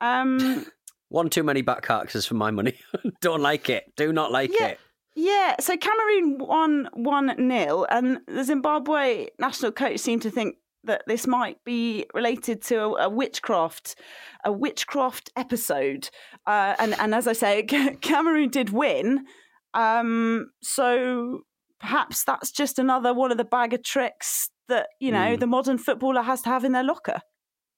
Um, 0.00 0.66
One 1.08 1.28
too 1.28 1.42
many 1.42 1.60
bat 1.60 1.82
carcasses 1.82 2.24
for 2.24 2.34
my 2.34 2.50
money. 2.50 2.78
Don't 3.20 3.42
like 3.42 3.68
it. 3.68 3.84
Do 3.96 4.12
not 4.14 4.32
like 4.32 4.50
Yeah. 4.58 4.68
it. 4.68 4.80
Yeah, 5.14 5.56
so 5.60 5.76
Cameroon 5.76 6.38
won 6.38 6.88
1 6.94 7.34
0, 7.36 7.84
and 7.90 8.20
the 8.26 8.44
Zimbabwe 8.44 9.26
national 9.38 9.72
coach 9.72 9.98
seemed 9.98 10.22
to 10.22 10.30
think 10.30 10.56
that 10.84 11.02
this 11.06 11.26
might 11.26 11.58
be 11.64 12.06
related 12.14 12.62
to 12.62 12.76
a, 12.80 13.04
a 13.04 13.08
witchcraft 13.08 13.94
a 14.44 14.52
witchcraft 14.52 15.30
episode. 15.36 16.10
Uh, 16.46 16.74
and, 16.78 16.94
and 16.98 17.14
as 17.14 17.26
I 17.28 17.32
say, 17.32 17.62
Cameroon 18.00 18.48
did 18.50 18.70
win. 18.70 19.24
Um, 19.74 20.50
so 20.62 21.40
perhaps 21.80 22.24
that's 22.24 22.50
just 22.50 22.78
another 22.78 23.14
one 23.14 23.30
of 23.32 23.38
the 23.38 23.44
bag 23.44 23.72
of 23.74 23.82
tricks 23.82 24.50
that, 24.68 24.88
you 25.00 25.10
know, 25.12 25.36
Mm. 25.36 25.40
the 25.40 25.46
modern 25.46 25.78
footballer 25.78 26.22
has 26.22 26.42
to 26.42 26.48
have 26.48 26.64
in 26.64 26.72
their 26.72 26.84
locker. 26.84 27.20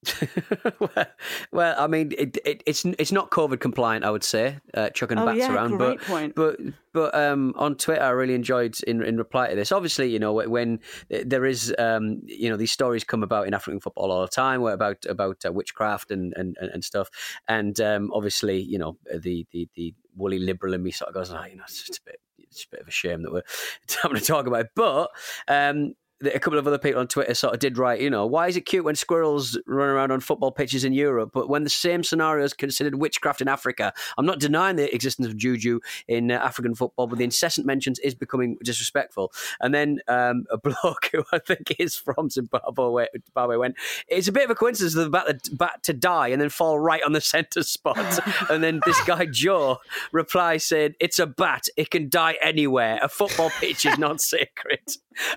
well, 1.52 1.74
I 1.78 1.86
mean, 1.86 2.12
it, 2.16 2.36
it, 2.44 2.62
it's 2.66 2.84
it's 2.84 3.12
not 3.12 3.30
COVID 3.30 3.60
compliant, 3.60 4.04
I 4.04 4.10
would 4.10 4.24
say, 4.24 4.58
uh, 4.74 4.90
chucking 4.90 5.18
Oh, 5.18 5.26
bats 5.26 5.38
yeah, 5.38 5.54
around. 5.54 5.78
but 5.78 6.00
point. 6.02 6.34
but 6.34 6.58
but 6.92 7.14
um, 7.14 7.54
on 7.56 7.76
Twitter, 7.76 8.02
I 8.02 8.10
really 8.10 8.34
enjoyed 8.34 8.80
in 8.86 9.02
in 9.02 9.16
reply 9.16 9.48
to 9.50 9.56
this. 9.56 9.72
Obviously, 9.72 10.10
you 10.10 10.18
know 10.18 10.32
when 10.32 10.80
there 11.08 11.44
is 11.44 11.74
um, 11.78 12.20
you 12.24 12.48
know 12.50 12.56
these 12.56 12.72
stories 12.72 13.04
come 13.04 13.22
about 13.22 13.46
in 13.46 13.54
African 13.54 13.80
football 13.80 14.10
all 14.12 14.22
the 14.22 14.28
time, 14.28 14.60
where 14.60 14.74
about 14.74 15.04
about 15.08 15.44
uh, 15.46 15.52
witchcraft 15.52 16.10
and, 16.10 16.32
and 16.36 16.56
and 16.60 16.70
and 16.70 16.84
stuff, 16.84 17.08
and 17.48 17.80
um, 17.80 18.10
obviously, 18.12 18.60
you 18.60 18.78
know 18.78 18.96
the 19.14 19.46
the 19.52 19.68
the 19.74 19.94
woolly 20.16 20.38
liberal 20.38 20.74
in 20.74 20.82
me 20.82 20.90
sort 20.90 21.08
of 21.08 21.14
goes, 21.14 21.32
oh, 21.32 21.44
you 21.44 21.56
know, 21.56 21.64
it's 21.64 21.82
just 21.84 21.98
a 21.98 22.02
bit 22.06 22.20
it's 22.38 22.64
a 22.64 22.68
bit 22.70 22.80
of 22.80 22.88
a 22.88 22.92
shame 22.92 23.22
that 23.22 23.32
we're 23.32 23.42
having 24.02 24.18
to 24.18 24.24
talk 24.24 24.46
about 24.46 24.60
it. 24.60 24.70
But 24.76 25.10
um, 25.48 25.94
a 26.22 26.38
couple 26.38 26.58
of 26.58 26.66
other 26.66 26.78
people 26.78 27.00
on 27.00 27.08
Twitter 27.08 27.34
sort 27.34 27.54
of 27.54 27.60
did 27.60 27.76
write, 27.76 28.00
you 28.00 28.10
know, 28.10 28.26
why 28.26 28.48
is 28.48 28.56
it 28.56 28.62
cute 28.62 28.84
when 28.84 28.94
squirrels 28.94 29.58
run 29.66 29.88
around 29.88 30.10
on 30.10 30.20
football 30.20 30.52
pitches 30.52 30.84
in 30.84 30.92
Europe, 30.92 31.30
but 31.34 31.48
when 31.48 31.64
the 31.64 31.70
same 31.70 32.02
scenario 32.02 32.44
is 32.44 32.52
considered 32.52 32.94
witchcraft 32.94 33.40
in 33.40 33.48
Africa? 33.48 33.92
I'm 34.16 34.26
not 34.26 34.38
denying 34.38 34.76
the 34.76 34.94
existence 34.94 35.26
of 35.26 35.36
juju 35.36 35.80
in 36.08 36.30
uh, 36.30 36.34
African 36.34 36.74
football, 36.74 37.06
but 37.06 37.18
the 37.18 37.24
incessant 37.24 37.66
mentions 37.66 37.98
is 37.98 38.14
becoming 38.14 38.56
disrespectful. 38.62 39.32
And 39.60 39.74
then 39.74 40.00
um, 40.08 40.44
a 40.50 40.58
bloke 40.64 41.10
who 41.12 41.24
I 41.32 41.38
think 41.38 41.74
is 41.78 41.96
from 41.96 42.30
Zimbabwe, 42.30 43.06
Zimbabwe 43.26 43.56
went, 43.56 43.76
it's 44.08 44.28
a 44.28 44.32
bit 44.32 44.44
of 44.44 44.50
a 44.50 44.54
coincidence 44.54 44.94
for 44.94 45.04
the 45.04 45.10
bat, 45.10 45.48
bat 45.52 45.82
to 45.82 45.92
die 45.92 46.28
and 46.28 46.40
then 46.40 46.48
fall 46.48 46.78
right 46.78 47.02
on 47.02 47.12
the 47.12 47.20
centre 47.20 47.62
spot. 47.62 48.20
and 48.50 48.62
then 48.62 48.80
this 48.86 49.00
guy, 49.04 49.26
Joe, 49.26 49.78
replies 50.12 50.64
saying, 50.64 50.94
it's 51.00 51.18
a 51.18 51.26
bat. 51.26 51.68
It 51.76 51.90
can 51.90 52.08
die 52.08 52.36
anywhere. 52.40 52.98
A 53.02 53.08
football 53.08 53.50
pitch 53.50 53.84
is 53.84 53.98
not 53.98 54.20
sacred. 54.20 54.80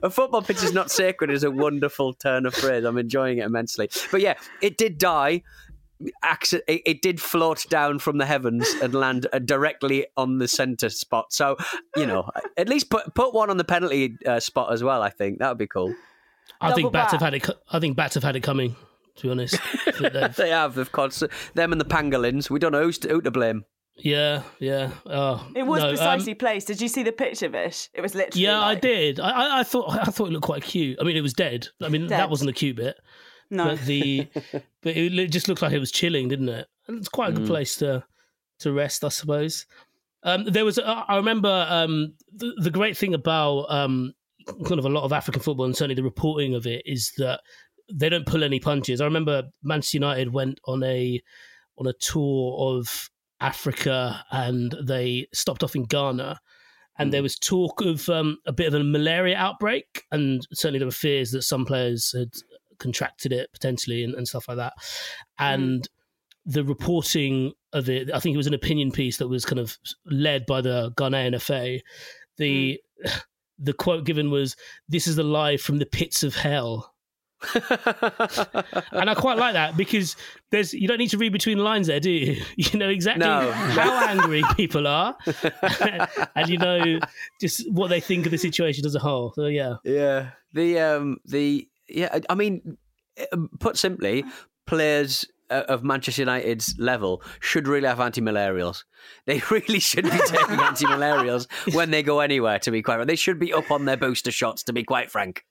A 0.01 0.09
football 0.09 0.41
pitch 0.41 0.63
is 0.63 0.66
not 0.73 0.91
sacred 0.91 1.29
is 1.31 1.43
a 1.43 1.51
wonderful 1.51 2.13
turn 2.13 2.45
of 2.45 2.53
phrase. 2.53 2.83
I'm 2.83 2.97
enjoying 2.97 3.37
it 3.39 3.45
immensely. 3.45 3.89
But 4.11 4.21
yeah, 4.21 4.35
it 4.61 4.77
did 4.77 4.97
die. 4.97 5.43
Acci- 6.23 6.61
It, 6.67 6.81
it 6.85 7.01
did 7.01 7.19
float 7.19 7.65
down 7.69 7.97
from 7.99 8.17
the 8.19 8.25
heavens 8.25 8.67
and 8.83 8.93
land 8.93 9.25
uh, 9.33 9.39
directly 9.39 10.05
on 10.15 10.37
the 10.37 10.47
centre 10.47 10.89
spot. 10.89 11.33
So, 11.33 11.57
you 11.95 12.05
know, 12.05 12.29
at 12.55 12.69
least 12.69 12.89
put 12.91 13.15
put 13.15 13.33
one 13.33 13.49
on 13.49 13.57
the 13.57 13.63
penalty 13.63 14.15
uh, 14.25 14.39
spot 14.39 14.71
as 14.71 14.83
well. 14.83 15.01
I 15.01 15.09
think 15.09 15.39
that 15.39 15.49
would 15.49 15.57
be 15.57 15.65
cool. 15.67 15.93
I 16.61 16.67
think 16.73 16.77
Double 16.85 16.91
bats 16.91 17.11
have 17.13 17.21
had 17.21 17.33
it. 17.33 17.49
I 17.71 17.79
think 17.79 17.97
bats 17.97 18.13
have 18.13 18.23
had 18.23 18.35
it 18.35 18.41
coming. 18.43 18.75
To 19.17 19.23
be 19.23 19.29
honest, 19.31 19.57
they've- 19.99 20.35
They 20.35 20.49
have, 20.51 20.77
of 20.77 20.91
course. 20.91 21.23
Them 21.55 21.71
and 21.71 21.81
the 21.81 21.85
pangolins. 21.85 22.51
We 22.51 22.59
don't 22.59 22.71
know 22.71 22.83
who's 22.83 22.99
to, 22.99 23.09
who 23.09 23.21
to 23.21 23.31
blame. 23.31 23.65
Yeah, 23.99 24.43
yeah. 24.59 24.91
Oh, 25.05 25.47
It 25.55 25.63
was 25.63 25.81
no, 25.81 25.89
um, 25.89 25.95
precisely 25.95 26.33
placed. 26.35 26.67
Did 26.67 26.81
you 26.81 26.87
see 26.87 27.03
the 27.03 27.11
picture, 27.11 27.49
Vish? 27.49 27.89
It 27.93 27.99
It 27.99 28.01
was 28.01 28.15
literally. 28.15 28.43
yeah, 28.45 28.59
I 28.61 28.75
did. 28.75 29.19
I, 29.19 29.29
I, 29.29 29.59
I 29.59 29.63
thought 29.63 29.89
I 29.89 30.05
thought 30.05 30.27
it 30.27 30.31
looked 30.31 30.45
quite 30.45 30.63
cute. 30.63 30.97
I 30.99 31.03
mean, 31.03 31.17
it 31.17 31.21
was 31.21 31.33
dead. 31.33 31.67
I 31.81 31.89
mean, 31.89 32.01
Dead. 32.07 32.19
that 32.19 32.29
wasn't 32.29 32.49
a 32.49 32.53
cute 32.53 32.75
bit. 32.75 32.95
No. 33.49 33.65
But 33.65 33.81
the 33.85 34.27
but 34.81 34.95
it 34.97 35.11
li- 35.11 35.27
just 35.27 35.47
looked 35.47 35.61
like 35.61 35.71
it 35.73 35.79
was 35.79 35.91
chilling, 35.91 36.27
didn't 36.27 36.49
it? 36.49 36.67
And 36.87 36.97
it's 36.99 37.09
quite 37.09 37.29
a 37.29 37.33
good 37.33 37.43
Mm. 37.45 37.47
place 37.47 37.75
to 37.77 38.03
to 38.59 38.71
rest, 38.71 39.03
I 39.03 39.09
suppose. 39.09 39.65
Um, 40.23 40.43
there 40.45 40.65
was, 40.65 40.77
uh, 40.79 41.03
I 41.07 41.15
remember 41.17 41.65
um, 41.69 42.13
the, 42.33 42.51
the 42.63 42.71
great 42.71 42.97
thing 42.97 43.13
about 43.13 43.65
um, 43.69 44.13
kind 44.65 44.79
of 44.79 44.85
a 44.85 44.89
lot 44.89 45.03
of 45.03 45.13
African 45.13 45.41
football 45.41 45.65
and 45.67 45.75
certainly 45.75 45.93
the 45.95 46.03
reporting 46.03 46.55
of 46.55 46.65
it 46.65 46.81
is 46.85 47.13
that 47.17 47.39
they 47.93 48.09
don't 48.09 48.25
pull 48.25 48.43
any 48.43 48.59
punches. 48.59 48.99
I 48.99 49.05
remember 49.05 49.43
Manchester 49.63 49.97
United 49.97 50.33
went 50.33 50.59
on 50.65 50.83
a 50.83 51.21
on 51.77 51.85
a 51.87 51.93
tour 51.93 52.77
of 52.77 53.09
Africa 53.39 54.23
and 54.31 54.75
they 54.83 55.27
stopped 55.33 55.63
off 55.63 55.75
in 55.75 55.83
Ghana. 55.83 56.39
And 56.99 57.13
there 57.13 57.21
hmm. 57.21 57.25
was 57.25 57.37
talk 57.37 57.81
of 57.81 58.09
um, 58.09 58.39
a 58.47 58.51
bit 58.51 58.67
of 58.67 58.73
a 58.73 58.83
malaria 58.83 59.35
outbreak, 59.35 60.05
and 60.11 60.41
certainly 60.51 60.79
there 60.79 60.87
were 60.87 60.91
fears 60.91 61.29
that 61.29 61.43
some 61.43 61.63
players 61.63 62.11
had 62.17 62.31
contracted 62.79 63.31
it 63.31 63.51
potentially 63.53 64.03
and, 64.03 64.15
and 64.15 64.27
stuff 64.27 64.47
like 64.47 64.57
that. 64.57 64.73
Hmm. 65.37 65.43
And 65.43 65.89
the 66.45 66.63
reporting 66.63 67.53
of 67.73 67.89
it, 67.89 68.09
I 68.13 68.19
think 68.19 68.33
it 68.33 68.37
was 68.37 68.47
an 68.47 68.53
opinion 68.53 68.91
piece 68.91 69.17
that 69.17 69.27
was 69.27 69.45
kind 69.45 69.59
of 69.59 69.77
led 70.05 70.45
by 70.47 70.61
the 70.61 70.91
Ghanaian 70.97 71.39
FA. 71.39 71.79
The 72.37 72.81
hmm. 73.03 73.09
the 73.59 73.73
quote 73.73 74.05
given 74.05 74.31
was, 74.31 74.55
"This 74.87 75.07
is 75.07 75.15
the 75.15 75.23
live 75.23 75.61
from 75.61 75.77
the 75.77 75.85
pits 75.85 76.23
of 76.23 76.35
hell." 76.35 76.93
and 78.91 79.09
I 79.09 79.13
quite 79.15 79.37
like 79.37 79.53
that 79.53 79.77
because 79.77 80.15
there's 80.51 80.73
you 80.73 80.87
don't 80.87 80.97
need 80.97 81.09
to 81.11 81.17
read 81.17 81.31
between 81.33 81.57
the 81.57 81.63
lines 81.63 81.87
there, 81.87 81.99
do 81.99 82.09
you? 82.11 82.41
You 82.57 82.79
know 82.79 82.89
exactly 82.89 83.25
No. 83.25 83.51
how 83.51 84.07
angry 84.09 84.43
people 84.55 84.87
are, 84.87 85.15
and 86.35 86.49
you 86.49 86.57
know 86.57 86.99
just 87.39 87.69
what 87.71 87.89
they 87.89 87.99
think 87.99 88.25
of 88.25 88.31
the 88.31 88.37
situation 88.37 88.85
as 88.85 88.95
a 88.95 88.99
whole. 88.99 89.33
So 89.35 89.45
yeah, 89.47 89.75
Yeah. 89.83 90.29
The 90.53 90.79
um 90.79 91.17
the 91.25 91.67
yeah. 91.87 92.19
I- 92.29 92.35
mean, 92.35 92.77
um, 93.31 93.49
put 93.59 93.77
simply, 93.77 94.23
players 94.65 95.25
uh, 95.49 95.63
of 95.69 95.83
Manchester 95.83 96.23
United's 96.23 96.75
level 96.77 97.21
should 97.39 97.67
really 97.67 97.87
have 97.87 97.99
anti-malarials. 97.99 98.83
They 99.25 99.41
really 99.51 99.79
should 99.79 100.05
be 100.05 100.09
taking 100.25 100.59
anti-malarials 100.59 101.47
when 101.73 101.91
they 101.91 102.03
go 102.03 102.19
anywhere. 102.19 102.59
To 102.59 102.71
be 102.71 102.81
quite 102.81 102.95
frank, 102.95 103.07
they 103.07 103.15
should 103.15 103.39
be 103.39 103.53
up 103.53 103.71
on 103.71 103.85
their 103.85 103.97
booster 103.97 104.31
shots. 104.31 104.63
To 104.63 104.73
be 104.73 104.83
quite 104.83 105.09
frank. 105.11 105.43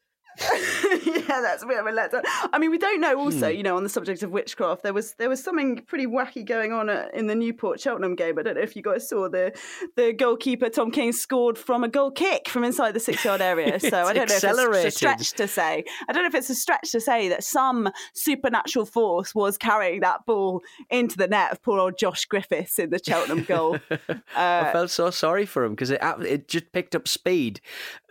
yeah, 1.28 1.40
that's 1.40 1.62
a 1.62 1.66
bit 1.66 1.78
of 1.78 1.86
a 1.86 1.90
letdown. 1.90 2.22
I 2.52 2.58
mean, 2.58 2.70
we 2.70 2.78
don't 2.78 3.00
know. 3.00 3.16
Also, 3.18 3.50
Hmm. 3.50 3.56
you 3.56 3.62
know, 3.62 3.76
on 3.76 3.82
the 3.82 3.88
subject 3.88 4.22
of 4.22 4.30
witchcraft, 4.30 4.82
there 4.82 4.92
was 4.92 5.14
there 5.14 5.28
was 5.28 5.42
something 5.42 5.82
pretty 5.86 6.06
wacky 6.06 6.44
going 6.44 6.72
on 6.72 6.88
at, 6.88 7.14
in 7.14 7.26
the 7.26 7.34
Newport 7.34 7.80
Cheltenham 7.80 8.14
game. 8.14 8.38
I 8.38 8.42
don't 8.42 8.54
know 8.56 8.62
if 8.62 8.76
you 8.76 8.82
guys 8.82 9.08
saw 9.08 9.28
the 9.28 9.52
the 9.96 10.12
goalkeeper 10.12 10.68
Tom 10.68 10.90
King 10.90 11.12
scored 11.12 11.58
from 11.58 11.84
a 11.84 11.88
goal 11.88 12.10
kick 12.10 12.48
from 12.48 12.64
inside 12.64 12.92
the 12.94 13.00
six 13.00 13.24
yard 13.24 13.40
area. 13.52 13.78
So 13.80 14.04
I 14.04 14.12
don't 14.12 14.28
know 14.28 14.34
if 14.36 14.44
it's 14.44 14.44
a 14.86 14.90
stretch 14.90 15.32
to 15.32 15.48
say. 15.48 15.84
I 16.08 16.12
don't 16.12 16.22
know 16.22 16.28
if 16.28 16.34
it's 16.34 16.50
a 16.50 16.54
stretch 16.54 16.90
to 16.92 17.00
say 17.00 17.28
that 17.28 17.44
some 17.44 17.90
supernatural 18.14 18.86
force 18.86 19.34
was 19.34 19.56
carrying 19.58 20.00
that 20.00 20.24
ball 20.26 20.62
into 20.90 21.16
the 21.16 21.26
net 21.28 21.52
of 21.52 21.62
poor 21.62 21.78
old 21.78 21.98
Josh 21.98 22.24
Griffiths 22.24 22.78
in 22.78 22.90
the 22.90 23.00
Cheltenham 23.04 23.44
goal. 23.44 23.78
I 24.36 24.70
felt 24.72 24.90
so 24.90 25.10
sorry 25.10 25.46
for 25.46 25.64
him 25.64 25.72
because 25.72 25.90
it 25.90 26.00
it 26.20 26.48
just 26.48 26.72
picked 26.72 26.94
up 26.94 27.08
speed 27.08 27.60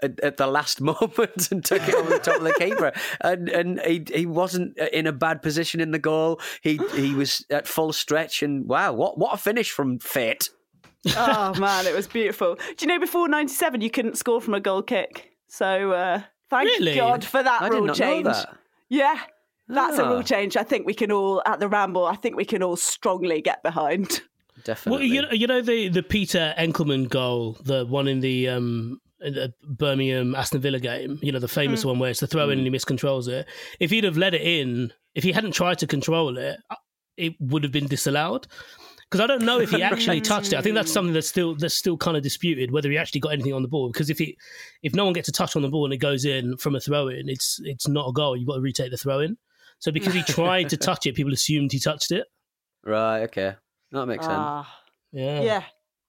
at, 0.01 0.19
at 0.21 0.37
the 0.37 0.47
last 0.47 0.81
moment 0.81 1.51
and 1.51 1.63
took 1.63 1.87
it 1.87 1.95
over 1.95 2.09
the 2.09 2.19
top 2.19 2.37
of 2.37 2.43
the 2.43 2.53
keeper, 2.53 2.91
and 3.21 3.49
and 3.49 3.79
he 3.81 4.03
he 4.13 4.25
wasn't 4.25 4.77
in 4.77 5.07
a 5.07 5.11
bad 5.11 5.41
position 5.41 5.79
in 5.81 5.91
the 5.91 5.99
goal. 5.99 6.39
He 6.61 6.79
he 6.95 7.13
was 7.15 7.45
at 7.49 7.67
full 7.67 7.93
stretch, 7.93 8.43
and 8.43 8.67
wow, 8.67 8.93
what 8.93 9.17
what 9.17 9.33
a 9.33 9.37
finish 9.37 9.71
from 9.71 9.99
Fate. 9.99 10.49
oh 11.17 11.53
man, 11.59 11.85
it 11.85 11.95
was 11.95 12.07
beautiful. 12.07 12.55
Do 12.55 12.61
you 12.81 12.87
know 12.87 12.99
before 12.99 13.27
'97 13.27 13.81
you 13.81 13.89
couldn't 13.89 14.17
score 14.17 14.41
from 14.41 14.53
a 14.53 14.59
goal 14.59 14.81
kick? 14.81 15.31
So 15.47 15.91
uh, 15.91 16.21
thank 16.49 16.67
Really? 16.67 16.95
God 16.95 17.23
for 17.23 17.41
that 17.43 17.61
I 17.61 17.69
did 17.69 17.75
rule 17.75 17.85
not 17.87 17.99
know 17.99 18.05
change. 18.05 18.25
that. 18.25 18.57
Yeah, 18.89 19.19
that's 19.67 19.97
a 19.99 20.03
Ah. 20.05 20.09
rule 20.13 20.23
change. 20.23 20.57
I 20.57 20.63
think 20.63 20.85
we 20.85 20.93
can 20.93 21.11
all 21.11 21.41
at 21.45 21.59
the 21.59 21.67
Ramble. 21.67 22.05
I 22.05 22.15
think 22.15 22.35
we 22.35 22.45
can 22.45 22.63
all 22.63 22.75
strongly 22.75 23.41
get 23.41 23.61
behind. 23.63 24.21
Definitely. 24.63 24.91
well, 24.91 24.99
Definitely. 24.99 25.07
you 25.07 25.21
know, 25.21 25.31
you 25.31 25.47
know 25.47 25.61
the 25.61 25.89
the 25.89 26.03
Peter 26.03 26.53
Enckelman 26.57 27.07
goal, 27.09 27.57
the 27.63 27.85
one 27.85 28.07
in 28.07 28.21
the 28.21 28.49
um 28.49 28.99
in 29.03 29.04
the 29.19 29.53
Birmingham 29.63 30.35
Aston 30.35 30.61
Villa 30.61 30.79
game. 30.79 31.19
You 31.21 31.31
know 31.31 31.39
the 31.39 31.47
famous 31.47 31.83
Mm. 31.83 31.85
one 31.87 31.99
where 31.99 32.09
it's 32.11 32.19
the 32.19 32.27
throw 32.27 32.49
in 32.49 32.57
and 32.59 32.67
he 32.67 32.71
miscontrols 32.73 33.27
it. 33.27 33.47
If 33.79 33.91
he'd 33.91 34.03
have 34.03 34.17
let 34.17 34.33
it 34.33 34.41
in, 34.41 34.91
if 35.13 35.23
he 35.23 35.31
hadn't 35.31 35.53
tried 35.53 35.79
to 35.79 35.87
control 35.87 36.37
it, 36.37 36.57
uh, 36.69 36.75
it 37.17 37.33
would 37.39 37.63
have 37.63 37.71
been 37.71 37.87
disallowed. 37.87 38.47
Because 39.09 39.23
I 39.23 39.27
don't 39.27 39.43
know 39.43 39.59
if 39.59 39.69
he 39.69 39.81
actually 39.91 40.19
touched 40.19 40.51
it. 40.51 40.57
I 40.57 40.61
think 40.61 40.75
that's 40.75 40.91
something 40.91 41.13
that's 41.13 41.27
still 41.29 41.55
that's 41.55 41.75
still 41.75 41.95
kind 41.97 42.17
of 42.17 42.23
disputed 42.23 42.71
whether 42.71 42.89
he 42.89 42.97
actually 42.97 43.21
got 43.21 43.33
anything 43.33 43.53
on 43.53 43.61
the 43.61 43.67
ball. 43.67 43.89
Because 43.91 44.09
if 44.09 44.17
he 44.17 44.35
if 44.83 44.93
no 44.95 45.05
one 45.05 45.13
gets 45.13 45.29
a 45.29 45.31
touch 45.31 45.55
on 45.55 45.61
the 45.61 45.69
ball 45.69 45.85
and 45.85 45.93
it 45.93 45.97
goes 45.97 46.25
in 46.25 46.57
from 46.57 46.75
a 46.75 46.79
throw 46.79 47.07
in, 47.07 47.29
it's 47.29 47.59
it's 47.63 47.87
not 47.87 48.09
a 48.09 48.11
goal. 48.11 48.35
You've 48.35 48.47
got 48.47 48.55
to 48.55 48.61
retake 48.61 48.91
the 48.91 48.97
throw 48.97 49.19
in. 49.19 49.37
So 49.79 49.91
because 49.91 50.13
he 50.13 50.23
tried 50.23 50.69
to 50.69 50.77
touch 50.89 51.05
it, 51.05 51.15
people 51.15 51.33
assumed 51.33 51.71
he 51.71 51.79
touched 51.79 52.11
it. 52.11 52.25
Right. 52.83 53.21
Okay. 53.23 53.55
That 53.91 54.05
makes 54.07 54.25
sense. 54.25 54.35
Ah, 54.37 54.79
Yeah. 55.11 55.41
yeah. 55.41 55.63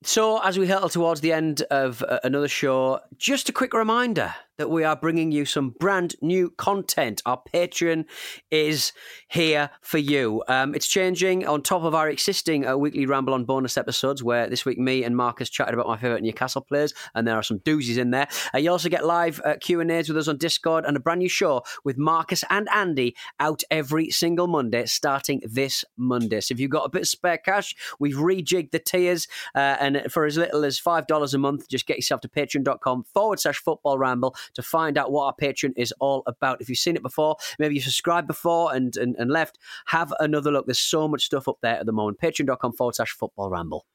So, 0.06 0.40
as 0.40 0.56
we 0.56 0.68
hurtle 0.68 0.88
towards 0.88 1.20
the 1.20 1.32
end 1.32 1.62
of 1.62 2.00
uh, 2.00 2.20
another 2.22 2.46
show, 2.46 3.00
just 3.18 3.48
a 3.48 3.52
quick 3.52 3.74
reminder 3.74 4.32
that 4.58 4.70
we 4.70 4.84
are 4.84 4.96
bringing 4.96 5.32
you 5.32 5.44
some 5.44 5.70
brand 5.78 6.14
new 6.22 6.50
content. 6.50 7.20
Our 7.26 7.40
Patreon 7.52 8.06
is 8.50 8.92
here 9.28 9.70
for 9.82 9.98
you. 9.98 10.42
Um, 10.48 10.74
it's 10.74 10.86
changing 10.86 11.46
on 11.46 11.62
top 11.62 11.82
of 11.82 11.94
our 11.94 12.08
existing 12.08 12.66
uh, 12.66 12.76
weekly 12.76 13.06
Ramble 13.06 13.34
on 13.34 13.44
bonus 13.44 13.76
episodes, 13.76 14.22
where 14.22 14.48
this 14.48 14.64
week 14.64 14.78
me 14.78 15.04
and 15.04 15.16
Marcus 15.16 15.50
chatted 15.50 15.74
about 15.74 15.86
my 15.86 15.96
favourite 15.96 16.22
Newcastle 16.22 16.62
players, 16.62 16.94
and 17.14 17.26
there 17.26 17.36
are 17.36 17.42
some 17.42 17.58
doozies 17.60 17.98
in 17.98 18.10
there. 18.10 18.28
Uh, 18.54 18.58
you 18.58 18.70
also 18.70 18.88
get 18.88 19.04
live 19.04 19.40
uh, 19.44 19.54
Q 19.60 19.80
and 19.80 19.90
A's 19.90 20.08
with 20.08 20.18
us 20.18 20.28
on 20.28 20.38
Discord, 20.38 20.84
and 20.86 20.96
a 20.96 21.00
brand 21.00 21.18
new 21.18 21.28
show 21.28 21.62
with 21.84 21.98
Marcus 21.98 22.42
and 22.48 22.68
Andy 22.72 23.14
out 23.38 23.62
every 23.70 24.10
single 24.10 24.46
Monday, 24.46 24.86
starting 24.86 25.42
this 25.44 25.84
Monday. 25.96 26.40
So, 26.40 26.52
if 26.52 26.60
you've 26.60 26.70
got 26.70 26.84
a 26.84 26.90
bit 26.90 27.02
of 27.02 27.08
spare 27.08 27.38
cash, 27.38 27.74
we've 27.98 28.16
rejigged 28.16 28.70
the 28.70 28.78
tiers, 28.78 29.28
uh, 29.54 29.76
and 29.80 30.06
for 30.10 30.24
as 30.24 30.38
little 30.38 30.64
as 30.64 30.78
five 30.78 31.06
dollars 31.06 31.34
a 31.34 31.38
month, 31.38 31.68
just 31.68 31.86
get 31.86 31.96
yourself 31.98 32.22
to 32.22 32.28
patreon.com 32.28 33.04
forward 33.12 33.38
slash 33.38 33.58
football 33.58 33.98
ramble 33.98 34.34
to 34.54 34.62
find 34.62 34.98
out 34.98 35.12
what 35.12 35.24
our 35.24 35.34
Patreon 35.40 35.72
is 35.76 35.92
all 36.00 36.22
about. 36.26 36.60
If 36.60 36.68
you've 36.68 36.78
seen 36.78 36.96
it 36.96 37.02
before, 37.02 37.36
maybe 37.58 37.74
you 37.74 37.80
subscribed 37.80 38.26
before 38.26 38.74
and, 38.74 38.96
and, 38.96 39.16
and 39.18 39.30
left, 39.30 39.58
have 39.86 40.12
another 40.20 40.50
look. 40.50 40.66
There's 40.66 40.78
so 40.78 41.08
much 41.08 41.24
stuff 41.24 41.48
up 41.48 41.58
there 41.62 41.76
at 41.76 41.86
the 41.86 41.92
moment. 41.92 42.20
Patreon.com 42.20 42.72
forward 42.72 42.94
slash 42.94 43.10
football 43.10 43.50
ramble. 43.50 43.86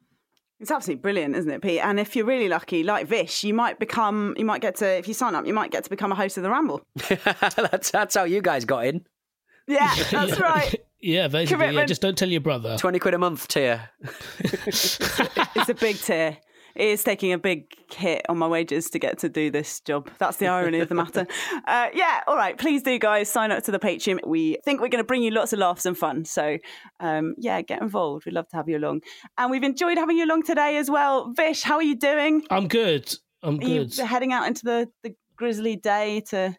It's 0.59 0.69
absolutely 0.69 1.01
brilliant, 1.01 1.35
isn't 1.35 1.49
it, 1.49 1.61
Pete? 1.63 1.83
And 1.83 1.99
if 1.99 2.15
you're 2.15 2.25
really 2.25 2.47
lucky, 2.47 2.83
like 2.83 3.07
Vish, 3.07 3.43
you 3.43 3.51
might 3.51 3.79
become, 3.79 4.35
you 4.37 4.45
might 4.45 4.61
get 4.61 4.75
to, 4.75 4.87
if 4.87 5.07
you 5.07 5.15
sign 5.15 5.33
up, 5.33 5.47
you 5.47 5.55
might 5.55 5.71
get 5.71 5.83
to 5.85 5.89
become 5.89 6.11
a 6.11 6.15
host 6.15 6.37
of 6.37 6.43
the 6.43 6.51
Ramble. 6.51 6.85
that's, 6.95 7.89
that's 7.89 8.15
how 8.15 8.25
you 8.25 8.43
guys 8.43 8.63
got 8.63 8.85
in. 8.85 9.03
Yeah, 9.67 9.93
that's 10.11 10.39
right. 10.39 10.75
Yeah, 10.99 11.29
basically. 11.29 11.73
Yeah, 11.73 11.85
just 11.85 12.01
don't 12.01 12.15
tell 12.15 12.29
your 12.29 12.41
brother. 12.41 12.77
20 12.77 12.99
quid 12.99 13.15
a 13.15 13.17
month 13.17 13.47
tier. 13.47 13.89
It's 14.67 15.69
a 15.69 15.73
big 15.73 15.97
tier. 15.97 16.37
It 16.75 16.87
is 16.89 17.03
taking 17.03 17.33
a 17.33 17.37
big 17.37 17.65
hit 17.93 18.25
on 18.29 18.37
my 18.37 18.47
wages 18.47 18.89
to 18.91 18.99
get 18.99 19.19
to 19.19 19.29
do 19.29 19.51
this 19.51 19.79
job. 19.81 20.09
That's 20.17 20.37
the 20.37 20.47
irony 20.47 20.79
of 20.79 20.89
the 20.89 20.95
matter. 20.95 21.27
Uh, 21.67 21.87
yeah, 21.93 22.21
all 22.27 22.35
right. 22.35 22.57
Please 22.57 22.81
do, 22.81 22.97
guys, 22.99 23.29
sign 23.29 23.51
up 23.51 23.63
to 23.63 23.71
the 23.71 23.79
Patreon. 23.79 24.19
We 24.25 24.57
think 24.65 24.81
we're 24.81 24.89
going 24.89 25.03
to 25.03 25.07
bring 25.07 25.23
you 25.23 25.31
lots 25.31 25.53
of 25.53 25.59
laughs 25.59 25.85
and 25.85 25.97
fun. 25.97 26.25
So, 26.25 26.57
um, 26.99 27.35
yeah, 27.37 27.61
get 27.61 27.81
involved. 27.81 28.25
We'd 28.25 28.33
love 28.33 28.47
to 28.49 28.55
have 28.57 28.67
you 28.67 28.77
along. 28.77 29.01
And 29.37 29.51
we've 29.51 29.63
enjoyed 29.63 29.97
having 29.97 30.17
you 30.17 30.25
along 30.25 30.43
today 30.43 30.77
as 30.77 30.89
well. 30.89 31.31
Vish, 31.33 31.61
how 31.63 31.75
are 31.75 31.83
you 31.83 31.95
doing? 31.95 32.43
I'm 32.49 32.67
good. 32.67 33.13
I'm 33.43 33.59
Are 33.59 33.63
you 33.63 33.85
good. 33.85 33.97
heading 33.99 34.33
out 34.33 34.47
into 34.47 34.63
the, 34.65 34.89
the 35.03 35.15
grisly 35.35 35.75
day 35.75 36.21
to 36.29 36.55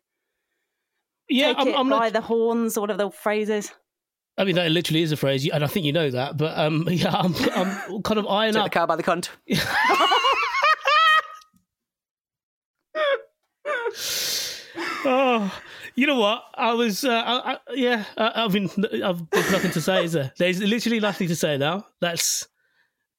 Yeah, 1.28 1.48
take 1.48 1.58
I'm, 1.58 1.68
it 1.68 1.74
I'm 1.76 1.88
by 1.88 1.98
not. 1.98 2.12
the 2.14 2.20
horns 2.20 2.76
or 2.76 2.82
whatever 2.82 3.04
the 3.04 3.10
phrase 3.10 3.48
is? 3.48 3.72
I 4.42 4.44
mean, 4.44 4.56
that 4.56 4.72
literally 4.72 5.02
is 5.02 5.12
a 5.12 5.16
phrase, 5.16 5.48
and 5.48 5.62
I 5.62 5.68
think 5.68 5.86
you 5.86 5.92
know 5.92 6.10
that. 6.10 6.36
But 6.36 6.58
um, 6.58 6.84
yeah, 6.90 7.14
I'm, 7.14 7.32
I'm 7.54 8.02
kind 8.02 8.18
of 8.18 8.26
eyeing 8.26 8.54
Take 8.54 8.62
the 8.62 8.66
up. 8.66 8.72
car 8.72 8.86
by 8.88 8.96
the 8.96 9.04
cunt. 9.04 9.28
Oh, 15.04 15.52
you 15.96 16.06
know 16.06 16.18
what? 16.18 16.44
I 16.54 16.74
was, 16.74 17.04
uh, 17.04 17.10
I, 17.10 17.52
I, 17.52 17.58
yeah. 17.74 18.04
I, 18.16 18.44
I 18.44 18.48
mean, 18.48 18.70
I've 19.04 19.28
there's 19.30 19.50
nothing 19.50 19.72
to 19.72 19.80
say. 19.80 20.04
Is 20.04 20.12
there? 20.12 20.32
There's 20.38 20.60
literally 20.60 21.00
nothing 21.00 21.26
to 21.28 21.34
say 21.36 21.58
now. 21.58 21.86
That's 22.00 22.46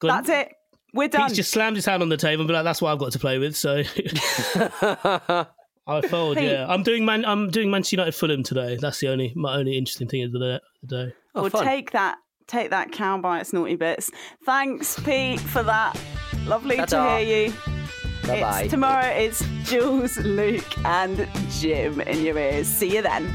That's 0.00 0.30
it. 0.30 0.52
We're 0.94 1.08
done. 1.08 1.28
He's 1.28 1.36
just 1.36 1.50
slammed 1.50 1.76
his 1.76 1.84
hand 1.84 2.02
on 2.02 2.08
the 2.08 2.16
table 2.16 2.40
and 2.40 2.48
be 2.48 2.54
like, 2.54 2.64
"That's 2.64 2.80
what 2.80 2.90
I've 2.90 2.98
got 2.98 3.12
to 3.12 3.18
play 3.18 3.38
with." 3.38 3.54
So 3.54 3.82
I 5.86 6.00
fold. 6.00 6.38
Pete. 6.38 6.50
Yeah, 6.50 6.66
I'm 6.66 6.82
doing 6.82 7.04
man. 7.04 7.24
I'm 7.26 7.50
doing 7.50 7.70
Manchester 7.70 7.96
United 7.96 8.14
Fulham 8.14 8.42
today. 8.42 8.78
That's 8.80 9.00
the 9.00 9.08
only 9.08 9.32
my 9.36 9.56
only 9.56 9.76
interesting 9.76 10.08
thing 10.08 10.22
of 10.22 10.32
the 10.32 10.38
day. 10.38 10.60
The 10.82 10.86
day. 10.86 11.14
Oh, 11.34 11.48
well, 11.52 11.62
take 11.62 11.90
that, 11.90 12.16
take 12.46 12.70
that 12.70 12.90
cow 12.92 13.18
by 13.18 13.40
its 13.40 13.52
naughty 13.52 13.76
bits. 13.76 14.10
Thanks, 14.46 14.98
Pete, 15.00 15.40
for 15.40 15.62
that. 15.62 16.00
Lovely 16.46 16.76
to 16.76 16.86
Ta-ta. 16.86 17.18
hear 17.18 17.48
you. 17.48 17.52
Bye-bye. 18.26 18.62
It's 18.62 18.70
tomorrow. 18.70 19.06
It's 19.08 19.44
Jules, 19.64 20.16
Luke, 20.18 20.86
and 20.86 21.28
Jim 21.50 22.00
in 22.00 22.24
your 22.24 22.38
ears. 22.38 22.66
See 22.66 22.96
you 22.96 23.02
then. 23.02 23.30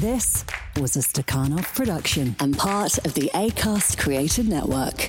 This 0.00 0.44
was 0.78 0.96
a 0.96 1.00
Stakhanov 1.00 1.74
production 1.74 2.36
and 2.40 2.56
part 2.56 2.98
of 3.06 3.14
the 3.14 3.30
ACAST 3.34 3.98
Creative 3.98 4.46
Network. 4.46 5.08